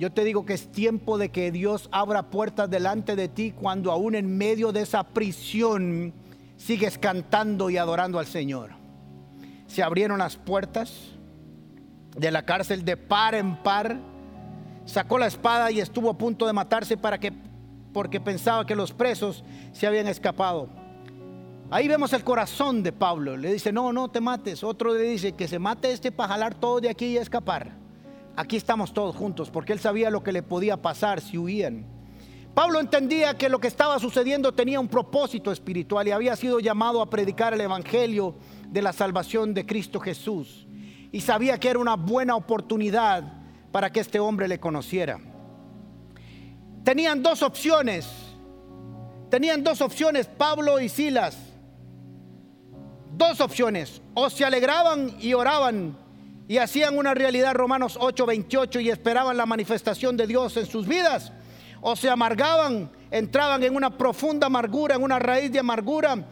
yo 0.00 0.10
te 0.10 0.24
digo 0.24 0.46
que 0.46 0.54
es 0.54 0.72
tiempo 0.72 1.18
de 1.18 1.28
que 1.28 1.52
Dios 1.52 1.90
abra 1.92 2.30
puertas 2.30 2.70
delante 2.70 3.16
de 3.16 3.28
ti 3.28 3.52
cuando 3.52 3.92
aún 3.92 4.14
en 4.14 4.34
medio 4.38 4.72
de 4.72 4.80
esa 4.80 5.04
prisión 5.04 6.14
sigues 6.56 6.96
cantando 6.96 7.68
y 7.68 7.76
adorando 7.76 8.18
al 8.18 8.24
Señor. 8.24 8.70
Se 9.66 9.82
abrieron 9.82 10.20
las 10.20 10.38
puertas 10.38 11.10
de 12.16 12.30
la 12.30 12.46
cárcel 12.46 12.82
de 12.82 12.96
par 12.96 13.34
en 13.34 13.62
par, 13.62 14.00
sacó 14.86 15.18
la 15.18 15.26
espada 15.26 15.70
y 15.70 15.80
estuvo 15.80 16.08
a 16.08 16.16
punto 16.16 16.46
de 16.46 16.54
matarse 16.54 16.96
para 16.96 17.20
que 17.20 17.34
porque 17.92 18.22
pensaba 18.22 18.64
que 18.64 18.74
los 18.74 18.92
presos 18.92 19.44
se 19.72 19.86
habían 19.86 20.06
escapado. 20.06 20.70
Ahí 21.70 21.88
vemos 21.88 22.14
el 22.14 22.24
corazón 22.24 22.82
de 22.82 22.92
Pablo. 22.92 23.36
Le 23.36 23.52
dice, 23.52 23.70
no, 23.70 23.92
no 23.92 24.08
te 24.08 24.22
mates. 24.22 24.64
Otro 24.64 24.94
le 24.94 25.02
dice 25.02 25.32
que 25.32 25.46
se 25.46 25.58
mate 25.58 25.92
este 25.92 26.10
para 26.10 26.30
jalar 26.30 26.54
todo 26.54 26.80
de 26.80 26.88
aquí 26.88 27.04
y 27.04 27.18
escapar. 27.18 27.79
Aquí 28.40 28.56
estamos 28.56 28.94
todos 28.94 29.14
juntos 29.14 29.50
porque 29.50 29.74
él 29.74 29.80
sabía 29.80 30.08
lo 30.08 30.22
que 30.22 30.32
le 30.32 30.42
podía 30.42 30.80
pasar 30.80 31.20
si 31.20 31.36
huían. 31.36 31.84
Pablo 32.54 32.80
entendía 32.80 33.36
que 33.36 33.50
lo 33.50 33.60
que 33.60 33.68
estaba 33.68 33.98
sucediendo 33.98 34.52
tenía 34.52 34.80
un 34.80 34.88
propósito 34.88 35.52
espiritual 35.52 36.08
y 36.08 36.12
había 36.12 36.34
sido 36.36 36.58
llamado 36.58 37.02
a 37.02 37.10
predicar 37.10 37.52
el 37.52 37.60
Evangelio 37.60 38.34
de 38.66 38.80
la 38.80 38.94
salvación 38.94 39.52
de 39.52 39.66
Cristo 39.66 40.00
Jesús. 40.00 40.66
Y 41.12 41.20
sabía 41.20 41.60
que 41.60 41.68
era 41.68 41.78
una 41.78 41.96
buena 41.96 42.34
oportunidad 42.34 43.30
para 43.72 43.92
que 43.92 44.00
este 44.00 44.18
hombre 44.18 44.48
le 44.48 44.58
conociera. 44.58 45.20
Tenían 46.82 47.22
dos 47.22 47.42
opciones. 47.42 48.08
Tenían 49.28 49.62
dos 49.62 49.82
opciones 49.82 50.28
Pablo 50.28 50.80
y 50.80 50.88
Silas 50.88 51.36
dos 53.20 53.40
opciones. 53.40 54.00
O 54.14 54.30
se 54.30 54.44
alegraban 54.44 55.14
y 55.20 55.34
oraban 55.34 55.96
y 56.50 56.58
hacían 56.58 56.98
una 56.98 57.14
realidad 57.14 57.54
Romanos 57.54 57.96
8:28 57.96 58.80
y 58.80 58.90
esperaban 58.90 59.36
la 59.36 59.46
manifestación 59.46 60.16
de 60.16 60.26
Dios 60.26 60.56
en 60.56 60.66
sus 60.66 60.84
vidas. 60.84 61.32
O 61.80 61.94
se 61.94 62.10
amargaban, 62.10 62.90
entraban 63.12 63.62
en 63.62 63.76
una 63.76 63.96
profunda 63.96 64.48
amargura, 64.48 64.96
en 64.96 65.02
una 65.04 65.20
raíz 65.20 65.52
de 65.52 65.60
amargura 65.60 66.26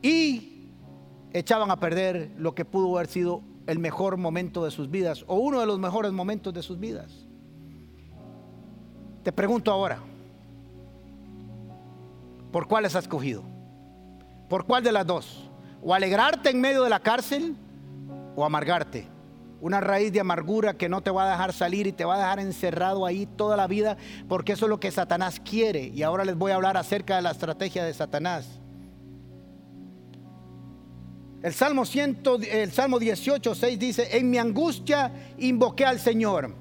y 0.00 0.70
echaban 1.34 1.70
a 1.70 1.78
perder 1.78 2.30
lo 2.38 2.54
que 2.54 2.64
pudo 2.64 2.96
haber 2.96 3.08
sido 3.08 3.42
el 3.66 3.78
mejor 3.78 4.16
momento 4.16 4.64
de 4.64 4.70
sus 4.70 4.90
vidas 4.90 5.22
o 5.26 5.34
uno 5.34 5.60
de 5.60 5.66
los 5.66 5.78
mejores 5.78 6.10
momentos 6.10 6.54
de 6.54 6.62
sus 6.62 6.80
vidas. 6.80 7.26
Te 9.22 9.32
pregunto 9.32 9.70
ahora, 9.70 9.98
¿por 12.50 12.66
cuál 12.66 12.86
has 12.86 12.94
escogido? 12.94 13.42
¿Por 14.48 14.64
cuál 14.64 14.82
de 14.82 14.92
las 14.92 15.06
dos? 15.06 15.50
o 15.84 15.92
alegrarte 15.92 16.48
en 16.48 16.60
medio 16.60 16.82
de 16.82 16.88
la 16.88 16.98
cárcel 16.98 17.54
o 18.36 18.44
amargarte. 18.44 19.08
Una 19.60 19.80
raíz 19.80 20.12
de 20.12 20.20
amargura 20.20 20.74
que 20.74 20.88
no 20.88 21.02
te 21.02 21.10
va 21.10 21.26
a 21.26 21.30
dejar 21.30 21.52
salir 21.52 21.86
y 21.86 21.92
te 21.92 22.04
va 22.04 22.16
a 22.16 22.18
dejar 22.18 22.40
encerrado 22.40 23.06
ahí 23.06 23.26
toda 23.26 23.56
la 23.56 23.66
vida, 23.66 23.96
porque 24.28 24.52
eso 24.52 24.66
es 24.66 24.70
lo 24.70 24.78
que 24.78 24.90
Satanás 24.90 25.40
quiere. 25.40 25.86
Y 25.94 26.02
ahora 26.02 26.24
les 26.24 26.36
voy 26.36 26.52
a 26.52 26.56
hablar 26.56 26.76
acerca 26.76 27.16
de 27.16 27.22
la 27.22 27.30
estrategia 27.30 27.84
de 27.84 27.94
Satanás. 27.94 28.60
El 31.42 31.52
Salmo, 31.52 31.84
100, 31.84 32.22
el 32.50 32.72
Salmo 32.72 32.98
18, 32.98 33.54
6 33.54 33.78
dice, 33.78 34.16
en 34.16 34.30
mi 34.30 34.38
angustia 34.38 35.12
invoqué 35.36 35.84
al 35.84 36.00
Señor, 36.00 36.54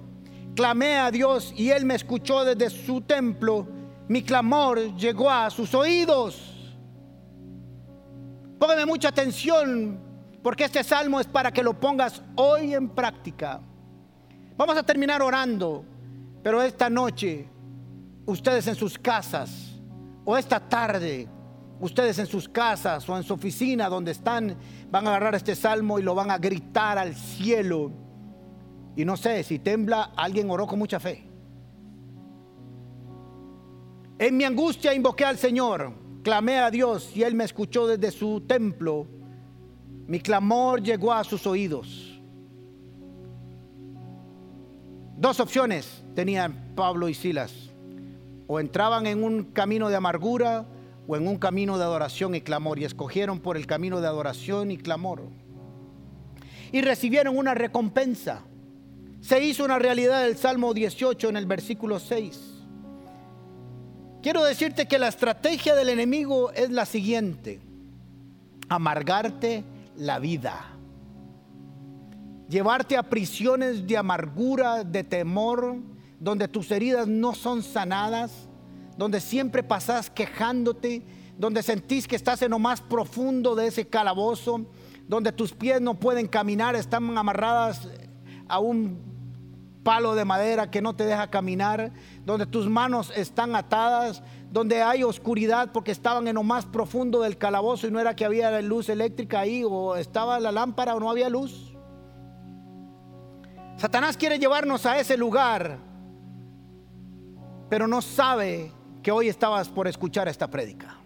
clamé 0.56 0.98
a 0.98 1.10
Dios 1.10 1.54
y 1.56 1.70
Él 1.70 1.86
me 1.86 1.96
escuchó 1.96 2.44
desde 2.44 2.70
su 2.70 3.00
templo, 3.00 3.66
mi 4.10 4.24
clamor 4.24 4.96
llegó 4.98 5.30
a 5.30 5.50
sus 5.50 5.74
oídos. 5.74 6.76
Póngame 8.60 8.86
mucha 8.86 9.08
atención 9.08 10.03
porque 10.44 10.66
este 10.66 10.84
salmo 10.84 11.20
es 11.20 11.28
para 11.28 11.52
que 11.52 11.64
lo 11.64 11.80
pongas 11.80 12.22
hoy 12.36 12.74
en 12.74 12.90
práctica. 12.90 13.62
Vamos 14.58 14.78
a 14.78 14.84
terminar 14.84 15.22
orando, 15.22 15.84
pero 16.44 16.62
esta 16.62 16.90
noche, 16.90 17.48
ustedes 18.26 18.68
en 18.68 18.76
sus 18.76 19.00
casas, 19.00 19.82
o 20.26 20.38
esta 20.38 20.60
tarde, 20.60 21.28
ustedes 21.80 22.20
en 22.20 22.28
sus 22.28 22.48
casas 22.48 23.08
o 23.10 23.18
en 23.18 23.24
su 23.24 23.34
oficina 23.34 23.90
donde 23.90 24.12
están, 24.12 24.56
van 24.92 25.08
a 25.08 25.12
agarrar 25.12 25.36
este 25.36 25.56
salmo 25.56 25.98
y 25.98 26.04
lo 26.04 26.14
van 26.14 26.30
a 26.30 26.38
gritar 26.38 26.98
al 26.98 27.16
cielo. 27.16 27.92
Y 28.96 29.06
no 29.06 29.18
sé, 29.18 29.42
si 29.44 29.60
tembla, 29.60 30.12
alguien 30.16 30.52
oró 30.52 30.68
con 30.68 30.78
mucha 30.78 31.00
fe. 31.00 31.28
En 34.20 34.38
mi 34.38 34.44
angustia 34.44 34.94
invoqué 34.94 35.26
al 35.26 35.38
Señor 35.38 36.04
Clamé 36.24 36.60
a 36.60 36.72
Dios 36.72 37.12
y 37.16 37.24
Él 37.24 37.36
me 37.36 37.44
escuchó 37.44 37.86
desde 37.86 38.18
su 38.18 38.42
templo. 38.42 39.08
Mi 40.08 40.20
clamor 40.20 40.82
llegó 40.82 41.14
a 41.14 41.24
sus 41.24 41.48
oídos. 41.48 42.20
Dos 45.18 45.40
opciones 45.40 46.04
tenían 46.16 46.74
Pablo 46.76 47.08
y 47.08 47.14
Silas. 47.14 47.54
O 48.48 48.60
entraban 48.60 49.08
en 49.08 49.24
un 49.24 49.46
camino 49.46 49.90
de 49.90 49.96
amargura 49.96 50.66
o 51.08 51.16
en 51.16 51.28
un 51.28 51.38
camino 51.38 51.78
de 51.78 51.84
adoración 51.84 52.36
y 52.36 52.42
clamor. 52.42 52.80
Y 52.80 52.84
escogieron 52.84 53.40
por 53.40 53.56
el 53.56 53.66
camino 53.66 54.02
de 54.02 54.08
adoración 54.08 54.72
y 54.72 54.78
clamor. 54.78 55.22
Y 56.72 56.82
recibieron 56.82 57.38
una 57.38 57.54
recompensa. 57.54 58.42
Se 59.22 59.42
hizo 59.42 59.64
una 59.64 59.80
realidad 59.80 60.24
del 60.24 60.36
Salmo 60.36 60.74
18 60.74 61.30
en 61.30 61.38
el 61.38 61.46
versículo 61.46 62.00
6. 62.00 62.54
Quiero 64.22 64.44
decirte 64.44 64.88
que 64.88 65.00
la 65.00 65.08
estrategia 65.08 65.76
del 65.76 65.88
enemigo 65.88 66.52
es 66.52 66.70
la 66.70 66.86
siguiente. 66.86 67.62
Amargarte 68.68 69.64
la 69.96 70.20
vida. 70.20 70.78
Llevarte 72.50 72.98
a 72.98 73.04
prisiones 73.04 73.88
de 73.88 73.98
amargura, 73.98 74.84
de 74.84 75.04
temor, 75.04 75.78
donde 76.20 76.48
tus 76.48 76.72
heridas 76.72 77.08
no 77.08 77.34
son 77.34 77.64
sanadas, 77.64 78.48
donde 78.98 79.20
siempre 79.20 79.64
pasas 79.64 80.10
quejándote, 80.10 81.06
donde 81.38 81.64
sentís 81.64 82.08
que 82.08 82.16
estás 82.16 82.42
en 82.42 82.52
lo 82.52 82.60
más 82.60 82.82
profundo 82.82 83.56
de 83.56 83.68
ese 83.68 83.88
calabozo, 83.88 84.66
donde 85.08 85.32
tus 85.32 85.54
pies 85.54 85.82
no 85.82 86.00
pueden 86.00 86.28
caminar, 86.28 86.76
están 86.76 87.18
amarradas 87.18 87.90
a 88.48 88.60
un 88.60 89.14
palo 89.84 90.16
de 90.16 90.26
madera 90.26 90.72
que 90.72 90.82
no 90.82 90.96
te 90.96 91.06
deja 91.06 91.30
caminar, 91.30 91.92
donde 92.26 92.46
tus 92.46 92.70
manos 92.70 93.12
están 93.16 93.56
atadas, 93.56 94.24
donde 94.54 94.84
hay 94.84 95.04
oscuridad 95.04 95.72
porque 95.74 95.92
estaban 95.92 96.28
en 96.28 96.36
lo 96.36 96.44
más 96.44 96.64
profundo 96.68 97.22
del 97.22 97.40
calabozo 97.40 97.88
y 97.88 97.92
no 97.92 98.00
era 98.00 98.16
que 98.16 98.24
había 98.24 98.62
luz 98.62 98.88
eléctrica 98.88 99.40
ahí 99.40 99.64
o 99.68 99.96
estaba 99.96 100.40
la 100.40 100.52
lámpara 100.52 100.94
o 100.94 101.00
no 101.00 101.10
había 101.10 101.28
luz. 101.28 101.76
Satanás 103.78 104.16
quiere 104.16 104.38
llevarnos 104.38 104.86
a 104.86 105.00
ese 105.00 105.18
lugar, 105.18 105.80
pero 107.68 107.88
no 107.88 108.00
sabe 108.04 108.72
que 109.02 109.12
hoy 109.12 109.28
estabas 109.28 109.70
por 109.70 109.88
escuchar 109.88 110.28
esta 110.28 110.48
prédica. 110.48 110.98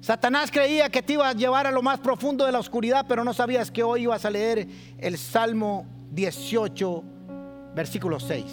Satanás 0.00 0.50
creía 0.50 0.88
que 0.88 1.04
te 1.04 1.12
iba 1.12 1.28
a 1.28 1.34
llevar 1.34 1.68
a 1.68 1.70
lo 1.70 1.82
más 1.82 2.00
profundo 2.00 2.44
de 2.44 2.50
la 2.50 2.58
oscuridad, 2.58 3.06
pero 3.08 3.22
no 3.22 3.32
sabías 3.32 3.70
que 3.70 3.84
hoy 3.84 4.02
ibas 4.02 4.24
a 4.24 4.30
leer 4.30 4.66
el 4.98 5.16
Salmo 5.18 5.86
18 6.10 7.04
versículo 7.76 8.18
6. 8.18 8.44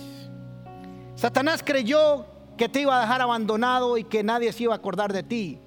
Satanás 1.15 1.63
creyó 1.65 2.34
que 2.57 2.69
te 2.69 2.81
iba 2.81 2.97
a 2.97 3.01
dejar 3.01 3.21
abandonado 3.21 3.97
y 3.97 4.03
que 4.03 4.23
nadie 4.23 4.51
se 4.53 4.63
iba 4.63 4.73
a 4.73 4.77
acordar 4.77 5.11
de 5.11 5.23
ti. 5.23 5.59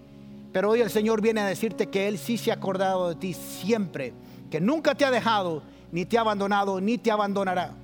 Pero 0.52 0.70
hoy 0.70 0.80
el 0.80 0.90
Señor 0.90 1.20
viene 1.20 1.40
a 1.40 1.46
decirte 1.46 1.88
que 1.88 2.08
Él 2.08 2.18
sí 2.18 2.38
se 2.38 2.50
ha 2.50 2.54
acordado 2.54 3.08
de 3.08 3.14
ti 3.16 3.34
siempre, 3.34 4.14
que 4.50 4.60
nunca 4.60 4.94
te 4.94 5.04
ha 5.04 5.10
dejado, 5.10 5.62
ni 5.92 6.06
te 6.06 6.16
ha 6.16 6.22
abandonado, 6.22 6.80
ni 6.80 6.98
te 6.98 7.10
abandonará. 7.10 7.74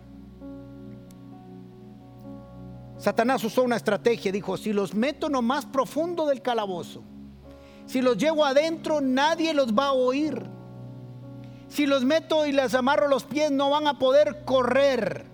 Satanás 2.97 3.45
usó 3.45 3.63
una 3.63 3.77
estrategia, 3.77 4.33
dijo, 4.33 4.57
si 4.57 4.73
los 4.73 4.95
meto 4.95 5.27
en 5.27 5.35
lo 5.35 5.43
más 5.43 5.67
profundo 5.67 6.27
del 6.27 6.41
calabozo, 6.41 7.03
si 7.87 8.01
los 8.01 8.17
llevo 8.17 8.45
adentro, 8.45 9.01
nadie 9.03 9.53
los 9.53 9.75
va 9.75 9.89
a 9.89 9.93
oír. 9.93 10.43
Si 11.69 11.87
los 11.87 12.05
meto 12.05 12.47
y 12.47 12.53
les 12.53 12.75
amarro 12.75 13.09
los 13.09 13.25
pies, 13.25 13.51
no 13.51 13.69
van 13.69 13.87
a 13.87 13.99
poder 13.99 14.45
correr. 14.45 15.34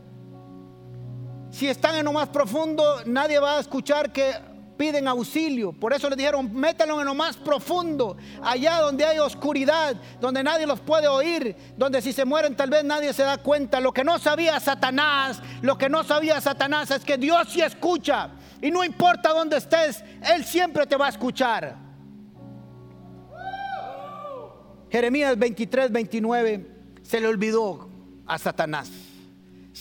Si 1.51 1.69
están 1.69 1.97
en 1.97 2.05
lo 2.05 2.13
más 2.13 2.29
profundo, 2.29 3.03
nadie 3.07 3.39
va 3.39 3.57
a 3.57 3.61
escuchar 3.61 4.13
que 4.13 4.33
piden 4.81 5.09
auxilio. 5.09 5.73
Por 5.73 5.93
eso 5.93 6.09
les 6.09 6.17
dijeron, 6.17 6.55
métanlo 6.55 7.01
en 7.01 7.07
lo 7.07 7.15
más 7.15 7.37
profundo, 7.37 8.17
allá 8.43 8.79
donde 8.79 9.05
hay 9.05 9.19
oscuridad, 9.19 9.95
donde 10.21 10.43
nadie 10.43 10.67
los 10.67 10.81
puede 10.81 11.07
oír, 11.07 11.55
donde 11.77 12.01
si 12.01 12.15
se 12.15 12.25
mueren 12.25 12.57
tal 12.57 12.71
vez 12.71 12.83
nadie 12.83 13.13
se 13.13 13.23
da 13.23 13.37
cuenta. 13.37 13.79
Lo 13.81 13.93
que 13.93 14.05
no 14.05 14.19
sabía 14.19 14.59
Satanás, 14.59 15.43
lo 15.61 15.77
que 15.77 15.91
no 15.91 16.03
sabía 16.03 16.41
Satanás 16.41 16.91
es 16.93 17.05
que 17.05 17.19
Dios 17.19 17.49
sí 17.51 17.61
escucha. 17.61 18.31
Y 18.63 18.71
no 18.71 18.85
importa 18.85 19.35
dónde 19.35 19.59
estés, 19.59 20.03
Él 20.35 20.45
siempre 20.45 20.87
te 20.87 20.97
va 20.97 21.07
a 21.07 21.11
escuchar. 21.11 21.77
Jeremías 24.91 25.39
23, 25.39 25.93
29 25.93 26.71
se 27.03 27.21
le 27.21 27.27
olvidó 27.27 27.91
a 28.27 28.39
Satanás. 28.39 28.91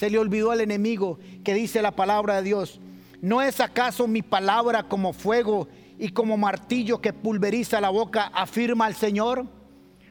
Se 0.00 0.08
le 0.08 0.18
olvidó 0.18 0.50
al 0.50 0.62
enemigo 0.62 1.18
que 1.44 1.52
dice 1.52 1.82
la 1.82 1.90
palabra 1.90 2.36
de 2.36 2.42
Dios. 2.42 2.80
¿No 3.20 3.42
es 3.42 3.60
acaso 3.60 4.08
mi 4.08 4.22
palabra 4.22 4.84
como 4.84 5.12
fuego 5.12 5.68
y 5.98 6.08
como 6.08 6.38
martillo 6.38 7.02
que 7.02 7.12
pulveriza 7.12 7.82
la 7.82 7.90
boca, 7.90 8.30
afirma 8.32 8.88
el 8.88 8.94
Señor? 8.94 9.44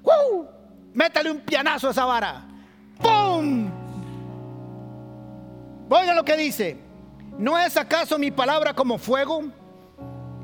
¡Uh! 0.04 0.46
Métale 0.94 1.32
un 1.32 1.40
pianazo 1.40 1.88
a 1.88 1.92
esa 1.92 2.06
vara. 2.06 2.46
¡Pum! 3.02 3.68
Oigan 5.90 6.16
lo 6.16 6.24
que 6.24 6.38
dice. 6.38 6.78
¿No 7.40 7.58
es 7.58 7.76
acaso 7.76 8.20
mi 8.20 8.30
palabra 8.30 8.76
como 8.76 9.00
fuego? 9.00 9.46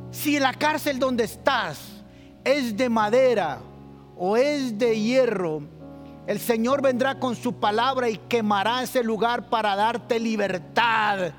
Si 0.09 0.39
la 0.39 0.55
cárcel 0.55 0.97
donde 0.97 1.25
estás 1.25 2.03
es 2.43 2.75
de 2.75 2.89
madera 2.89 3.59
o 4.17 4.37
es 4.37 4.75
de 4.75 4.99
hierro, 4.99 5.61
el 6.27 6.39
Señor 6.39 6.81
vendrá 6.81 7.19
con 7.19 7.35
su 7.35 7.59
palabra 7.59 8.09
y 8.09 8.17
quemará 8.17 8.83
ese 8.83 9.03
lugar 9.03 9.49
para 9.49 9.75
darte 9.75 10.19
libertad 10.19 11.33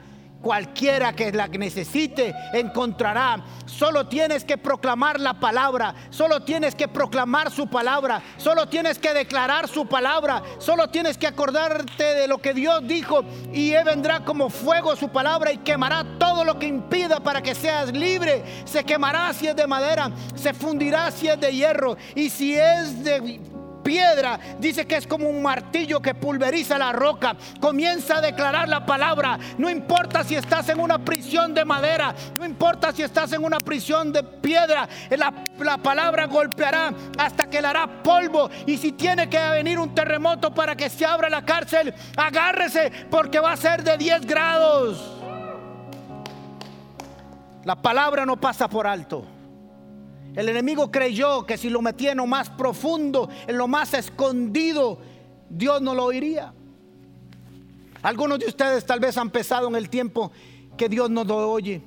Cualquiera 0.47 1.12
que 1.12 1.32
la 1.32 1.49
necesite 1.49 2.32
encontrará. 2.53 3.43
Solo 3.64 4.07
tienes 4.07 4.45
que 4.45 4.57
proclamar 4.57 5.18
la 5.18 5.41
palabra. 5.41 5.95
Solo 6.11 6.45
tienes 6.45 6.76
que 6.76 6.87
proclamar 6.87 7.51
su 7.51 7.66
palabra. 7.66 8.22
Solo 8.37 8.68
tienes 8.68 8.99
que 8.99 9.12
declarar 9.12 9.66
su 9.66 9.87
palabra. 9.87 10.43
Solo 10.59 10.89
tienes 10.89 11.18
que 11.18 11.26
acordarte 11.26 12.05
de 12.14 12.28
lo 12.28 12.39
que 12.39 12.55
Dios 12.55 12.87
dijo. 12.87 13.24
Y 13.53 13.72
Él 13.72 13.84
vendrá 13.84 14.24
como 14.24 14.49
fuego 14.49 14.95
su 14.95 15.09
palabra 15.09 15.53
y 15.53 15.59
quemará 15.59 16.05
todo 16.18 16.45
lo 16.45 16.59
que 16.59 16.66
impida 16.66 17.18
para 17.18 17.43
que 17.43 17.57
seas 17.57 17.93
libre. 17.93 18.45
Se 18.66 18.84
quemará 18.84 19.32
si 19.32 19.49
es 19.49 19.57
de 19.57 19.66
madera. 19.66 20.12
Se 20.37 20.55
fundirá 20.55 21.11
si 21.11 21.28
es 21.28 21.41
de 21.41 21.53
hierro. 21.53 21.97
Y 22.14 22.30
si 22.30 22.55
es 22.55 23.03
de 23.03 23.41
piedra, 23.87 24.41
dice 24.59 24.84
que 24.84 24.97
es 24.97 25.07
como 25.07 25.28
un 25.28 25.41
martillo 25.41 26.03
que 26.03 26.12
pulveriza 26.12 26.76
la 26.76 26.91
roca. 26.91 27.37
Comienza 27.61 28.18
a 28.18 28.20
declarar 28.20 28.68
la 28.68 28.84
palabra. 28.84 29.39
No 29.59 29.70
importa 29.70 30.24
si 30.24 30.34
estás 30.34 30.68
en 30.70 30.80
una 30.80 30.99
prisión 30.99 31.55
de 31.55 31.64
madera, 31.64 32.12
no 32.37 32.45
importa 32.45 32.93
si 32.93 33.03
estás 33.03 33.32
en 33.32 33.45
una 33.45 33.61
prisión 33.61 34.12
de 34.12 34.24
piedra, 34.24 34.89
la, 35.11 35.32
la 35.61 35.78
palabra 35.78 36.26
golpeará 36.26 36.93
hasta 37.16 37.49
que 37.49 37.62
le 37.62 37.68
hará 37.68 38.03
polvo. 38.03 38.51
Y 38.66 38.76
si 38.76 38.91
tiene 38.91 39.30
que 39.30 39.39
venir 39.51 39.78
un 39.78 39.95
terremoto 39.95 40.53
para 40.53 40.74
que 40.74 40.91
se 40.91 41.07
abra 41.07 41.30
la 41.30 41.45
cárcel, 41.45 41.95
agárrese 42.16 42.91
porque 43.09 43.39
va 43.39 43.53
a 43.53 43.57
ser 43.57 43.84
de 43.84 43.97
10 43.97 44.26
grados. 44.26 45.12
La 47.64 47.76
palabra 47.76 48.26
no 48.26 48.37
pasa 48.37 48.68
por 48.68 48.87
alto. 48.89 49.36
El 50.37 50.51
enemigo 50.51 50.91
creyó 50.91 51.47
que 51.47 51.57
si 51.57 51.70
lo 51.70 51.80
metía 51.80 52.12
en 52.12 52.18
lo 52.18 52.26
más 52.26 52.51
profundo, 52.51 53.30
en 53.47 53.57
lo 53.57 53.66
más 53.66 53.95
escondido, 53.95 54.99
Dios 55.49 55.80
no 55.80 55.95
lo 55.95 56.05
oiría. 56.05 56.53
Algunos 58.03 58.39
de 58.39 58.47
ustedes 58.47 58.84
tal 58.84 59.01
vez 59.01 59.16
han 59.16 59.30
pensado 59.30 59.66
en 59.66 59.76
el 59.76 59.89
tiempo 59.89 60.30
que 60.76 60.91
Dios 60.91 61.09
no 61.09 61.24
lo 61.24 61.51
oye, 61.51 61.82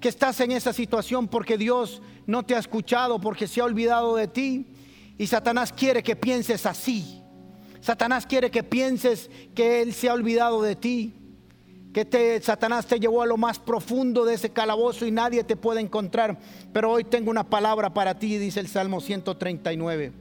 que 0.00 0.10
estás 0.10 0.38
en 0.40 0.52
esa 0.52 0.74
situación 0.74 1.28
porque 1.28 1.56
Dios 1.56 2.02
no 2.26 2.42
te 2.42 2.54
ha 2.54 2.58
escuchado, 2.58 3.18
porque 3.18 3.48
se 3.48 3.62
ha 3.62 3.64
olvidado 3.64 4.16
de 4.16 4.28
ti. 4.28 4.66
Y 5.16 5.26
Satanás 5.26 5.72
quiere 5.72 6.02
que 6.02 6.14
pienses 6.14 6.66
así. 6.66 7.22
Satanás 7.80 8.26
quiere 8.26 8.50
que 8.50 8.62
pienses 8.62 9.30
que 9.54 9.80
Él 9.80 9.94
se 9.94 10.10
ha 10.10 10.12
olvidado 10.12 10.60
de 10.60 10.76
ti 10.76 11.23
que 11.94 12.04
te, 12.04 12.42
Satanás 12.42 12.86
te 12.86 12.98
llevó 12.98 13.22
a 13.22 13.26
lo 13.26 13.36
más 13.36 13.60
profundo 13.60 14.24
de 14.24 14.34
ese 14.34 14.50
calabozo 14.50 15.06
y 15.06 15.12
nadie 15.12 15.44
te 15.44 15.54
puede 15.54 15.80
encontrar. 15.80 16.36
Pero 16.72 16.90
hoy 16.90 17.04
tengo 17.04 17.30
una 17.30 17.48
palabra 17.48 17.94
para 17.94 18.18
ti, 18.18 18.36
dice 18.36 18.58
el 18.58 18.66
Salmo 18.66 19.00
139. 19.00 20.12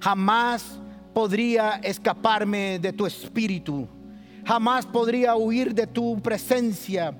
Jamás 0.00 0.80
podría 1.14 1.76
escaparme 1.84 2.80
de 2.80 2.92
tu 2.92 3.06
espíritu. 3.06 3.86
Jamás 4.44 4.84
podría 4.84 5.36
huir 5.36 5.72
de 5.72 5.86
tu 5.86 6.20
presencia. 6.20 7.16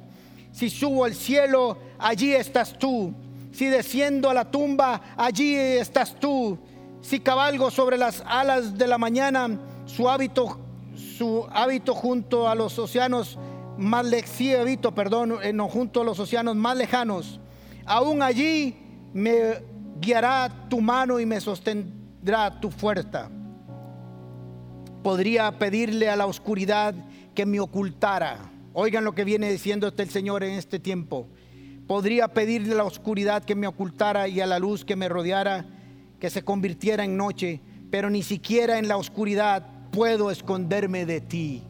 Si 0.50 0.68
subo 0.68 1.04
al 1.04 1.14
cielo, 1.14 1.78
allí 1.96 2.32
estás 2.32 2.76
tú. 2.76 3.14
Si 3.52 3.66
desciendo 3.66 4.28
a 4.28 4.34
la 4.34 4.50
tumba, 4.50 5.00
allí 5.16 5.54
estás 5.54 6.18
tú. 6.18 6.58
Si 7.02 7.20
cabalgo 7.20 7.70
sobre 7.70 7.98
las 7.98 8.20
alas 8.26 8.76
de 8.76 8.88
la 8.88 8.98
mañana, 8.98 9.60
su 9.86 10.08
hábito 10.08 10.58
su 11.18 11.46
hábito 11.50 11.94
junto 11.94 12.48
a 12.48 12.54
los 12.54 12.78
océanos 12.78 13.38
más 13.76 14.06
lejanos, 14.06 14.94
perdón, 14.94 15.38
eh, 15.42 15.52
no, 15.52 15.68
junto 15.68 16.00
a 16.00 16.04
los 16.04 16.18
océanos 16.20 16.54
más 16.54 16.76
lejanos. 16.76 17.40
Aún 17.84 18.22
allí 18.22 18.76
me 19.12 19.62
guiará 20.00 20.68
tu 20.68 20.80
mano 20.80 21.18
y 21.18 21.26
me 21.26 21.40
sostendrá 21.40 22.60
tu 22.60 22.70
fuerza. 22.70 23.30
Podría 25.02 25.58
pedirle 25.58 26.08
a 26.08 26.16
la 26.16 26.26
oscuridad 26.26 26.94
que 27.34 27.46
me 27.46 27.58
ocultara. 27.58 28.52
Oigan 28.72 29.04
lo 29.04 29.14
que 29.14 29.24
viene 29.24 29.50
diciendo 29.50 29.88
este 29.88 30.04
el 30.04 30.10
Señor 30.10 30.44
en 30.44 30.52
este 30.52 30.78
tiempo. 30.78 31.26
Podría 31.88 32.28
pedirle 32.28 32.74
a 32.74 32.78
la 32.78 32.84
oscuridad 32.84 33.44
que 33.44 33.56
me 33.56 33.66
ocultara 33.66 34.28
y 34.28 34.40
a 34.40 34.46
la 34.46 34.60
luz 34.60 34.84
que 34.84 34.94
me 34.94 35.08
rodeara, 35.08 35.66
que 36.20 36.30
se 36.30 36.44
convirtiera 36.44 37.04
en 37.04 37.16
noche, 37.16 37.60
pero 37.90 38.08
ni 38.08 38.22
siquiera 38.22 38.78
en 38.78 38.86
la 38.86 38.96
oscuridad 38.96 39.77
puedo 39.90 40.30
esconderme 40.30 41.06
de 41.06 41.20
ti. 41.20 41.62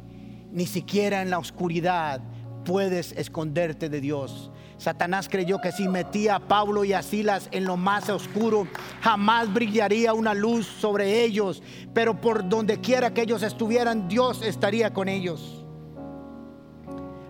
Ni 0.52 0.66
siquiera 0.66 1.22
en 1.22 1.30
la 1.30 1.38
oscuridad 1.38 2.20
puedes 2.64 3.12
esconderte 3.12 3.88
de 3.88 4.00
Dios. 4.00 4.50
Satanás 4.78 5.28
creyó 5.28 5.60
que 5.60 5.72
si 5.72 5.88
metía 5.88 6.36
a 6.36 6.40
Pablo 6.40 6.84
y 6.84 6.92
a 6.92 7.02
Silas 7.02 7.48
en 7.50 7.64
lo 7.64 7.76
más 7.76 8.08
oscuro, 8.08 8.68
jamás 9.00 9.52
brillaría 9.52 10.14
una 10.14 10.34
luz 10.34 10.66
sobre 10.66 11.24
ellos. 11.24 11.62
Pero 11.92 12.20
por 12.20 12.48
donde 12.48 12.80
quiera 12.80 13.12
que 13.12 13.22
ellos 13.22 13.42
estuvieran, 13.42 14.08
Dios 14.08 14.42
estaría 14.42 14.94
con 14.94 15.08
ellos. 15.08 15.64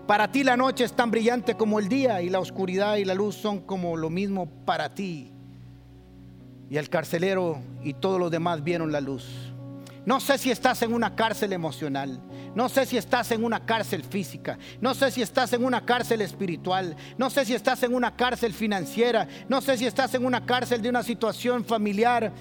Para 0.05 0.31
ti 0.31 0.43
la 0.43 0.57
noche 0.57 0.83
es 0.83 0.93
tan 0.93 1.11
brillante 1.11 1.55
como 1.55 1.79
el 1.79 1.87
día 1.87 2.21
y 2.21 2.29
la 2.29 2.39
oscuridad 2.39 2.97
y 2.97 3.05
la 3.05 3.13
luz 3.13 3.35
son 3.35 3.59
como 3.59 3.97
lo 3.97 4.09
mismo 4.09 4.47
para 4.65 4.93
ti. 4.93 5.31
Y 6.69 6.77
el 6.77 6.89
carcelero 6.89 7.59
y 7.83 7.93
todos 7.93 8.19
los 8.19 8.29
demás 8.29 8.63
vieron 8.63 8.91
la 8.91 9.01
luz. 9.01 9.48
No 10.09 10.19
sé 10.19 10.39
si 10.39 10.49
estás 10.49 10.81
en 10.81 10.91
una 10.91 11.15
cárcel 11.15 11.53
emocional. 11.53 12.19
No 12.55 12.67
sé 12.67 12.87
si 12.87 12.97
estás 12.97 13.31
en 13.31 13.43
una 13.43 13.63
cárcel 13.63 14.03
física. 14.03 14.57
No 14.81 14.95
sé 14.95 15.11
si 15.11 15.21
estás 15.21 15.53
en 15.53 15.63
una 15.63 15.85
cárcel 15.85 16.21
espiritual. 16.21 16.95
No 17.19 17.29
sé 17.29 17.45
si 17.45 17.53
estás 17.53 17.83
en 17.83 17.93
una 17.93 18.15
cárcel 18.15 18.51
financiera. 18.51 19.27
No 19.47 19.61
sé 19.61 19.77
si 19.77 19.85
estás 19.85 20.15
en 20.15 20.25
una 20.25 20.47
cárcel 20.47 20.81
de 20.81 20.89
una 20.89 21.03
situación 21.03 21.63
familiar. 21.63 22.33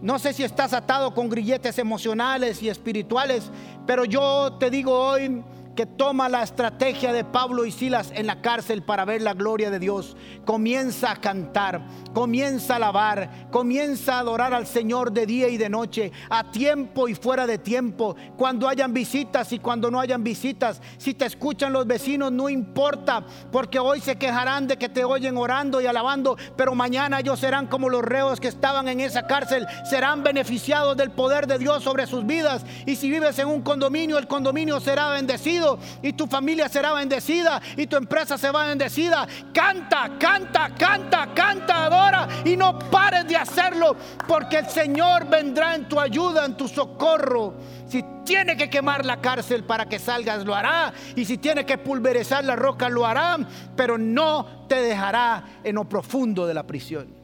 No 0.00 0.18
sé 0.18 0.32
si 0.32 0.42
estás 0.42 0.72
atado 0.72 1.14
con 1.14 1.28
grilletes 1.28 1.78
emocionales 1.78 2.60
y 2.60 2.68
espirituales. 2.68 3.52
Pero 3.86 4.04
yo 4.04 4.54
te 4.58 4.68
digo 4.68 4.90
hoy 4.92 5.44
que 5.74 5.86
toma 5.86 6.28
la 6.28 6.42
estrategia 6.42 7.12
de 7.12 7.24
Pablo 7.24 7.64
y 7.64 7.72
Silas 7.72 8.12
en 8.14 8.26
la 8.26 8.42
cárcel 8.42 8.82
para 8.82 9.04
ver 9.04 9.22
la 9.22 9.34
gloria 9.34 9.70
de 9.70 9.78
Dios, 9.78 10.16
comienza 10.44 11.12
a 11.12 11.16
cantar, 11.16 11.82
comienza 12.12 12.74
a 12.74 12.76
alabar, 12.76 13.48
comienza 13.50 14.16
a 14.16 14.18
adorar 14.20 14.52
al 14.52 14.66
Señor 14.66 15.12
de 15.12 15.26
día 15.26 15.48
y 15.48 15.56
de 15.56 15.68
noche, 15.68 16.12
a 16.28 16.50
tiempo 16.50 17.08
y 17.08 17.14
fuera 17.14 17.46
de 17.46 17.58
tiempo, 17.58 18.16
cuando 18.36 18.68
hayan 18.68 18.92
visitas 18.92 19.52
y 19.52 19.58
cuando 19.58 19.90
no 19.90 20.00
hayan 20.00 20.22
visitas. 20.22 20.82
Si 20.98 21.14
te 21.14 21.24
escuchan 21.24 21.72
los 21.72 21.86
vecinos, 21.86 22.32
no 22.32 22.48
importa, 22.48 23.24
porque 23.50 23.78
hoy 23.78 24.00
se 24.00 24.16
quejarán 24.16 24.66
de 24.66 24.76
que 24.76 24.88
te 24.88 25.04
oyen 25.04 25.36
orando 25.36 25.80
y 25.80 25.86
alabando, 25.86 26.36
pero 26.56 26.74
mañana 26.74 27.20
ellos 27.20 27.40
serán 27.40 27.66
como 27.66 27.88
los 27.88 28.02
reos 28.02 28.40
que 28.40 28.48
estaban 28.48 28.88
en 28.88 29.00
esa 29.00 29.26
cárcel, 29.26 29.66
serán 29.88 30.22
beneficiados 30.22 30.96
del 30.96 31.10
poder 31.10 31.46
de 31.46 31.58
Dios 31.58 31.82
sobre 31.82 32.06
sus 32.06 32.26
vidas. 32.26 32.64
Y 32.86 32.96
si 32.96 33.10
vives 33.10 33.38
en 33.38 33.48
un 33.48 33.62
condominio, 33.62 34.18
el 34.18 34.26
condominio 34.26 34.80
será 34.80 35.10
bendecido 35.10 35.61
y 36.02 36.12
tu 36.12 36.26
familia 36.26 36.68
será 36.68 36.92
bendecida 36.92 37.60
y 37.76 37.86
tu 37.86 37.96
empresa 37.96 38.38
será 38.38 38.66
bendecida. 38.66 39.26
Canta, 39.52 40.12
canta, 40.18 40.70
canta, 40.74 41.28
canta, 41.34 41.84
adora 41.84 42.28
y 42.44 42.56
no 42.56 42.78
pares 42.78 43.26
de 43.26 43.36
hacerlo 43.36 43.96
porque 44.26 44.58
el 44.58 44.68
Señor 44.68 45.28
vendrá 45.28 45.74
en 45.74 45.88
tu 45.88 45.98
ayuda, 45.98 46.44
en 46.44 46.56
tu 46.56 46.68
socorro. 46.68 47.54
Si 47.86 48.04
tiene 48.24 48.56
que 48.56 48.70
quemar 48.70 49.04
la 49.04 49.20
cárcel 49.20 49.64
para 49.64 49.86
que 49.86 49.98
salgas, 49.98 50.44
lo 50.44 50.54
hará. 50.54 50.92
Y 51.14 51.24
si 51.24 51.38
tiene 51.38 51.66
que 51.66 51.78
pulverizar 51.78 52.44
la 52.44 52.56
roca, 52.56 52.88
lo 52.88 53.06
hará. 53.06 53.38
Pero 53.76 53.98
no 53.98 54.66
te 54.68 54.76
dejará 54.76 55.44
en 55.62 55.74
lo 55.74 55.88
profundo 55.88 56.46
de 56.46 56.54
la 56.54 56.66
prisión. 56.66 57.14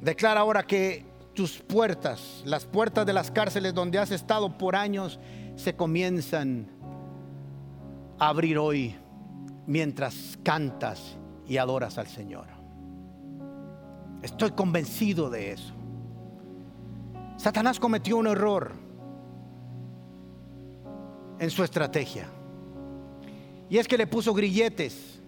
Declara 0.00 0.40
ahora 0.40 0.64
que 0.64 1.13
tus 1.34 1.58
puertas, 1.58 2.42
las 2.44 2.64
puertas 2.64 3.04
de 3.04 3.12
las 3.12 3.30
cárceles 3.30 3.74
donde 3.74 3.98
has 3.98 4.10
estado 4.10 4.56
por 4.56 4.76
años, 4.76 5.18
se 5.56 5.74
comienzan 5.74 6.68
a 8.18 8.28
abrir 8.28 8.56
hoy 8.56 8.94
mientras 9.66 10.38
cantas 10.42 11.16
y 11.46 11.56
adoras 11.56 11.98
al 11.98 12.06
Señor. 12.06 12.46
Estoy 14.22 14.52
convencido 14.52 15.28
de 15.28 15.52
eso. 15.52 15.74
Satanás 17.36 17.78
cometió 17.78 18.16
un 18.16 18.28
error 18.28 18.72
en 21.38 21.50
su 21.50 21.64
estrategia. 21.64 22.26
Y 23.68 23.78
es 23.78 23.88
que 23.88 23.98
le 23.98 24.06
puso 24.06 24.32
grilletes, 24.32 25.20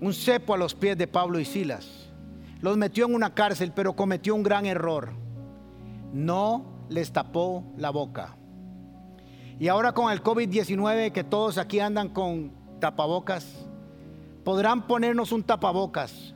un 0.00 0.14
cepo 0.14 0.54
a 0.54 0.56
los 0.56 0.74
pies 0.74 0.96
de 0.96 1.06
Pablo 1.06 1.38
y 1.38 1.44
Silas 1.44 1.99
los 2.60 2.76
metió 2.76 3.06
en 3.06 3.14
una 3.14 3.34
cárcel, 3.34 3.72
pero 3.74 3.94
cometió 3.94 4.34
un 4.34 4.42
gran 4.42 4.66
error. 4.66 5.10
No 6.12 6.64
les 6.88 7.12
tapó 7.12 7.64
la 7.76 7.90
boca. 7.90 8.36
Y 9.58 9.68
ahora 9.68 9.92
con 9.92 10.10
el 10.10 10.22
COVID-19, 10.22 11.12
que 11.12 11.24
todos 11.24 11.58
aquí 11.58 11.80
andan 11.80 12.08
con 12.08 12.52
tapabocas, 12.80 13.66
podrán 14.44 14.86
ponernos 14.86 15.32
un 15.32 15.42
tapabocas, 15.42 16.34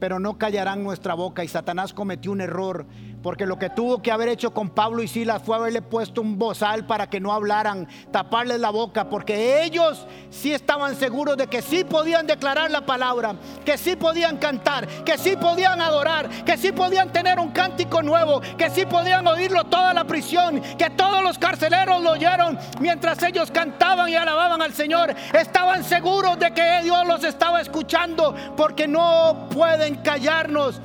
pero 0.00 0.18
no 0.18 0.38
callarán 0.38 0.82
nuestra 0.82 1.14
boca. 1.14 1.44
Y 1.44 1.48
Satanás 1.48 1.94
cometió 1.94 2.32
un 2.32 2.40
error 2.40 2.86
Porque 3.24 3.46
lo 3.46 3.58
que 3.58 3.70
tuvo 3.70 4.02
que 4.02 4.12
haber 4.12 4.28
hecho 4.28 4.52
con 4.52 4.68
Pablo 4.68 5.02
y 5.02 5.08
Silas 5.08 5.42
fue 5.42 5.56
haberle 5.56 5.80
puesto 5.80 6.20
un 6.20 6.38
bozal 6.38 6.86
para 6.86 7.08
que 7.08 7.20
no 7.20 7.32
hablaran, 7.32 7.88
taparles 8.10 8.60
la 8.60 8.68
boca, 8.68 9.08
porque 9.08 9.64
ellos 9.64 10.06
sí 10.28 10.52
estaban 10.52 10.94
seguros 10.94 11.38
de 11.38 11.46
que 11.46 11.62
sí 11.62 11.84
podían 11.84 12.26
declarar 12.26 12.70
la 12.70 12.84
palabra, 12.84 13.34
que 13.64 13.78
sí 13.78 13.96
podían 13.96 14.36
cantar, 14.36 14.86
que 15.06 15.16
sí 15.16 15.36
podían 15.36 15.80
adorar, 15.80 16.28
que 16.44 16.58
sí 16.58 16.70
podían 16.70 17.14
tener 17.14 17.38
un 17.38 17.50
cántico 17.50 18.02
nuevo, 18.02 18.42
que 18.58 18.68
sí 18.68 18.84
podían 18.84 19.26
oírlo 19.26 19.64
toda 19.64 19.94
la 19.94 20.04
prisión, 20.04 20.60
que 20.76 20.90
todos 20.90 21.22
los 21.22 21.38
carceleros 21.38 22.02
lo 22.02 22.10
oyeron 22.10 22.58
mientras 22.78 23.22
ellos 23.22 23.50
cantaban 23.50 24.10
y 24.10 24.16
alababan 24.16 24.60
al 24.60 24.74
Señor. 24.74 25.14
Estaban 25.32 25.82
seguros 25.82 26.38
de 26.38 26.52
que 26.52 26.82
Dios 26.82 27.06
los 27.06 27.24
estaba 27.24 27.62
escuchando, 27.62 28.34
porque 28.54 28.86
no 28.86 29.48
pueden 29.50 29.94
callarnos. 30.02 30.78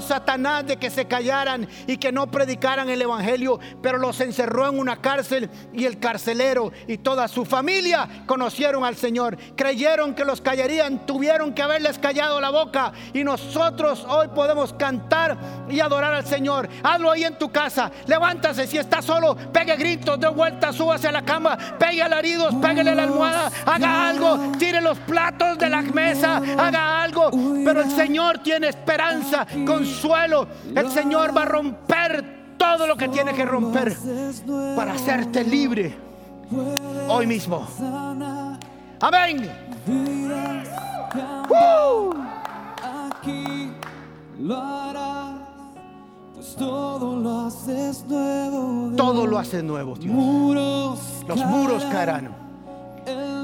Satanás 0.00 0.66
de 0.66 0.76
que 0.76 0.90
se 0.90 1.06
callaran 1.06 1.66
y 1.86 1.96
que 1.96 2.12
no 2.12 2.30
predicaran 2.30 2.90
el 2.90 3.00
Evangelio, 3.00 3.58
pero 3.82 3.98
los 3.98 4.20
encerró 4.20 4.68
en 4.68 4.78
una 4.78 5.00
cárcel 5.00 5.48
y 5.72 5.86
el 5.86 5.98
carcelero 5.98 6.72
y 6.86 6.98
toda 6.98 7.28
su 7.28 7.44
familia 7.44 8.24
conocieron 8.26 8.84
al 8.84 8.96
Señor, 8.96 9.38
creyeron 9.56 10.14
que 10.14 10.24
los 10.24 10.40
callarían, 10.40 11.06
tuvieron 11.06 11.54
que 11.54 11.62
haberles 11.62 11.98
callado 11.98 12.40
la 12.40 12.50
boca. 12.50 12.92
Y 13.14 13.24
nosotros 13.24 14.04
hoy 14.08 14.28
podemos 14.28 14.72
cantar 14.74 15.38
y 15.68 15.80
adorar 15.80 16.14
al 16.14 16.26
Señor. 16.26 16.68
Hazlo 16.82 17.10
ahí 17.10 17.24
en 17.24 17.38
tu 17.38 17.50
casa, 17.50 17.90
levántase, 18.06 18.66
si 18.66 18.76
está 18.76 19.00
solo, 19.00 19.34
pegue 19.52 19.76
gritos, 19.76 20.20
de 20.20 20.28
vuelta, 20.28 20.72
súbase 20.72 21.08
a 21.08 21.12
la 21.12 21.22
cama, 21.22 21.56
pegue 21.78 22.02
alaridos, 22.02 22.54
pégale 22.56 22.94
la 22.94 23.04
almohada, 23.04 23.50
haga 23.64 24.10
algo, 24.10 24.52
tire 24.58 24.80
los 24.80 24.98
platos 24.98 25.58
de 25.58 25.70
la 25.70 25.80
mesa, 25.82 26.36
haga 26.58 27.02
algo, 27.02 27.30
pero 27.64 27.80
el 27.80 27.90
Señor 27.90 28.38
tiene 28.42 28.68
esperanza 28.68 29.46
consuelo. 29.70 30.46
El 30.74 30.90
Señor 30.90 31.36
va 31.36 31.42
a 31.42 31.46
romper 31.46 32.54
todo 32.56 32.86
lo 32.86 32.96
que 32.96 33.08
tiene 33.08 33.32
que 33.32 33.44
romper 33.44 33.96
para 34.76 34.92
hacerte 34.92 35.44
libre 35.44 35.96
hoy 37.08 37.26
mismo. 37.26 37.66
Amén. 39.00 39.50
Pues 46.34 46.54
todo 46.56 47.16
lo 47.16 47.46
haces 47.46 48.04
nuevo. 48.06 48.96
Todo 48.96 49.26
lo 49.26 49.38
haces 49.38 49.62
nuevo, 49.62 49.94
Dios. 49.94 51.24
Los 51.28 51.44
muros 51.46 51.84
caerán. 51.86 52.30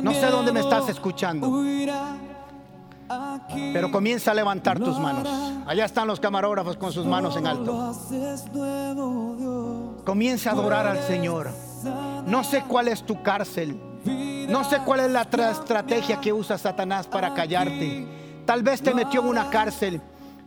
No 0.03 0.13
sé 0.13 0.27
dónde 0.27 0.53
me 0.53 0.61
estás 0.61 0.89
escuchando. 0.89 1.63
Pero 3.73 3.91
comienza 3.91 4.31
a 4.31 4.35
levantar 4.35 4.79
tus 4.79 4.99
manos. 4.99 5.29
Allá 5.67 5.85
están 5.85 6.07
los 6.07 6.21
camarógrafos 6.21 6.77
con 6.77 6.93
sus 6.93 7.07
manos 7.07 7.37
en 7.37 7.47
alto. 7.47 7.95
Comienza 10.05 10.51
a 10.51 10.53
adorar 10.53 10.87
al 10.87 11.01
Señor. 11.03 11.51
No 12.27 12.45
sé 12.45 12.65
cuál 12.67 12.89
es 12.89 13.05
tu 13.05 13.23
cárcel. 13.23 13.81
No 14.49 14.65
sé 14.65 14.79
cuál 14.85 15.01
es 15.01 15.11
la 15.11 15.23
estrategia 15.23 16.21
que 16.21 16.33
usa 16.33 16.59
Satanás 16.59 17.07
para 17.07 17.35
callarte. 17.35 18.07
Tal 18.45 18.63
vez 18.63 18.81
te 18.81 18.95
metió 18.95 19.23
en 19.23 19.27
una 19.27 19.51
cárcel, 19.51 20.01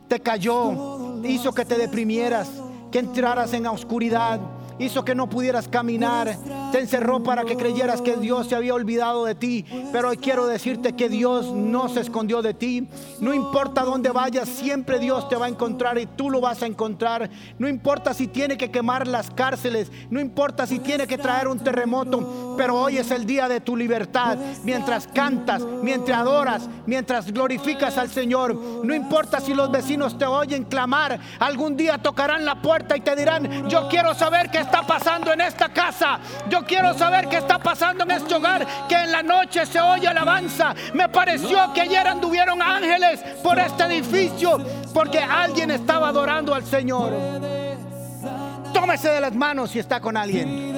te 0.07 0.21
cayó, 0.21 1.19
hizo 1.23 1.51
que 1.51 1.65
te 1.65 1.77
deprimieras, 1.77 2.49
que 2.91 2.99
entraras 2.99 3.51
en 3.53 3.63
la 3.63 3.71
oscuridad 3.71 4.39
hizo 4.79 5.03
que 5.05 5.15
no 5.15 5.29
pudieras 5.29 5.67
caminar, 5.67 6.35
te 6.71 6.79
encerró 6.79 7.21
para 7.21 7.43
que 7.43 7.57
creyeras 7.57 8.01
que 8.01 8.15
Dios 8.17 8.47
se 8.47 8.55
había 8.55 8.73
olvidado 8.73 9.25
de 9.25 9.35
ti. 9.35 9.65
Pero 9.91 10.09
hoy 10.09 10.17
quiero 10.17 10.47
decirte 10.47 10.93
que 10.93 11.09
Dios 11.09 11.53
no 11.53 11.89
se 11.89 11.99
escondió 11.99 12.41
de 12.41 12.53
ti. 12.53 12.87
No 13.19 13.33
importa 13.33 13.83
dónde 13.83 14.09
vayas, 14.11 14.47
siempre 14.49 14.99
Dios 14.99 15.27
te 15.29 15.35
va 15.35 15.47
a 15.47 15.49
encontrar 15.49 15.97
y 15.97 16.05
tú 16.05 16.29
lo 16.29 16.41
vas 16.41 16.63
a 16.63 16.65
encontrar. 16.65 17.29
No 17.57 17.67
importa 17.67 18.13
si 18.13 18.27
tiene 18.27 18.57
que 18.57 18.71
quemar 18.71 19.07
las 19.07 19.29
cárceles, 19.29 19.91
no 20.09 20.19
importa 20.19 20.65
si 20.65 20.79
tiene 20.79 21.07
que 21.07 21.17
traer 21.17 21.47
un 21.47 21.59
terremoto, 21.59 22.55
pero 22.57 22.79
hoy 22.79 22.97
es 22.97 23.11
el 23.11 23.25
día 23.25 23.47
de 23.47 23.61
tu 23.61 23.75
libertad. 23.75 24.37
Mientras 24.63 25.07
cantas, 25.07 25.63
mientras 25.83 26.19
adoras, 26.19 26.69
mientras 26.85 27.31
glorificas 27.31 27.97
al 27.97 28.09
Señor, 28.09 28.55
no 28.55 28.93
importa 28.93 29.39
si 29.39 29.53
los 29.53 29.69
vecinos 29.71 30.17
te 30.17 30.25
oyen 30.25 30.63
clamar, 30.63 31.19
algún 31.39 31.75
día 31.75 31.97
tocarán 31.97 32.45
la 32.45 32.61
puerta 32.61 32.95
y 32.95 33.01
te 33.01 33.15
dirán, 33.15 33.67
yo 33.69 33.87
quiero 33.89 34.13
saber 34.13 34.49
que 34.49 34.68
está 34.69 34.83
pasando 34.83 35.33
en 35.33 35.41
esta 35.41 35.69
casa. 35.69 36.19
Yo 36.47 36.63
quiero 36.63 36.93
saber 36.93 37.27
qué 37.27 37.37
está 37.37 37.57
pasando 37.57 38.03
en 38.03 38.11
este 38.11 38.35
hogar. 38.35 38.65
Que 38.87 38.95
en 38.95 39.11
la 39.11 39.23
noche 39.23 39.65
se 39.65 39.79
oye 39.79 40.07
alabanza. 40.07 40.75
Me 40.93 41.09
pareció 41.09 41.73
que 41.73 41.81
ayer 41.81 42.07
anduvieron 42.07 42.61
ángeles 42.61 43.19
por 43.43 43.57
este 43.57 43.85
edificio. 43.85 44.59
Porque 44.93 45.19
alguien 45.19 45.71
estaba 45.71 46.09
adorando 46.09 46.53
al 46.53 46.63
Señor. 46.63 47.11
Tómese 48.73 49.09
de 49.09 49.21
las 49.21 49.33
manos 49.33 49.71
si 49.71 49.79
está 49.79 49.99
con 49.99 50.15
alguien 50.15 50.77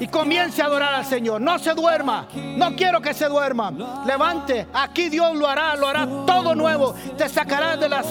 y 0.00 0.08
comience 0.08 0.62
a 0.62 0.66
adorar 0.66 0.94
al 0.94 1.04
Señor. 1.04 1.40
No 1.40 1.58
se 1.58 1.74
duerma. 1.74 2.28
No 2.56 2.74
quiero 2.76 3.00
que 3.00 3.14
se 3.14 3.26
duerma. 3.26 3.72
Levante. 4.06 4.68
Aquí 4.72 5.08
Dios 5.08 5.34
lo 5.34 5.48
hará. 5.48 5.74
Lo 5.76 5.88
hará 5.88 6.06
todo 6.26 6.54
nuevo. 6.54 6.94
Te 7.16 7.28
sacará 7.28 7.76
de 7.76 7.88
la 7.88 8.02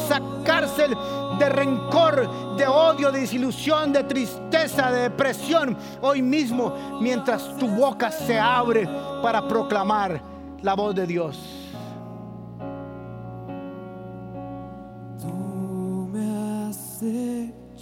cárcel 0.46 0.96
de 1.44 1.50
rencor, 1.50 2.56
de 2.58 2.66
odio, 2.66 3.12
de 3.12 3.22
desilusión, 3.22 3.92
de 3.92 4.04
tristeza, 4.04 4.92
de 4.92 5.02
depresión, 5.04 5.78
hoy 6.02 6.22
mismo, 6.22 7.00
mientras 7.02 7.58
tu 7.58 7.68
boca 7.68 8.12
se 8.12 8.40
abre 8.40 8.88
para 9.22 9.46
proclamar 9.48 10.22
la 10.62 10.74
voz 10.74 10.96
de 10.96 11.06
Dios. 11.06 11.60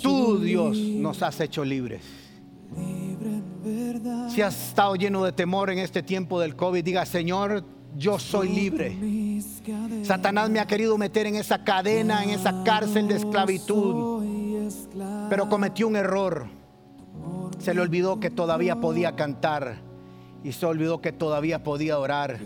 Tú, 0.01 0.39
Dios, 0.39 0.77
nos 0.77 1.21
has 1.21 1.39
hecho 1.39 1.63
libres. 1.63 2.01
Si 4.29 4.41
has 4.41 4.69
estado 4.69 4.95
lleno 4.95 5.23
de 5.23 5.31
temor 5.31 5.69
en 5.69 5.77
este 5.77 6.01
tiempo 6.01 6.39
del 6.39 6.55
COVID, 6.55 6.83
diga, 6.83 7.05
Señor, 7.05 7.63
yo 7.97 8.19
soy 8.19 8.49
libre. 8.49 8.97
Satanás 10.03 10.49
me 10.49 10.59
ha 10.59 10.67
querido 10.67 10.97
meter 10.97 11.27
en 11.27 11.35
esa 11.35 11.63
cadena, 11.63 12.23
en 12.23 12.31
esa 12.31 12.63
cárcel 12.63 13.07
de 13.07 13.17
esclavitud, 13.17 14.23
pero 15.29 15.49
cometió 15.49 15.87
un 15.87 15.95
error. 15.95 16.47
Se 17.59 17.73
le 17.73 17.81
olvidó 17.81 18.19
que 18.19 18.29
todavía 18.29 18.77
podía 18.77 19.15
cantar 19.15 19.77
y 20.43 20.51
se 20.51 20.65
olvidó 20.65 21.01
que 21.01 21.11
todavía 21.11 21.63
podía 21.63 21.99
orar. 21.99 22.39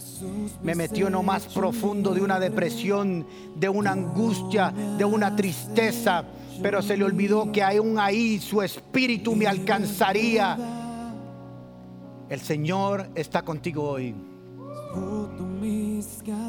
Me 0.62 0.76
metió 0.76 1.08
en 1.08 1.14
lo 1.14 1.24
más 1.24 1.46
profundo 1.46 2.14
de 2.14 2.22
una 2.22 2.40
depresión, 2.40 3.26
de 3.56 3.70
una 3.70 3.92
angustia, 3.92 4.74
de 4.98 5.06
una 5.06 5.36
tristeza, 5.36 6.26
pero 6.62 6.82
se 6.82 6.98
le 6.98 7.06
olvidó 7.06 7.52
que 7.52 7.64
aún 7.64 7.98
ahí 8.00 8.40
su 8.40 8.62
espíritu 8.62 9.36
me 9.36 9.48
alcanzaría. 9.48 10.58
El 12.28 12.40
Señor 12.42 13.08
está 13.16 13.44
contigo 13.44 13.84
hoy. 13.84 14.14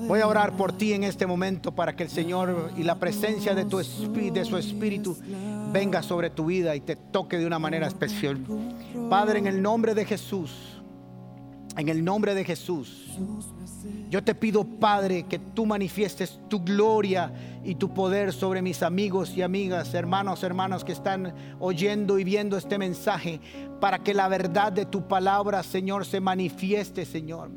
Voy 0.07 0.20
a 0.20 0.26
orar 0.26 0.57
por 0.57 0.72
ti 0.72 0.92
en 0.92 1.05
este 1.05 1.26
momento 1.26 1.74
para 1.74 1.97
que 1.97 2.05
el 2.05 2.11
Señor 2.11 2.70
y 2.76 2.84
la 2.84 2.94
presencia 2.94 3.55
de, 3.55 3.64
tu 3.64 3.78
de 3.78 4.44
su 4.44 4.57
Espíritu 4.57 5.16
venga 5.72 6.03
sobre 6.03 6.30
tu 6.30 6.47
vida 6.47 6.76
y 6.76 6.80
te 6.80 6.97
toque 6.97 7.38
de 7.38 7.47
una 7.47 7.59
manera 7.59 7.86
especial. 7.86 8.38
Padre, 9.11 9.40
en 9.40 9.47
el 9.47 9.61
nombre 9.61 9.94
de 9.94 10.05
Jesús, 10.05 10.53
en 11.76 11.88
el 11.88 12.05
nombre 12.05 12.34
de 12.34 12.44
Jesús, 12.44 13.18
yo 14.09 14.22
te 14.22 14.34
pido, 14.34 14.64
Padre, 14.64 15.24
que 15.24 15.38
tú 15.38 15.66
manifiestes 15.66 16.38
tu 16.49 16.61
gloria 16.61 17.32
y 17.64 17.74
tu 17.74 17.92
poder 17.92 18.32
sobre 18.32 18.62
mis 18.62 18.82
amigos 18.82 19.36
y 19.36 19.42
amigas, 19.42 19.92
hermanos, 19.92 20.44
hermanos 20.44 20.84
que 20.84 20.92
están 20.92 21.34
oyendo 21.59 22.18
y 22.18 22.24
viendo 22.24 22.57
este 22.57 22.78
mensaje, 22.78 23.40
para 23.80 23.99
que 23.99 24.14
la 24.14 24.28
verdad 24.28 24.72
de 24.72 24.86
tu 24.86 25.09
palabra, 25.09 25.62
Señor, 25.62 26.07
se 26.07 26.20
manifieste, 26.20 27.05
Señor. 27.05 27.51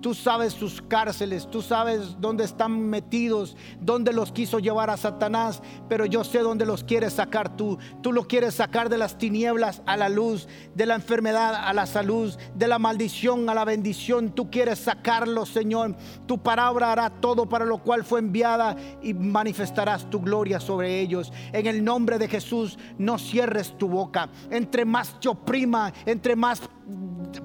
Tú 0.00 0.14
sabes 0.14 0.52
sus 0.52 0.82
cárceles, 0.82 1.50
tú 1.50 1.62
sabes 1.62 2.20
dónde 2.20 2.44
están 2.44 2.88
metidos, 2.88 3.56
dónde 3.80 4.12
los 4.12 4.30
quiso 4.30 4.58
llevar 4.58 4.90
a 4.90 4.96
Satanás, 4.96 5.62
pero 5.88 6.06
yo 6.06 6.22
sé 6.22 6.40
dónde 6.40 6.66
los 6.66 6.84
quieres 6.84 7.14
sacar 7.14 7.56
tú. 7.56 7.78
Tú 8.02 8.12
lo 8.12 8.28
quieres 8.28 8.54
sacar 8.54 8.88
de 8.88 8.98
las 8.98 9.18
tinieblas 9.18 9.82
a 9.86 9.96
la 9.96 10.08
luz, 10.08 10.48
de 10.74 10.86
la 10.86 10.94
enfermedad 10.94 11.54
a 11.54 11.72
la 11.72 11.86
salud, 11.86 12.34
de 12.54 12.68
la 12.68 12.78
maldición 12.78 13.48
a 13.48 13.54
la 13.54 13.64
bendición. 13.64 14.30
Tú 14.30 14.50
quieres 14.50 14.78
sacarlos, 14.78 15.48
Señor. 15.48 15.96
Tu 16.26 16.38
palabra 16.38 16.92
hará 16.92 17.10
todo 17.10 17.48
para 17.48 17.64
lo 17.64 17.78
cual 17.78 18.04
fue 18.04 18.20
enviada 18.20 18.76
y 19.02 19.14
manifestarás 19.14 20.08
tu 20.10 20.20
gloria 20.20 20.60
sobre 20.60 21.00
ellos. 21.00 21.32
En 21.52 21.66
el 21.66 21.84
nombre 21.84 22.18
de 22.18 22.28
Jesús, 22.28 22.78
no 22.98 23.18
cierres 23.18 23.76
tu 23.78 23.88
boca. 23.88 24.28
Entre 24.50 24.84
más 24.84 25.18
te 25.20 25.28
oprima, 25.28 25.92
entre 26.04 26.36
más 26.36 26.60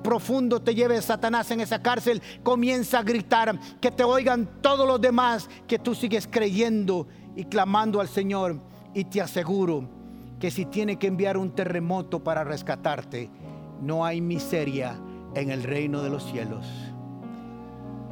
profundo 0.04 0.62
te 0.62 0.76
lleve 0.76 1.02
Satanás 1.02 1.52
en 1.52 1.62
esa 1.62 1.82
cárcel, 1.82 2.22
comienza 2.44 3.00
a 3.00 3.04
gritar, 3.04 3.60
que 3.80 3.92
te 3.92 4.04
oigan 4.04 4.48
todos 4.62 4.88
los 4.88 5.00
demás, 5.00 5.50
que 5.68 5.80
tú 5.80 5.96
sigues 5.96 6.28
creyendo 6.28 7.08
y 7.36 7.46
clamando 7.46 8.02
al 8.02 8.08
Señor. 8.08 8.60
Y 8.94 9.06
te 9.06 9.22
aseguro 9.22 9.88
que 10.39 10.52
si 10.52 10.66
tiene 10.66 10.98
que 10.98 11.08
enviar 11.08 11.38
un 11.38 11.52
terremoto 11.52 12.24
para 12.24 12.44
rescatarte, 12.44 13.30
no 13.82 14.06
hay 14.06 14.22
miseria 14.22 15.00
en 15.36 15.50
el 15.50 15.64
reino 15.64 16.02
de 16.02 16.10
los 16.10 16.24
cielos. 16.24 16.66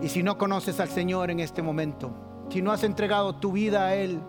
Y 0.02 0.08
si 0.10 0.24
no 0.24 0.38
conoces 0.38 0.80
al 0.80 0.90
Señor 0.90 1.30
en 1.30 1.42
este 1.42 1.62
momento, 1.62 2.14
si 2.50 2.62
no 2.62 2.72
has 2.72 2.84
entregado 2.84 3.36
tu 3.36 3.52
vida 3.52 3.88
a 3.88 3.96
Él, 3.96 4.20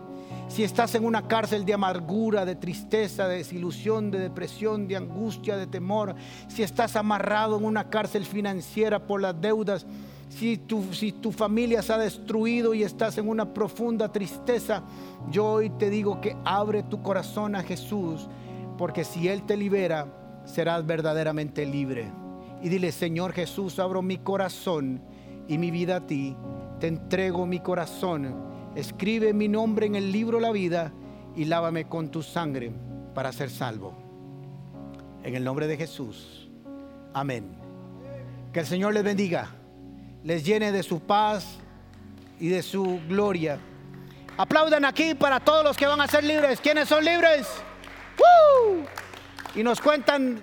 Si 0.49 0.65
estás 0.65 0.95
en 0.95 1.05
una 1.05 1.29
cárcel 1.29 1.65
de 1.65 1.75
amargura, 1.75 2.45
de 2.45 2.57
tristeza, 2.57 3.29
de 3.29 3.39
desilusión, 3.39 4.11
de 4.11 4.19
depresión, 4.19 4.89
de 4.89 4.97
angustia, 4.97 5.57
de 5.57 5.67
temor, 5.67 6.15
si 6.49 6.63
estás 6.63 6.97
amarrado 6.97 7.57
en 7.57 7.65
una 7.65 7.89
cárcel 7.89 8.25
financiera 8.25 9.07
por 9.07 9.21
las 9.21 9.41
deudas, 9.41 9.87
si 10.29 10.57
tu, 10.57 10.93
si 10.93 11.13
tu 11.13 11.33
familia 11.33 11.83
se 11.83 11.93
ha 11.93 11.99
destruido 11.99 12.73
y 12.75 12.83
estás 12.83 13.19
en 13.19 13.29
una 13.29 13.53
profunda 13.53 14.11
tristeza, 14.11 14.83
yo 15.31 15.47
hoy 15.47 15.71
te 15.71 15.91
digo 15.91 16.21
que 16.21 16.37
abre 16.45 16.83
tu 16.83 17.03
corazón 17.03 17.55
a 17.55 17.63
Jesús, 17.63 18.29
porque 18.79 19.05
si 19.05 19.29
Él 19.29 19.45
te 19.45 19.57
libera, 19.57 20.07
serás 20.45 20.87
verdaderamente 20.87 21.67
libre. 21.67 22.11
Y 22.63 22.69
dile, 22.69 22.93
Señor 22.93 23.33
Jesús, 23.33 23.79
abro 23.79 24.03
mi 24.03 24.19
corazón 24.19 25.03
y 25.49 25.59
mi 25.59 25.71
vida 25.71 25.97
a 25.97 26.07
ti. 26.07 26.37
Te 26.79 26.87
entrego 26.87 27.47
mi 27.47 27.61
corazón. 27.61 28.50
Escribe 28.75 29.33
mi 29.33 29.49
nombre 29.49 29.87
en 29.87 29.97
el 29.97 30.13
libro 30.13 30.39
la 30.39 30.53
vida 30.53 30.93
y 31.35 31.45
lávame 31.45 31.89
con 31.89 32.11
tu 32.11 32.23
sangre 32.23 32.73
para 33.15 33.33
ser 33.33 33.51
salvo. 33.51 33.95
En 35.23 35.35
el 35.35 35.45
nombre 35.45 35.67
de 35.67 35.77
Jesús. 35.77 36.49
Amén. 37.13 37.57
Que 38.53 38.61
el 38.61 38.67
Señor 38.67 38.95
les 38.95 39.05
bendiga, 39.05 39.51
les 40.23 40.45
llene 40.45 40.73
de 40.73 40.83
su 40.83 41.01
paz 41.01 41.59
y 42.39 42.49
de 42.49 42.63
su 42.63 43.01
gloria. 43.09 43.59
Aplaudan 44.37 44.85
aquí 44.85 45.15
para 45.15 45.41
todos 45.41 45.65
los 45.65 45.77
que 45.77 45.87
van 45.87 46.01
a 46.01 46.07
ser 46.07 46.25
libres. 46.25 46.61
¿Quiénes 46.61 46.89
son 46.89 47.05
libres? 47.05 47.47
Y 49.55 49.63
nos 49.63 49.81
cuentan 49.81 50.41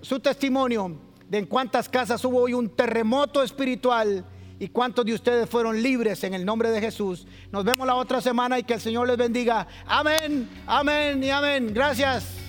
su 0.00 0.20
testimonio 0.20 0.96
de 1.28 1.38
en 1.38 1.46
cuántas 1.46 1.88
casas 1.88 2.24
hubo 2.24 2.42
hoy 2.42 2.54
un 2.54 2.68
terremoto 2.68 3.42
espiritual 3.42 4.24
y 4.58 4.68
cuántos 4.68 5.04
de 5.04 5.14
ustedes 5.14 5.48
fueron 5.48 5.82
libres 5.82 6.24
en 6.24 6.34
el 6.34 6.44
nombre 6.44 6.70
de 6.70 6.80
Jesús. 6.80 7.26
Nos 7.52 7.64
vemos 7.64 7.86
la 7.86 7.94
otra 7.94 8.20
semana 8.20 8.58
y 8.58 8.62
que 8.62 8.74
el 8.74 8.80
Señor 8.80 9.06
les 9.06 9.16
bendiga. 9.16 9.66
Amén, 9.86 10.48
amén 10.66 11.22
y 11.22 11.30
amén. 11.30 11.72
Gracias. 11.72 12.46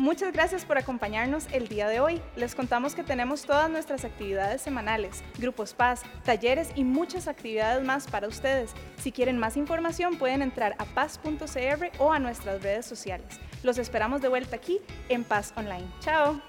Muchas 0.00 0.32
gracias 0.32 0.64
por 0.64 0.78
acompañarnos 0.78 1.46
el 1.52 1.68
día 1.68 1.86
de 1.86 2.00
hoy. 2.00 2.22
Les 2.34 2.54
contamos 2.54 2.94
que 2.94 3.02
tenemos 3.02 3.42
todas 3.42 3.68
nuestras 3.68 4.06
actividades 4.06 4.62
semanales, 4.62 5.22
grupos 5.38 5.74
paz, 5.74 6.04
talleres 6.24 6.70
y 6.74 6.84
muchas 6.84 7.28
actividades 7.28 7.84
más 7.84 8.06
para 8.06 8.26
ustedes. 8.26 8.70
Si 8.96 9.12
quieren 9.12 9.36
más 9.36 9.58
información 9.58 10.16
pueden 10.16 10.40
entrar 10.40 10.74
a 10.78 10.86
paz.cr 10.86 11.90
o 11.98 12.12
a 12.12 12.18
nuestras 12.18 12.62
redes 12.62 12.86
sociales. 12.86 13.40
Los 13.62 13.76
esperamos 13.76 14.22
de 14.22 14.28
vuelta 14.28 14.56
aquí 14.56 14.78
en 15.10 15.22
Paz 15.22 15.52
Online. 15.54 15.86
Chao. 16.00 16.40